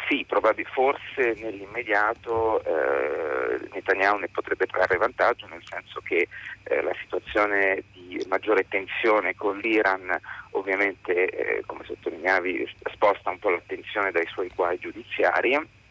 sì, 0.07 0.25
probabilmente 0.27 0.71
forse 0.73 1.33
nell'immediato 1.39 2.63
eh, 2.63 3.67
Netanyahu 3.71 4.17
ne 4.19 4.29
potrebbe 4.29 4.65
trarre 4.65 4.97
vantaggio, 4.97 5.47
nel 5.47 5.63
senso 5.63 6.01
che 6.01 6.27
eh, 6.63 6.81
la 6.81 6.93
situazione 7.01 7.83
di 7.93 8.23
maggiore 8.27 8.67
tensione 8.67 9.35
con 9.35 9.57
l'Iran 9.57 10.19
ovviamente, 10.51 11.29
eh, 11.29 11.63
come 11.65 11.83
sottolineavi, 11.85 12.69
sposta 12.91 13.29
un 13.29 13.39
po' 13.39 13.49
l'attenzione 13.49 14.11
dai 14.11 14.27
suoi 14.27 14.51
guai 14.53 14.77
giudiziari 14.79 15.81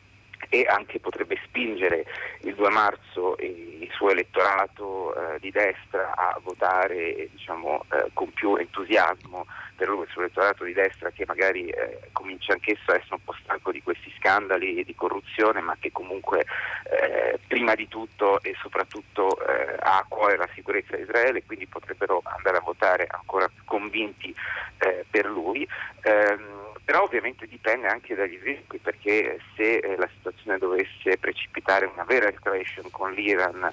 e 0.48 0.66
anche 0.68 1.00
potrebbe 1.00 1.38
spingere 1.44 2.04
il 2.40 2.54
2 2.54 2.70
marzo 2.70 3.36
il 3.38 3.88
suo 3.92 4.10
elettorato 4.10 5.14
eh, 5.14 5.38
di 5.40 5.50
destra 5.50 6.14
a 6.14 6.38
votare 6.42 7.28
diciamo, 7.30 7.84
eh, 7.92 8.10
con 8.12 8.30
più 8.32 8.56
entusiasmo 8.56 9.46
per 9.76 9.88
lui, 9.88 10.02
il 10.04 10.10
suo 10.10 10.22
elettorato 10.22 10.64
di 10.64 10.72
destra 10.72 11.10
che 11.10 11.24
magari 11.26 11.68
eh, 11.68 12.10
comincia 12.12 12.52
anch'esso 12.52 12.90
a 12.90 12.96
essere 12.96 13.14
un 13.14 13.24
po' 13.24 13.34
stanco 13.42 13.72
di 13.72 13.82
questi 13.82 14.12
scandali 14.18 14.84
di 14.84 14.94
corruzione 14.94 15.60
ma 15.60 15.76
che 15.78 15.90
comunque 15.92 16.44
eh, 16.84 17.38
prima 17.46 17.74
di 17.74 17.88
tutto 17.88 18.40
e 18.42 18.54
soprattutto 18.60 19.38
eh, 19.46 19.76
ha 19.80 19.98
a 19.98 20.06
cuore 20.08 20.36
la 20.36 20.48
sicurezza 20.54 20.96
di 20.96 21.02
Israele 21.02 21.38
e 21.38 21.44
quindi 21.46 21.66
potrebbero 21.66 22.22
andare 22.24 22.58
a 22.58 22.62
votare 22.62 23.06
ancora 23.08 23.48
più 23.48 23.62
convinti 23.64 24.34
eh, 24.78 25.04
per 25.10 25.26
lui. 25.26 25.66
Ehm, 26.02 26.71
però 26.84 27.02
ovviamente 27.02 27.46
dipende 27.46 27.86
anche 27.86 28.14
dagli 28.14 28.38
sviluppi 28.38 28.78
perché 28.78 29.38
se 29.56 29.76
eh, 29.76 29.96
la 29.96 30.08
situazione 30.16 30.58
dovesse 30.58 31.16
precipitare 31.18 31.86
una 31.86 32.04
vera 32.04 32.28
escalation 32.28 32.90
con 32.90 33.12
l'Iran 33.12 33.70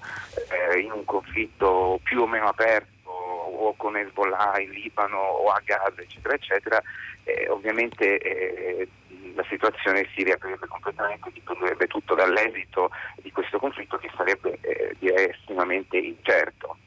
eh, 0.50 0.80
in 0.80 0.92
un 0.92 1.04
conflitto 1.06 2.00
più 2.04 2.22
o 2.22 2.28
meno 2.28 2.48
aperto 2.48 3.10
o 3.10 3.74
con 3.76 3.98
Hezbollah 3.98 4.60
in 4.60 4.70
Libano 4.72 5.18
o 5.18 5.50
a 5.50 5.62
Gaza 5.66 6.02
eccetera 6.02 6.36
eccetera 6.36 6.82
eh, 7.24 7.50
ovviamente 7.50 8.18
eh, 8.20 8.88
la 9.36 9.46
situazione 9.50 10.08
si 10.14 10.24
riaprirebbe 10.24 10.68
completamente, 10.68 11.32
dipenderebbe 11.32 11.88
tutto 11.88 12.16
dall'esito 12.16 12.92
di 13.22 13.32
questo 13.32 13.60
conflitto 13.60 13.98
che 13.98 14.10
sarebbe 14.16 14.58
eh, 14.62 14.96
direi 15.00 15.30
estremamente 15.30 15.98
incerto. 15.98 16.78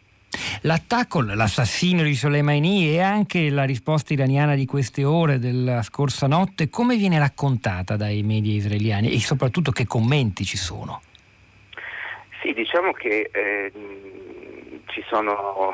L'attacco, 0.64 1.20
l'assassinio 1.22 2.04
di 2.04 2.14
Soleimani 2.14 2.88
e 2.88 3.00
anche 3.00 3.50
la 3.50 3.64
risposta 3.64 4.12
iraniana 4.12 4.54
di 4.54 4.64
queste 4.64 5.02
ore, 5.02 5.40
della 5.40 5.82
scorsa 5.82 6.28
notte, 6.28 6.68
come 6.68 6.96
viene 6.96 7.18
raccontata 7.18 7.96
dai 7.96 8.22
media 8.22 8.54
israeliani 8.54 9.10
e 9.10 9.18
soprattutto 9.18 9.72
che 9.72 9.88
commenti 9.88 10.44
ci 10.44 10.56
sono? 10.56 11.02
Sì, 12.40 12.52
diciamo 12.52 12.92
che 12.92 13.28
eh, 13.32 13.72
ci 14.92 15.02
sono 15.08 15.72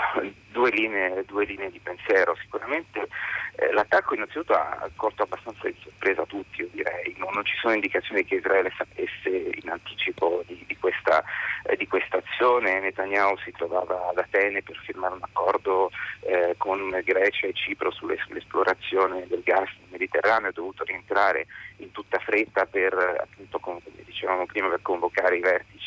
due 0.51 0.71
linee, 0.71 1.25
due 1.27 1.45
linee, 1.45 1.71
di 1.71 1.81
pensiero. 1.81 2.37
Sicuramente 2.41 3.09
eh, 3.57 3.73
l'attacco 3.73 4.15
innanzitutto 4.15 4.55
ha 4.55 4.89
colto 4.97 5.25
abbastanza 5.25 5.69
di 5.69 5.77
sorpresa 5.83 6.25
tutti, 6.25 6.63
io 6.63 6.69
direi. 6.73 7.15
Non, 7.19 7.33
non, 7.35 7.45
ci 7.45 7.57
sono 7.61 7.75
indicazioni 7.75 8.25
che 8.25 8.37
Israele 8.37 8.73
sapesse 8.77 9.29
in 9.29 9.69
anticipo 9.69 10.43
di, 10.47 10.65
di, 10.67 10.77
questa, 10.77 11.23
eh, 11.65 11.77
di 11.77 11.87
questa, 11.87 12.19
azione. 12.19 12.81
Netanyahu 12.81 13.37
si 13.39 13.53
trovava 13.53 14.09
ad 14.09 14.19
Atene 14.19 14.63
per 14.63 14.77
firmare 14.85 15.15
un 15.15 15.23
accordo 15.23 15.91
eh, 16.21 16.55
con 16.57 16.91
Grecia 17.05 17.47
e 17.47 17.53
Cipro 17.53 17.91
sulle, 17.91 18.17
sull'esplorazione 18.25 19.27
del 19.27 19.43
gas 19.43 19.69
nel 19.81 19.89
Mediterraneo, 19.91 20.51
è 20.51 20.53
dovuto 20.53 20.85
rientrare 20.85 21.47
in 21.79 21.91
tutta 21.91 22.19
fretta 22.19 22.67
per, 22.67 22.95
appunto, 22.95 23.59
come 23.59 23.81
dicevamo 24.05 24.47
prima, 24.47 24.69
per 24.69 24.83
convocare 24.83 25.37
i 25.37 25.41
vertici 25.41 25.78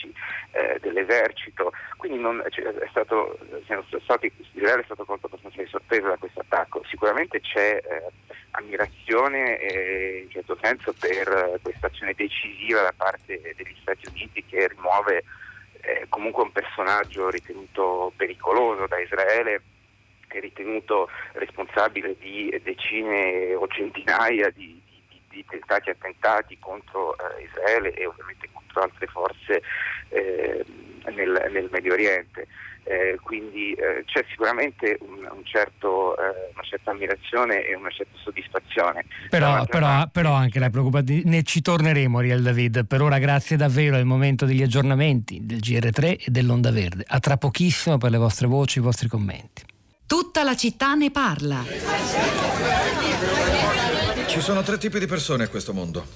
eh, 0.52 0.78
dell'esercito. 0.82 1.72
Quindi 1.98 2.20
non, 2.20 2.44
cioè, 2.50 2.66
è 2.66 2.88
stato, 2.90 3.38
siamo 3.66 3.84
stati 4.02 4.32
Israele 4.54 4.82
è 4.82 4.86
stato 4.86 5.06
colto 5.06 5.28
abbastanza 5.28 5.62
di 5.62 5.70
sorpresa 5.70 6.10
da 6.10 6.18
questo 6.18 6.42
attacco. 6.42 6.84
Sicuramente 6.90 7.40
c'è 7.42 7.82
eh, 7.84 8.12
ammirazione 8.52 9.60
eh, 9.60 10.22
in 10.24 10.30
certo 10.30 10.58
senso 10.62 10.94
per 11.00 11.60
questa 11.62 11.88
azione 11.88 12.14
decisiva 12.14 12.82
da 12.82 12.94
parte 12.96 13.54
degli 13.56 13.76
Stati 13.82 14.08
Uniti 14.08 14.44
che 14.46 14.68
rimuove 14.68 15.24
eh, 15.82 16.06
comunque 16.10 16.44
un 16.44 16.52
personaggio 16.52 17.30
ritenuto 17.30 18.12
pericoloso 18.16 18.88
da 18.88 19.00
Israele 19.00 19.62
e 20.28 20.40
ritenuto 20.40 21.10
responsabile 21.34 22.16
di 22.20 22.58
decine 22.64 23.54
o 23.56 23.68
centinaia 23.68 24.50
di, 24.50 24.80
di, 25.32 25.44
tentati 25.50 25.90
attentati 25.90 26.58
contro 26.60 27.16
eh, 27.18 27.44
Israele 27.44 27.94
e 27.94 28.06
ovviamente 28.06 28.50
contro 28.52 28.82
altre 28.82 29.08
forze 29.08 29.62
eh, 30.10 30.66
nel, 31.10 31.50
nel, 31.52 31.70
Medio 31.72 31.94
Oriente. 31.94 32.48
Eh, 32.84 33.20
quindi 33.22 33.74
eh, 33.74 34.04
c'è 34.06 34.26
sicuramente 34.30 34.98
un, 35.02 35.28
un 35.32 35.46
certo, 35.46 36.18
eh, 36.18 36.52
una 36.54 36.64
certa 36.64 36.92
ammirazione 36.92 37.64
e 37.64 37.76
una 37.76 37.92
certa 37.92 38.18
soddisfazione. 38.24 39.06
Però, 39.30 39.66
però, 39.66 40.08
però 40.12 40.34
anche 40.34 40.60
la 40.60 40.70
preoccupazione, 40.70 41.22
ne 41.26 41.44
ci 41.44 41.62
torneremo 41.62 42.20
Riel 42.20 42.42
David, 42.42 42.86
per 42.88 43.02
ora 43.02 43.20
grazie 43.20 43.56
davvero, 43.56 43.98
è 43.98 44.00
il 44.00 44.06
momento 44.06 44.46
degli 44.46 44.64
aggiornamenti 44.64 45.46
del 45.46 45.60
GR3 45.60 46.26
e 46.26 46.26
dell'Onda 46.28 46.72
Verde. 46.72 47.04
A 47.08 47.20
tra 47.20 47.38
pochissimo 47.38 47.98
per 47.98 48.10
le 48.10 48.18
vostre 48.18 48.48
voci, 48.48 48.80
i 48.80 48.82
vostri 48.82 49.08
commenti. 49.08 49.64
Tutta 50.08 50.44
la 50.44 50.56
città 50.56 50.96
ne 50.96 51.12
parla. 51.12 51.64
Ci 54.32 54.40
sono 54.40 54.64
tre 54.64 54.78
tipi 54.78 54.98
di 54.98 55.08
persone 55.08 55.44
a 55.44 55.50
questo 55.50 55.74
mondo. 55.74 56.08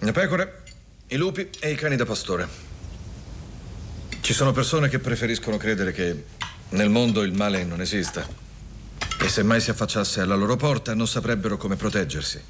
Le 0.00 0.10
pecore, 0.10 0.62
i 1.06 1.16
lupi 1.16 1.48
e 1.60 1.70
i 1.70 1.76
cani 1.76 1.94
da 1.94 2.04
pastore. 2.04 2.48
Ci 4.20 4.32
sono 4.32 4.50
persone 4.50 4.88
che 4.88 4.98
preferiscono 4.98 5.56
credere 5.56 5.92
che 5.92 6.24
nel 6.70 6.90
mondo 6.90 7.22
il 7.22 7.32
male 7.32 7.62
non 7.62 7.80
esista. 7.80 8.26
E 9.20 9.28
se 9.28 9.44
mai 9.44 9.60
si 9.60 9.70
affacciasse 9.70 10.20
alla 10.20 10.34
loro 10.34 10.56
porta 10.56 10.94
non 10.94 11.06
saprebbero 11.06 11.56
come 11.56 11.76
proteggersi. 11.76 12.42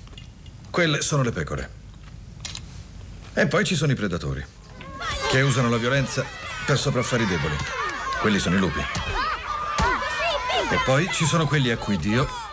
Quelle 0.70 1.02
sono 1.02 1.22
le 1.22 1.30
pecore. 1.30 1.70
E 3.34 3.46
poi 3.46 3.62
ci 3.66 3.74
sono 3.74 3.92
i 3.92 3.94
predatori, 3.94 4.42
che 5.30 5.42
usano 5.42 5.68
la 5.68 5.76
violenza 5.76 6.24
per 6.64 6.78
sopraffare 6.78 7.24
i 7.24 7.26
deboli. 7.26 7.56
Quelli 8.22 8.38
sono 8.38 8.56
i 8.56 8.58
lupi. 8.58 8.80
E 8.80 10.78
poi 10.86 11.10
ci 11.12 11.26
sono 11.26 11.46
quelli 11.46 11.70
a 11.70 11.76
cui 11.76 11.98
Dio 11.98 12.43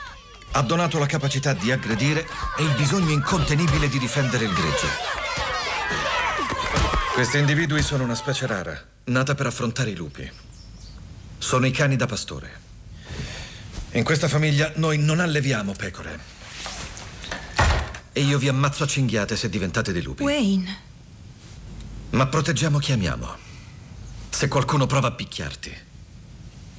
ha 0.53 0.61
donato 0.61 0.99
la 0.99 1.05
capacità 1.05 1.53
di 1.53 1.71
aggredire 1.71 2.27
e 2.57 2.63
il 2.63 2.73
bisogno 2.75 3.11
incontenibile 3.11 3.87
di 3.87 3.99
difendere 3.99 4.45
il 4.45 4.53
gregge. 4.53 4.87
Questi 7.13 7.37
individui 7.37 7.81
sono 7.81 8.03
una 8.03 8.15
specie 8.15 8.47
rara, 8.47 8.85
nata 9.05 9.35
per 9.35 9.45
affrontare 9.45 9.91
i 9.91 9.95
lupi. 9.95 10.29
Sono 11.37 11.65
i 11.65 11.71
cani 11.71 11.95
da 11.95 12.05
pastore. 12.05 12.59
In 13.91 14.03
questa 14.03 14.27
famiglia 14.27 14.71
noi 14.75 14.97
non 14.97 15.19
alleviamo 15.19 15.73
pecore. 15.73 16.19
E 18.13 18.21
io 18.21 18.37
vi 18.37 18.47
ammazzo 18.47 18.83
a 18.83 18.87
cinghiate 18.87 19.35
se 19.35 19.49
diventate 19.49 19.91
dei 19.91 20.01
lupi. 20.01 20.23
Wayne. 20.23 20.79
Ma 22.11 22.27
proteggiamo 22.27 22.77
chi 22.77 22.91
amiamo. 22.91 23.49
Se 24.29 24.47
qualcuno 24.47 24.85
prova 24.85 25.09
a 25.09 25.11
picchiarti, 25.11 25.77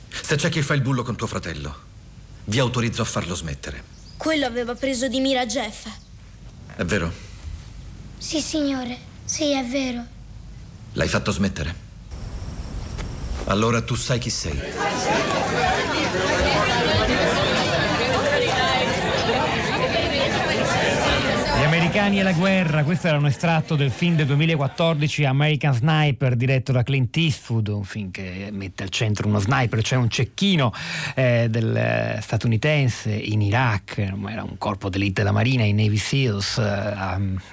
se 0.09 0.37
c'è 0.37 0.49
chi 0.51 0.62
fa 0.62 0.75
il 0.75 0.83
bullo 0.83 1.03
con 1.03 1.16
tuo 1.16 1.27
fratello, 1.27 1.91
vi 2.45 2.59
autorizzo 2.59 3.03
a 3.03 3.05
farlo 3.05 3.34
smettere. 3.34 3.84
Quello 4.16 4.47
aveva 4.47 4.74
preso 4.74 5.09
di 5.09 5.20
mira 5.20 5.47
Jeff. 5.47 5.86
È 6.74 6.84
vero? 6.84 7.12
Sì, 8.18 8.40
signore. 8.40 8.99
Sì, 9.24 9.53
è 9.53 9.64
vero. 9.64 10.05
L'hai 10.93 11.09
fatto 11.09 11.30
smettere? 11.30 11.74
Allora 13.45 13.82
tu 13.82 13.95
sai 13.95 14.18
chi 14.18 14.30
sei. 14.30 14.61
Americani 21.85 22.20
e 22.20 22.22
la 22.22 22.33
guerra, 22.33 22.85
questo 22.85 23.09
era 23.09 23.16
un 23.16 23.26
estratto 23.26 23.74
del 23.74 23.91
film 23.91 24.14
del 24.14 24.26
2014 24.26 25.24
American 25.24 25.74
Sniper 25.74 26.37
diretto 26.37 26.70
da 26.70 26.85
Clint 26.85 27.16
Eastwood, 27.16 27.66
un 27.66 27.83
film 27.83 28.12
che 28.12 28.51
mette 28.53 28.85
al 28.85 28.89
centro 28.89 29.26
uno 29.26 29.41
sniper, 29.41 29.83
cioè 29.83 29.99
un 29.99 30.09
cecchino 30.09 30.72
eh, 31.16 31.49
del, 31.51 31.74
eh, 31.74 32.20
statunitense 32.22 33.11
in 33.11 33.43
Iraq, 33.43 33.99
era 33.99 34.45
un 34.45 34.59
corpo 34.59 34.89
d'elite 34.89 35.22
della 35.22 35.33
Marina, 35.33 35.64
i 35.64 35.72
Navy 35.72 35.97
Seals, 35.97 36.57
eh, 36.59 36.95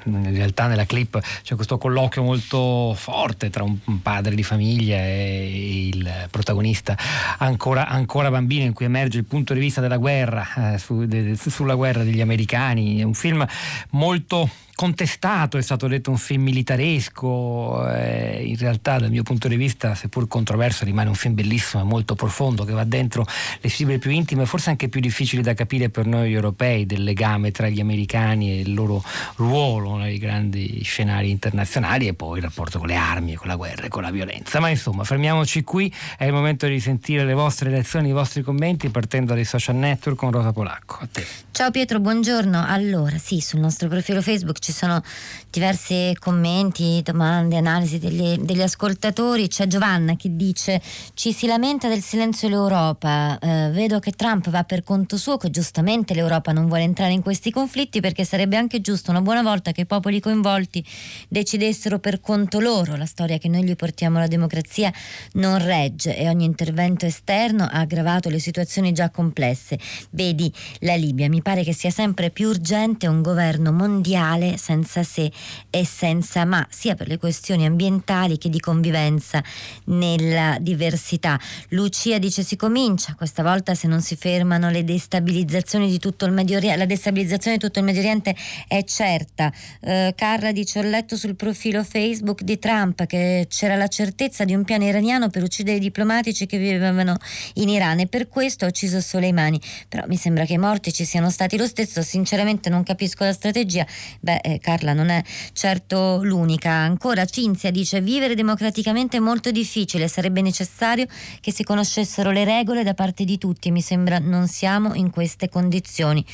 in 0.04 0.36
realtà 0.36 0.68
nella 0.68 0.86
clip 0.86 1.20
c'è 1.42 1.56
questo 1.56 1.80
colloquio 1.80 2.22
molto 2.22 2.94
forte 2.94 3.50
tra 3.50 3.64
un, 3.64 3.78
un 3.84 4.02
padre 4.04 4.36
di 4.36 4.44
famiglia 4.44 4.98
e 4.98 5.88
il 5.88 6.28
protagonista 6.30 6.96
ancora, 7.40 7.88
ancora, 7.88 8.30
bambino 8.30 8.64
in 8.64 8.74
cui 8.74 8.86
emerge 8.86 9.18
il 9.18 9.26
punto 9.26 9.56
di 9.56 9.60
vista 9.60 9.82
della 9.82 9.98
guerra, 9.98 10.74
eh, 10.74 10.78
su, 10.78 11.06
de, 11.08 11.36
sulla 11.36 11.74
guerra 11.74 12.04
degli 12.04 12.22
americani, 12.22 13.00
è 13.00 13.04
un 13.04 13.16
film 13.16 13.44
molto 13.92 14.18
molto 14.20 14.50
contestato, 14.80 15.58
è 15.58 15.62
stato 15.62 15.90
detto 15.90 16.10
un 16.10 16.16
film 16.16 16.44
militaresco, 16.44 17.86
eh, 17.92 18.46
in 18.46 18.56
realtà 18.56 18.98
dal 18.98 19.10
mio 19.10 19.24
punto 19.24 19.50
di 19.50 19.58
vista, 19.58 19.94
seppur 19.94 20.30
controverso, 20.30 20.86
rimane 20.86 21.10
un 21.10 21.16
film 21.16 21.34
bellissimo 21.34 21.84
e 21.84 21.86
molto 21.86 22.16
profondo 22.16 22.64
che 22.64 22.72
va 22.72 22.86
dentro 22.86 23.26
le 23.60 23.68
fibre 23.68 23.98
più 23.98 24.10
intime, 24.10 24.46
forse 24.46 24.70
anche 24.70 24.88
più 24.88 25.02
difficili 25.02 25.42
da 25.42 25.54
capire 25.54 25.90
per 25.90 26.06
noi 26.06 26.32
europei, 26.32 26.86
del 26.86 27.04
legame 27.04 27.52
tra 27.52 27.68
gli 27.68 27.82
americani 27.82 28.52
e 28.52 28.60
il 28.62 28.74
loro 28.74 29.04
ruolo 29.36 29.98
nei 29.98 30.18
grandi 30.18 30.82
scenari 30.82 31.30
internazionali 31.30 32.08
e 32.08 32.14
poi 32.14 32.38
il 32.38 32.46
rapporto 32.46 32.80
con 32.80 32.88
le 32.88 32.96
armi, 32.96 33.36
con 33.36 33.50
la 33.50 33.58
guerra 33.58 33.84
e 33.84 33.90
con 33.90 34.04
la 34.04 34.12
violenza. 34.12 34.62
Ma 34.62 34.70
insomma, 34.70 35.04
fermiamoci 35.04 35.62
qui, 35.66 35.94
è 36.18 36.24
il 36.24 36.32
momento 36.32 36.68
di 36.68 36.80
sentire 36.80 37.26
le 37.26 37.34
vostre 37.34 37.70
lezioni, 37.70 38.08
i 38.08 38.14
vostri 38.14 38.44
commenti 38.44 38.88
partendo 38.88 39.34
dai 39.34 39.44
social 39.44 39.76
network 39.76 40.18
con 40.18 40.32
Rosa 40.32 40.54
Polacco. 40.54 41.00
A 41.02 41.08
te. 41.12 41.26
Ciao 41.52 41.70
Pietro, 41.70 42.00
buongiorno. 42.00 42.64
Allora, 42.66 43.18
sì, 43.18 43.42
sul 43.42 43.60
nostro 43.60 43.90
profilo 43.90 44.22
Facebook 44.22 44.68
ci 44.70 44.76
sono 44.76 45.02
diversi 45.50 46.16
commenti, 46.20 47.02
domande, 47.04 47.58
analisi 47.58 47.98
degli, 47.98 48.38
degli 48.38 48.62
ascoltatori. 48.62 49.48
C'è 49.48 49.66
Giovanna 49.66 50.16
che 50.16 50.36
dice: 50.36 50.80
Ci 51.16 51.34
si 51.34 51.48
lamenta 51.48 51.88
del 51.88 52.02
silenzio 52.02 52.48
dell'Europa. 52.48 53.40
Eh, 53.40 53.70
vedo 53.72 54.00
che 54.00 54.12
Trump 54.12 54.50
va 54.50 54.64
per 54.64 54.84
conto 54.84 55.18
suo, 55.18 55.38
che 55.38 55.50
giustamente 55.50 56.14
l'Europa 56.14 56.52
non 56.52 56.68
vuole 56.68 56.84
entrare 56.84 57.14
in 57.14 57.24
questi 57.24 57.50
conflitti 57.50 58.00
perché 58.00 58.24
sarebbe 58.26 58.58
anche 58.58 58.80
giusto 58.80 59.10
una 59.10 59.22
buona 59.22 59.42
volta 59.42 59.72
che 59.72 59.82
i 59.82 59.86
popoli 59.88 60.20
coinvolti 60.20 60.86
decidessero 61.28 61.98
per 61.98 62.22
conto 62.22 62.60
loro. 62.60 62.96
La 62.96 63.08
storia 63.08 63.40
che 63.40 63.48
noi 63.48 63.64
gli 63.64 63.76
portiamo 63.76 64.18
alla 64.18 64.28
democrazia 64.28 64.94
non 65.34 65.58
regge 65.64 66.16
e 66.16 66.30
ogni 66.30 66.46
intervento 66.46 67.08
esterno 67.08 67.64
ha 67.64 67.80
aggravato 67.80 68.30
le 68.30 68.40
situazioni 68.40 68.92
già 68.92 69.10
complesse. 69.10 69.80
Vedi 70.12 70.54
la 70.82 70.94
Libia, 70.96 71.28
mi 71.28 71.42
pare 71.42 71.64
che 71.64 71.74
sia 71.74 71.90
sempre 71.90 72.30
più 72.30 72.50
urgente 72.50 73.08
un 73.08 73.24
governo 73.24 73.72
mondiale 73.72 74.58
senza 74.60 75.04
se 75.04 75.32
e 75.70 75.86
senza 75.86 76.46
ma, 76.46 76.66
sia 76.70 76.96
per 76.96 77.08
le 77.08 77.18
questioni 77.18 77.66
ambientali 77.66 78.38
che 78.38 78.50
di 78.50 78.60
convivenza 78.60 79.44
nella 79.86 80.58
diversità. 80.60 81.40
Lucia 81.70 82.20
dice 82.20 82.44
si 82.44 82.56
comincia, 82.56 83.16
questa 83.16 83.42
volta 83.42 83.74
se 83.74 83.88
non 83.88 84.02
si 84.02 84.16
fermano 84.16 84.70
le 84.70 84.84
destabilizzazioni 84.84 85.90
di 85.90 85.98
tutto 85.98 86.26
il 86.26 86.32
Medio 86.32 86.58
Oriente, 86.58 86.78
la 86.78 86.86
destabilizzazione 86.86 87.58
di 87.58 87.64
tutto 87.64 87.80
il 87.80 87.86
Medio 87.86 88.02
Oriente 88.02 88.36
è 88.68 88.84
certa. 88.84 89.52
Eh, 89.82 90.14
Carla 90.16 90.52
dice 90.52 90.80
ho 90.80 90.84
letto 90.84 91.16
sul 91.16 91.36
profilo 91.36 91.84
Facebook 91.84 92.42
di 92.44 92.60
Trump 92.60 93.06
che 93.06 93.48
c'era 93.50 93.76
la 93.76 93.88
certezza 93.88 94.44
di 94.44 94.54
un 94.54 94.64
piano 94.64 94.84
iraniano 94.84 95.30
per 95.30 95.44
uccidere 95.44 95.78
i 95.78 95.80
diplomatici 95.80 96.46
che 96.46 96.58
vivevano 96.58 97.18
in 97.56 97.70
Iran 97.70 98.00
e 98.00 98.08
per 98.08 98.28
questo 98.28 98.66
ha 98.66 98.68
ucciso 98.68 99.00
Soleimani. 99.00 99.60
Però 99.88 100.04
mi 100.08 100.18
sembra 100.18 100.46
che 100.46 100.54
i 100.54 100.58
morti 100.58 100.92
ci 100.92 101.06
siano 101.06 101.30
stati 101.30 101.58
lo 101.58 101.66
stesso, 101.66 102.02
sinceramente 102.02 102.70
non 102.70 102.84
capisco 102.84 103.24
la 103.24 103.34
strategia. 103.34 103.86
Beh, 104.20 104.42
eh, 104.54 104.60
Carla 104.60 104.94
non 104.94 105.10
è 105.10 105.22
certo 105.54 106.22
l'unica. 106.24 106.72
Ancora 106.72 107.26
Cinzia 107.26 107.72
dice 107.72 108.02
vivere 108.02 108.36
democraticamente 108.36 109.18
è 109.18 109.20
molto 109.20 109.52
difficile, 109.52 110.08
sarebbe 110.08 110.42
necessario 110.42 111.06
che 111.40 111.52
si 111.52 111.64
conoscessero 111.64 112.32
le 112.32 112.44
regole 112.44 112.84
da 112.84 112.94
parte 112.94 113.24
di 113.24 113.38
tutti 113.38 113.70
e 113.70 113.72
mi 113.72 113.82
sembra 113.82 114.20
non 114.20 114.48
siamo 114.48 114.94
in 114.94 115.10
queste 115.10 115.50
condizioni. 115.50 116.26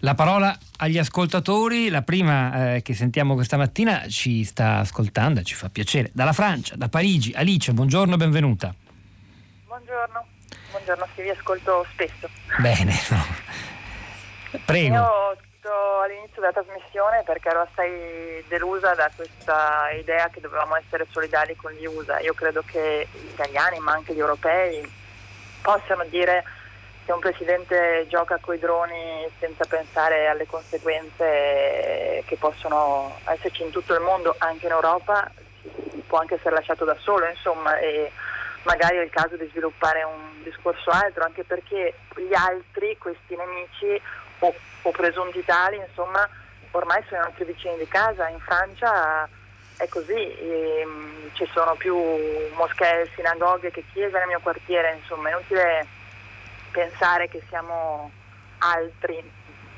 La 0.00 0.14
parola 0.14 0.56
agli 0.78 0.98
ascoltatori, 0.98 1.88
la 1.88 2.02
prima 2.02 2.74
eh, 2.74 2.82
che 2.82 2.92
sentiamo 2.92 3.32
questa 3.32 3.56
mattina 3.56 4.06
ci 4.08 4.44
sta 4.44 4.80
ascoltando 4.80 5.40
e 5.40 5.44
ci 5.44 5.54
fa 5.54 5.70
piacere. 5.70 6.10
Dalla 6.12 6.34
Francia, 6.34 6.76
da 6.76 6.90
Parigi, 6.90 7.32
Alice, 7.34 7.72
buongiorno, 7.72 8.16
benvenuta. 8.16 8.74
Buongiorno, 9.66 10.26
buongiorno, 10.72 11.06
sì, 11.14 11.22
vi 11.22 11.30
ascolto 11.30 11.86
spesso. 11.92 12.28
Bene, 12.58 12.94
no. 13.08 13.24
prego. 14.66 14.94
Io 14.94 15.36
all'inizio 15.70 16.40
della 16.40 16.52
trasmissione 16.52 17.22
perché 17.24 17.48
ero 17.48 17.60
assai 17.60 18.44
delusa 18.48 18.94
da 18.94 19.10
questa 19.14 19.90
idea 19.90 20.28
che 20.28 20.40
dovevamo 20.40 20.76
essere 20.76 21.06
solidali 21.10 21.56
con 21.56 21.72
gli 21.72 21.86
USA. 21.86 22.20
Io 22.20 22.34
credo 22.34 22.62
che 22.66 23.08
gli 23.12 23.28
italiani, 23.28 23.78
ma 23.78 23.92
anche 23.92 24.14
gli 24.14 24.18
europei, 24.18 24.82
possano 25.62 26.04
dire 26.04 26.44
che 27.04 27.12
un 27.12 27.20
presidente 27.20 28.06
gioca 28.08 28.38
coi 28.40 28.58
droni 28.58 29.28
senza 29.38 29.64
pensare 29.66 30.26
alle 30.28 30.46
conseguenze 30.46 32.22
che 32.24 32.36
possono 32.38 33.18
esserci 33.26 33.62
in 33.62 33.70
tutto 33.70 33.94
il 33.94 34.00
mondo, 34.00 34.34
anche 34.38 34.66
in 34.66 34.72
Europa, 34.72 35.30
può 36.06 36.18
anche 36.18 36.34
essere 36.34 36.54
lasciato 36.54 36.84
da 36.84 36.96
solo, 36.98 37.26
insomma, 37.26 37.78
e 37.78 38.10
magari 38.62 38.96
è 38.96 39.02
il 39.02 39.10
caso 39.10 39.36
di 39.36 39.46
sviluppare 39.50 40.02
un 40.02 40.42
discorso 40.42 40.90
altro, 40.90 41.24
anche 41.24 41.44
perché 41.44 41.94
gli 42.16 42.34
altri, 42.34 42.96
questi 42.98 43.36
nemici, 43.36 44.00
o, 44.40 44.54
o 44.82 44.90
presunti 44.90 45.44
tali, 45.44 45.76
insomma, 45.76 46.28
ormai 46.72 47.02
sono 47.08 47.24
nostri 47.24 47.44
vicini 47.44 47.78
di 47.78 47.88
casa. 47.88 48.28
In 48.28 48.40
Francia 48.40 49.28
è 49.76 49.88
così, 49.88 50.12
e, 50.12 50.82
um, 50.84 51.30
ci 51.32 51.48
sono 51.52 51.74
più 51.74 51.96
moschee, 52.54 53.10
sinagoghe 53.14 53.70
che 53.70 53.84
chiese 53.92 54.18
nel 54.18 54.28
mio 54.28 54.40
quartiere, 54.40 54.98
insomma, 55.00 55.28
è 55.28 55.32
inutile 55.32 55.86
pensare 56.70 57.28
che 57.28 57.42
siamo 57.48 58.10
altri 58.58 59.22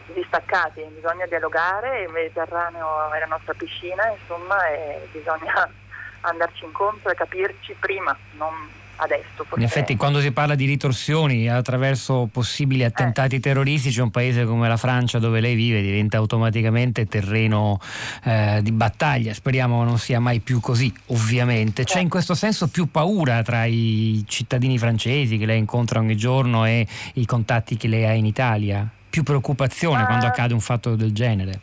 distaccati, 0.07 0.83
bisogna 0.95 1.27
dialogare, 1.27 2.03
il 2.03 2.11
Mediterraneo 2.11 3.13
è 3.13 3.19
la 3.19 3.27
nostra 3.27 3.55
piscina, 3.55 4.09
insomma, 4.09 4.67
e 4.69 5.09
bisogna 5.13 5.69
andarci 6.23 6.65
incontro 6.65 7.11
e 7.11 7.15
capirci 7.15 7.77
prima, 7.79 8.17
non 8.33 8.71
adesso. 8.97 9.47
In 9.57 9.63
effetti 9.63 9.97
quando 9.97 10.21
si 10.21 10.33
parla 10.33 10.55
di 10.55 10.65
ritorsioni 10.65 11.49
attraverso 11.49 12.29
possibili 12.31 12.83
eh. 12.83 12.87
attentati 12.87 13.37
eh. 13.37 13.41
terroristici, 13.41 14.01
un 14.01 14.11
paese 14.11 14.45
come 14.45 14.69
la 14.69 14.77
Francia 14.77 15.19
dove 15.19 15.41
lei 15.41 15.55
vive 15.55 15.83
diventa 15.83 16.17
automaticamente 16.17 17.07
terreno 17.07 17.81
eh, 18.25 18.61
di 18.63 18.73
battaglia. 18.73 19.35
Speriamo 19.35 19.85
non 19.85 19.99
sia 19.99 20.21
mai 20.21 20.41
più 20.41 20.61
così, 20.61 20.93
ovviamente. 21.07 21.85
C'è 21.85 22.01
in 22.01 22.09
questo 22.09 22.35
senso 22.35 22.69
più 22.69 22.91
paura 22.91 23.43
tra 23.43 23.65
i 23.65 24.25
cittadini 24.27 24.79
francesi 24.79 25.39
che 25.39 25.47
lei 25.47 25.59
incontra 25.59 26.01
ogni 26.01 26.17
giorno 26.17 26.65
e 26.65 26.87
i 27.15 27.27
contatti 27.27 27.77
che 27.77 27.89
lei 27.89 28.05
ha 28.05 28.13
in 28.13 28.27
Italia? 28.27 28.89
Più 29.09 29.23
preoccupazione 29.23 30.03
uh, 30.03 30.07
quando 30.07 30.27
accade 30.27 30.53
un 30.53 30.61
fatto 30.61 30.95
del 30.95 31.13
genere? 31.13 31.61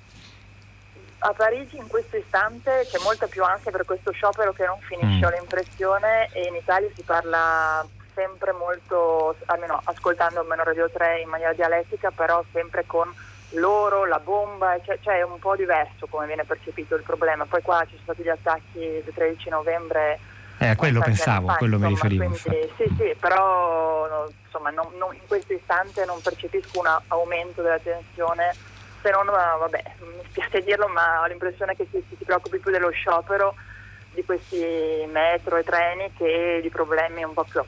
A 1.26 1.34
Parigi 1.34 1.78
in 1.78 1.88
questo 1.88 2.18
istante 2.18 2.86
c'è 2.90 3.00
molta 3.02 3.28
più 3.28 3.44
ansia 3.44 3.72
per 3.72 3.86
questo 3.86 4.12
sciopero 4.12 4.52
che 4.52 4.66
non 4.66 4.78
finisce, 4.80 5.20
mm. 5.20 5.24
ho 5.24 5.30
l'impressione, 5.30 6.30
e 6.34 6.48
in 6.48 6.56
Italia 6.56 6.90
si 6.94 7.02
parla 7.02 7.86
sempre 8.14 8.52
molto, 8.52 9.36
almeno 9.46 9.80
ascoltando 9.86 10.42
almeno 10.42 10.64
Radio 10.64 10.90
3 10.90 11.22
in 11.22 11.30
maniera 11.30 11.54
dialettica, 11.54 12.12
però 12.12 12.44
sempre 12.52 12.84
con 12.86 13.12
loro, 13.52 14.06
la 14.06 14.20
bomba, 14.20 14.78
cioè, 14.84 15.00
cioè, 15.02 15.20
è 15.20 15.24
un 15.24 15.40
po' 15.40 15.56
diverso 15.56 16.08
come 16.08 16.26
viene 16.26 16.44
percepito 16.44 16.96
il 16.96 17.04
problema. 17.04 17.46
Poi 17.46 17.62
qua 17.62 17.86
ci 17.86 17.98
sono 18.04 18.14
stati 18.14 18.24
gli 18.24 18.30
attacchi 18.30 18.80
del 18.80 19.14
13 19.14 19.50
novembre. 19.50 20.20
Eh, 20.58 20.68
a 20.68 20.76
quello 20.76 21.00
pensavo, 21.00 21.50
a 21.50 21.56
quello 21.56 21.78
insomma, 21.78 21.90
mi 21.90 21.94
riferivo. 22.02 22.38
Quindi, 22.44 22.74
sì, 22.76 22.96
sì, 22.98 23.16
però 23.18 24.28
insomma, 24.44 24.72
non, 24.72 24.88
non, 24.98 25.14
in 25.14 25.26
questo 25.28 25.54
istante 25.54 26.04
non 26.06 26.22
percepisco 26.22 26.80
un 26.80 26.98
aumento 27.08 27.62
della 27.62 27.80
tensione 27.80 28.54
non, 29.12 29.26
vabbè, 29.26 29.84
mi 30.00 30.24
spiace 30.30 30.64
dirlo, 30.64 30.88
ma 30.88 31.22
ho 31.22 31.28
l'impressione 31.28 31.76
che 31.76 31.88
si, 31.92 32.04
si 32.18 32.24
preoccupi 32.24 32.60
più 32.60 32.72
dello 32.72 32.90
sciopero 32.92 33.56
di 34.14 34.24
questi 34.24 34.64
metro 35.12 35.58
e 35.58 35.64
treni 35.64 36.12
che 36.16 36.60
di 36.62 36.70
problemi 36.70 37.24
un 37.24 37.34
po' 37.34 37.44
più 37.44 37.62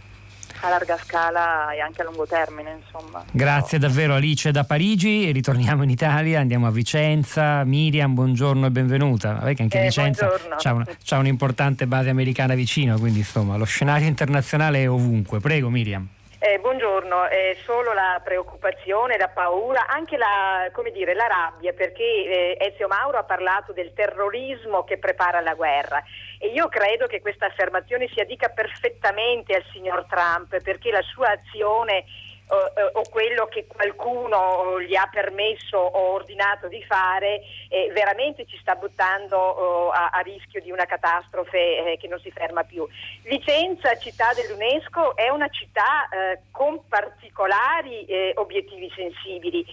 a 0.61 0.69
larga 0.69 0.97
scala 0.97 1.71
e 1.73 1.79
anche 1.79 2.01
a 2.01 2.05
lungo 2.05 2.25
termine. 2.25 2.79
Insomma. 2.83 3.23
Grazie 3.31 3.77
davvero 3.77 4.13
Alice 4.15 4.51
da 4.51 4.63
Parigi, 4.63 5.31
ritorniamo 5.31 5.83
in 5.83 5.89
Italia, 5.89 6.39
andiamo 6.39 6.67
a 6.67 6.71
Vicenza. 6.71 7.63
Miriam, 7.63 8.13
buongiorno 8.13 8.65
e 8.67 8.71
benvenuta. 8.71 9.33
Vabbè 9.33 9.53
che 9.53 9.61
anche 9.63 9.79
eh, 9.79 9.83
Vicenza 9.83 10.27
ha, 10.27 10.73
una, 10.73 10.85
c'ha 11.03 11.17
un'importante 11.17 11.87
base 11.87 12.09
americana 12.09 12.55
vicino, 12.55 12.97
quindi 12.97 13.19
insomma 13.19 13.57
lo 13.57 13.65
scenario 13.65 14.07
internazionale 14.07 14.83
è 14.83 14.89
ovunque. 14.89 15.39
Prego 15.39 15.69
Miriam. 15.69 16.07
Eh, 16.47 16.59
buongiorno, 16.59 17.27
eh, 17.27 17.57
solo 17.63 17.91
la 17.91 18.21
preoccupazione, 18.23 19.17
la 19.17 19.29
paura, 19.29 19.87
anche 19.87 20.15
la, 20.15 20.69
dire, 20.93 21.15
la 21.15 21.25
rabbia, 21.25 21.73
perché 21.73 22.03
eh, 22.03 22.57
Ezio 22.59 22.87
Mauro 22.87 23.17
ha 23.17 23.23
parlato 23.23 23.73
del 23.73 23.93
terrorismo 23.93 24.83
che 24.83 24.99
prepara 24.99 25.41
la 25.41 25.55
guerra. 25.55 26.03
E 26.37 26.49
io 26.49 26.67
credo 26.69 27.07
che 27.07 27.19
questa 27.19 27.47
affermazione 27.47 28.07
si 28.13 28.19
addica 28.19 28.49
perfettamente 28.49 29.55
al 29.55 29.65
signor 29.71 30.05
Trump 30.05 30.61
perché 30.61 30.91
la 30.91 31.01
sua 31.01 31.31
azione 31.31 32.05
o, 32.47 32.99
o 32.99 33.01
quello 33.09 33.47
che 33.47 33.65
qualcuno 33.67 34.79
gli 34.81 34.95
ha 34.95 35.09
permesso 35.11 35.77
o 35.77 36.13
ordinato 36.13 36.67
di 36.67 36.83
fare 36.83 37.41
eh, 37.69 37.89
veramente 37.93 38.45
ci 38.45 38.57
sta 38.57 38.75
buttando 38.75 39.37
oh, 39.37 39.89
a, 39.89 40.09
a, 40.09 40.19
rischio 40.19 40.61
di 40.61 40.71
una 40.71 40.85
catastrofe 40.85 41.93
eh, 41.93 41.97
che 41.97 42.07
non 42.07 42.19
si 42.19 42.31
ferma 42.31 42.63
più. 42.63 42.87
Vicenza, 43.23 43.97
città 43.97 44.33
dell'UNESCO, 44.33 45.15
è 45.15 45.29
una 45.29 45.49
città 45.49 46.07
eh, 46.09 46.41
con 46.51 46.87
particolari 46.87 48.05
eh, 48.05 48.33
obiettivi 48.35 48.91
sensibili, 48.95 49.65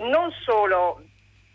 non 0.00 0.30
solo 0.44 1.02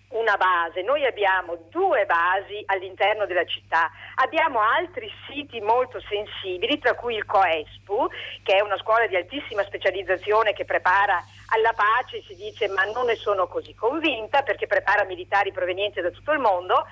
una 0.09 0.37
base, 0.37 0.81
noi 0.81 1.05
abbiamo 1.05 1.57
due 1.69 2.05
basi 2.05 2.61
all'interno 2.67 3.25
della 3.25 3.45
città, 3.45 3.91
abbiamo 4.15 4.59
altri 4.59 5.11
siti 5.27 5.59
molto 5.61 5.99
sensibili, 6.01 6.79
tra 6.79 6.93
cui 6.93 7.15
il 7.15 7.25
COESPU, 7.25 8.07
che 8.43 8.55
è 8.55 8.61
una 8.61 8.77
scuola 8.77 9.07
di 9.07 9.15
altissima 9.15 9.63
specializzazione 9.63 10.53
che 10.53 10.65
prepara 10.65 11.23
alla 11.47 11.73
pace, 11.73 12.21
si 12.27 12.35
dice 12.35 12.67
ma 12.67 12.83
non 12.85 13.07
ne 13.07 13.15
sono 13.15 13.47
così 13.47 13.73
convinta 13.73 14.43
perché 14.43 14.67
prepara 14.67 15.03
militari 15.05 15.51
provenienti 15.51 16.01
da 16.01 16.11
tutto 16.11 16.31
il 16.31 16.39
mondo, 16.39 16.85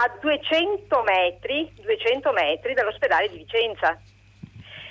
a 0.00 0.16
200 0.20 1.02
metri, 1.02 1.72
200 1.74 2.32
metri 2.32 2.74
dall'ospedale 2.74 3.28
di 3.28 3.38
Vicenza 3.38 3.98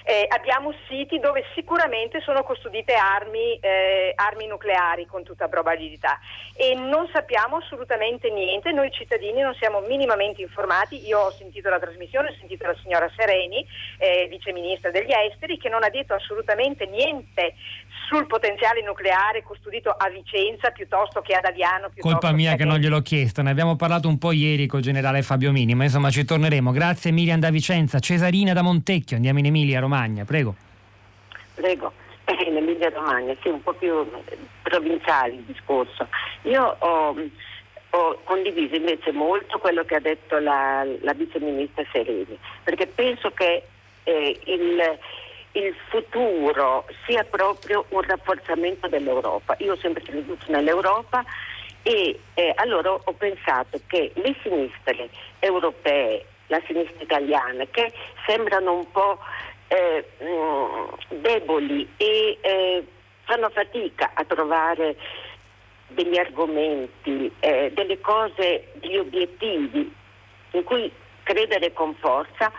eh, 0.07 0.25
abbiamo 0.29 0.73
siti 0.87 1.19
dove 1.19 1.43
sicuramente 1.53 2.21
sono 2.21 2.41
custodite 2.43 2.93
armi, 2.93 3.59
eh, 3.59 4.13
armi, 4.15 4.47
nucleari 4.47 5.05
con 5.05 5.23
tutta 5.23 5.49
probabilità 5.49 6.17
e 6.55 6.73
non 6.75 7.09
sappiamo 7.11 7.57
assolutamente 7.57 8.29
niente, 8.29 8.71
noi 8.71 8.89
cittadini 8.89 9.41
non 9.41 9.53
siamo 9.55 9.81
minimamente 9.81 10.41
informati, 10.41 11.05
io 11.05 11.19
ho 11.19 11.31
sentito 11.31 11.67
la 11.67 11.77
trasmissione, 11.77 12.29
ho 12.29 12.35
sentito 12.39 12.65
la 12.65 12.75
signora 12.81 13.11
Sereni, 13.17 13.67
eh, 13.97 14.27
viceministra 14.29 14.91
degli 14.91 15.11
esteri, 15.11 15.57
che 15.57 15.67
non 15.67 15.83
ha 15.83 15.89
detto 15.89 16.13
assolutamente 16.13 16.85
niente 16.85 17.55
sul 18.07 18.25
potenziale 18.25 18.81
nucleare 18.81 19.43
custodito 19.43 19.89
a 19.89 20.09
Vicenza 20.09 20.71
piuttosto 20.71 21.19
che 21.21 21.33
ad 21.33 21.43
Aviano. 21.43 21.91
Colpa 21.99 22.31
mia 22.31 22.55
che 22.55 22.63
non 22.63 22.77
gliel'ho 22.77 23.01
chiesto, 23.01 23.41
ne 23.41 23.49
abbiamo 23.49 23.75
parlato 23.75 24.07
un 24.07 24.17
po' 24.17 24.31
ieri 24.31 24.65
con 24.65 24.79
il 24.79 24.85
generale 24.85 25.21
Fabio 25.23 25.51
Mini, 25.51 25.75
ma 25.75 25.83
insomma 25.83 26.09
ci 26.09 26.23
torneremo. 26.23 26.71
Grazie 26.71 27.11
Miriam 27.11 27.39
da 27.39 27.49
Vicenza, 27.49 27.99
Cesarina 27.99 28.53
da 28.53 28.61
Montecchio, 28.61 29.17
andiamo 29.17 29.39
in 29.39 29.45
Emilia 29.47 29.81
Romagna, 29.81 30.23
prego. 30.23 30.55
Prego, 31.55 31.91
in 32.47 32.55
Emilia 32.55 32.89
Romagna, 32.89 33.35
sì, 33.41 33.49
un 33.49 33.61
po' 33.61 33.73
più 33.73 34.09
provinciale 34.61 35.33
il 35.33 35.43
discorso. 35.43 36.07
Io 36.43 36.63
ho, 36.79 37.15
ho 37.89 38.19
condiviso 38.23 38.75
invece 38.75 39.11
molto 39.11 39.57
quello 39.57 39.83
che 39.83 39.95
ha 39.95 39.99
detto 39.99 40.39
la, 40.39 40.85
la 41.01 41.13
vice 41.13 41.41
ministra 41.41 41.83
Sereni, 41.91 42.37
perché 42.63 42.87
penso 42.87 43.31
che 43.31 43.63
eh, 44.03 44.39
il 44.45 44.97
il 45.57 45.75
futuro 45.89 46.85
sia 47.05 47.23
proprio 47.23 47.85
un 47.89 48.01
rafforzamento 48.01 48.87
dell'Europa. 48.87 49.55
Io 49.59 49.73
ho 49.73 49.77
sempre 49.77 50.03
creduto 50.03 50.45
nell'Europa 50.51 51.23
e 51.81 52.19
eh, 52.35 52.53
allora 52.55 52.91
ho 52.91 53.13
pensato 53.13 53.79
che 53.87 54.11
le 54.15 54.35
sinistre 54.43 55.09
europee, 55.39 56.25
la 56.47 56.61
sinistra 56.67 57.01
italiana, 57.01 57.65
che 57.71 57.91
sembrano 58.27 58.73
un 58.73 58.91
po' 58.91 59.17
eh, 59.67 60.05
mm, 60.23 61.19
deboli 61.21 61.89
e 61.97 62.37
eh, 62.39 62.85
fanno 63.23 63.49
fatica 63.49 64.11
a 64.13 64.23
trovare 64.25 64.95
degli 65.87 66.17
argomenti, 66.17 67.31
eh, 67.39 67.71
delle 67.73 67.99
cose, 67.99 68.71
degli 68.73 68.97
obiettivi 68.97 69.91
in 70.51 70.63
cui 70.63 70.91
credere 71.23 71.73
con 71.73 71.95
forza, 71.95 72.51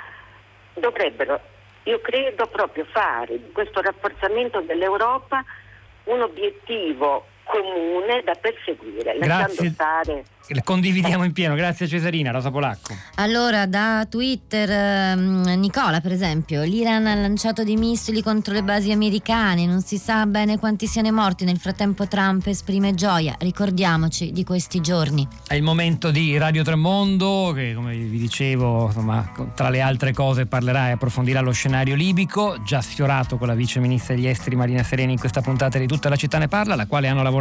dovrebbero 0.75 1.41
io 1.89 2.01
credo 2.01 2.47
proprio 2.47 2.85
fare 2.85 3.39
di 3.39 3.51
questo 3.51 3.81
rafforzamento 3.81 4.61
dell'Europa 4.61 5.43
un 6.05 6.21
obiettivo 6.21 7.27
comune 7.49 8.23
da 8.25 8.35
perseguire, 8.35 9.17
lasciando 9.19 9.71
stare. 9.73 10.25
Condividiamo 10.65 11.25
in 11.25 11.33
pieno, 11.33 11.55
grazie 11.55 11.87
Cesarina, 11.87 12.31
Rosa 12.31 12.51
Polacco. 12.51 12.95
Allora, 13.17 13.67
da 13.67 14.07
Twitter, 14.09 14.71
ehm, 14.71 15.59
Nicola 15.59 16.01
per 16.01 16.13
esempio, 16.13 16.63
l'Iran 16.63 17.07
ha 17.07 17.15
lanciato 17.15 17.65
dei 17.65 17.77
missili 17.77 18.23
contro 18.23 18.55
le 18.55 18.63
basi 18.63 18.91
americane, 18.91 19.67
non 19.67 19.83
si 19.83 19.99
sa 19.99 20.25
bene 20.25 20.59
quanti 20.59 20.87
siano 20.87 21.13
morti, 21.13 21.45
nel 21.45 21.59
frattempo 21.59 22.07
Trump 22.07 22.47
esprime 22.47 22.95
gioia, 22.95 23.35
ricordiamoci 23.41 24.33
di 24.33 24.43
questi 24.45 24.81
giorni. 24.81 25.27
È 25.47 25.55
il 25.55 25.63
momento 25.63 26.11
di 26.11 26.39
Radio 26.39 26.63
Tremondo, 26.63 27.53
che 27.55 27.75
come 27.75 27.95
vi 27.95 28.19
dicevo, 28.19 28.87
insomma, 28.87 29.31
tra 29.55 29.69
le 29.69 29.83
altre 29.83 30.13
cose 30.15 30.47
parlerà 30.47 30.89
e 30.89 30.93
approfondirà 30.93 31.41
lo 31.41 31.53
scenario 31.53 31.95
libico, 31.95 32.57
già 32.65 32.81
sfiorato 32.81 33.37
con 33.37 33.49
la 33.49 33.55
vice 33.55 33.81
ministra 33.81 34.15
degli 34.15 34.27
esteri 34.27 34.57
Marina 34.57 34.83
Sereni 34.83 35.13
in 35.13 35.19
questa 35.19 35.43
puntata 35.43 35.79
di 35.79 35.87
Tutta 35.87 36.09
la 36.09 36.17
città 36.17 36.39
ne 36.39 36.49
parla, 36.49 36.73
alla 36.75 36.87
quale 36.87 37.09
hanno 37.09 37.23
lavorato 37.23 37.38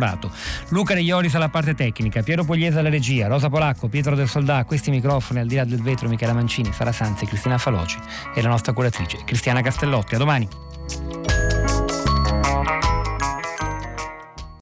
Luca 0.69 0.93
Reioris 0.93 1.33
alla 1.35 1.49
parte 1.49 1.73
tecnica, 1.73 2.21
Piero 2.21 2.43
Pugliese 2.43 2.79
alla 2.79 2.89
regia, 2.89 3.27
Rosa 3.27 3.49
Polacco, 3.49 3.87
Pietro 3.87 4.15
del 4.15 4.27
Soldà, 4.27 4.63
questi 4.65 4.89
microfoni 4.89 5.39
al 5.39 5.47
di 5.47 5.55
là 5.55 5.65
del 5.65 5.81
vetro, 5.81 6.07
Michela 6.07 6.33
Mancini, 6.33 6.71
Sara 6.71 6.91
Sanzi, 6.91 7.25
Cristina 7.25 7.57
Faloci 7.57 7.97
e 8.35 8.41
la 8.41 8.49
nostra 8.49 8.73
curatrice 8.73 9.19
Cristiana 9.25 9.61
Castellotti. 9.61 10.15
A 10.15 10.17
domani. 10.17 11.46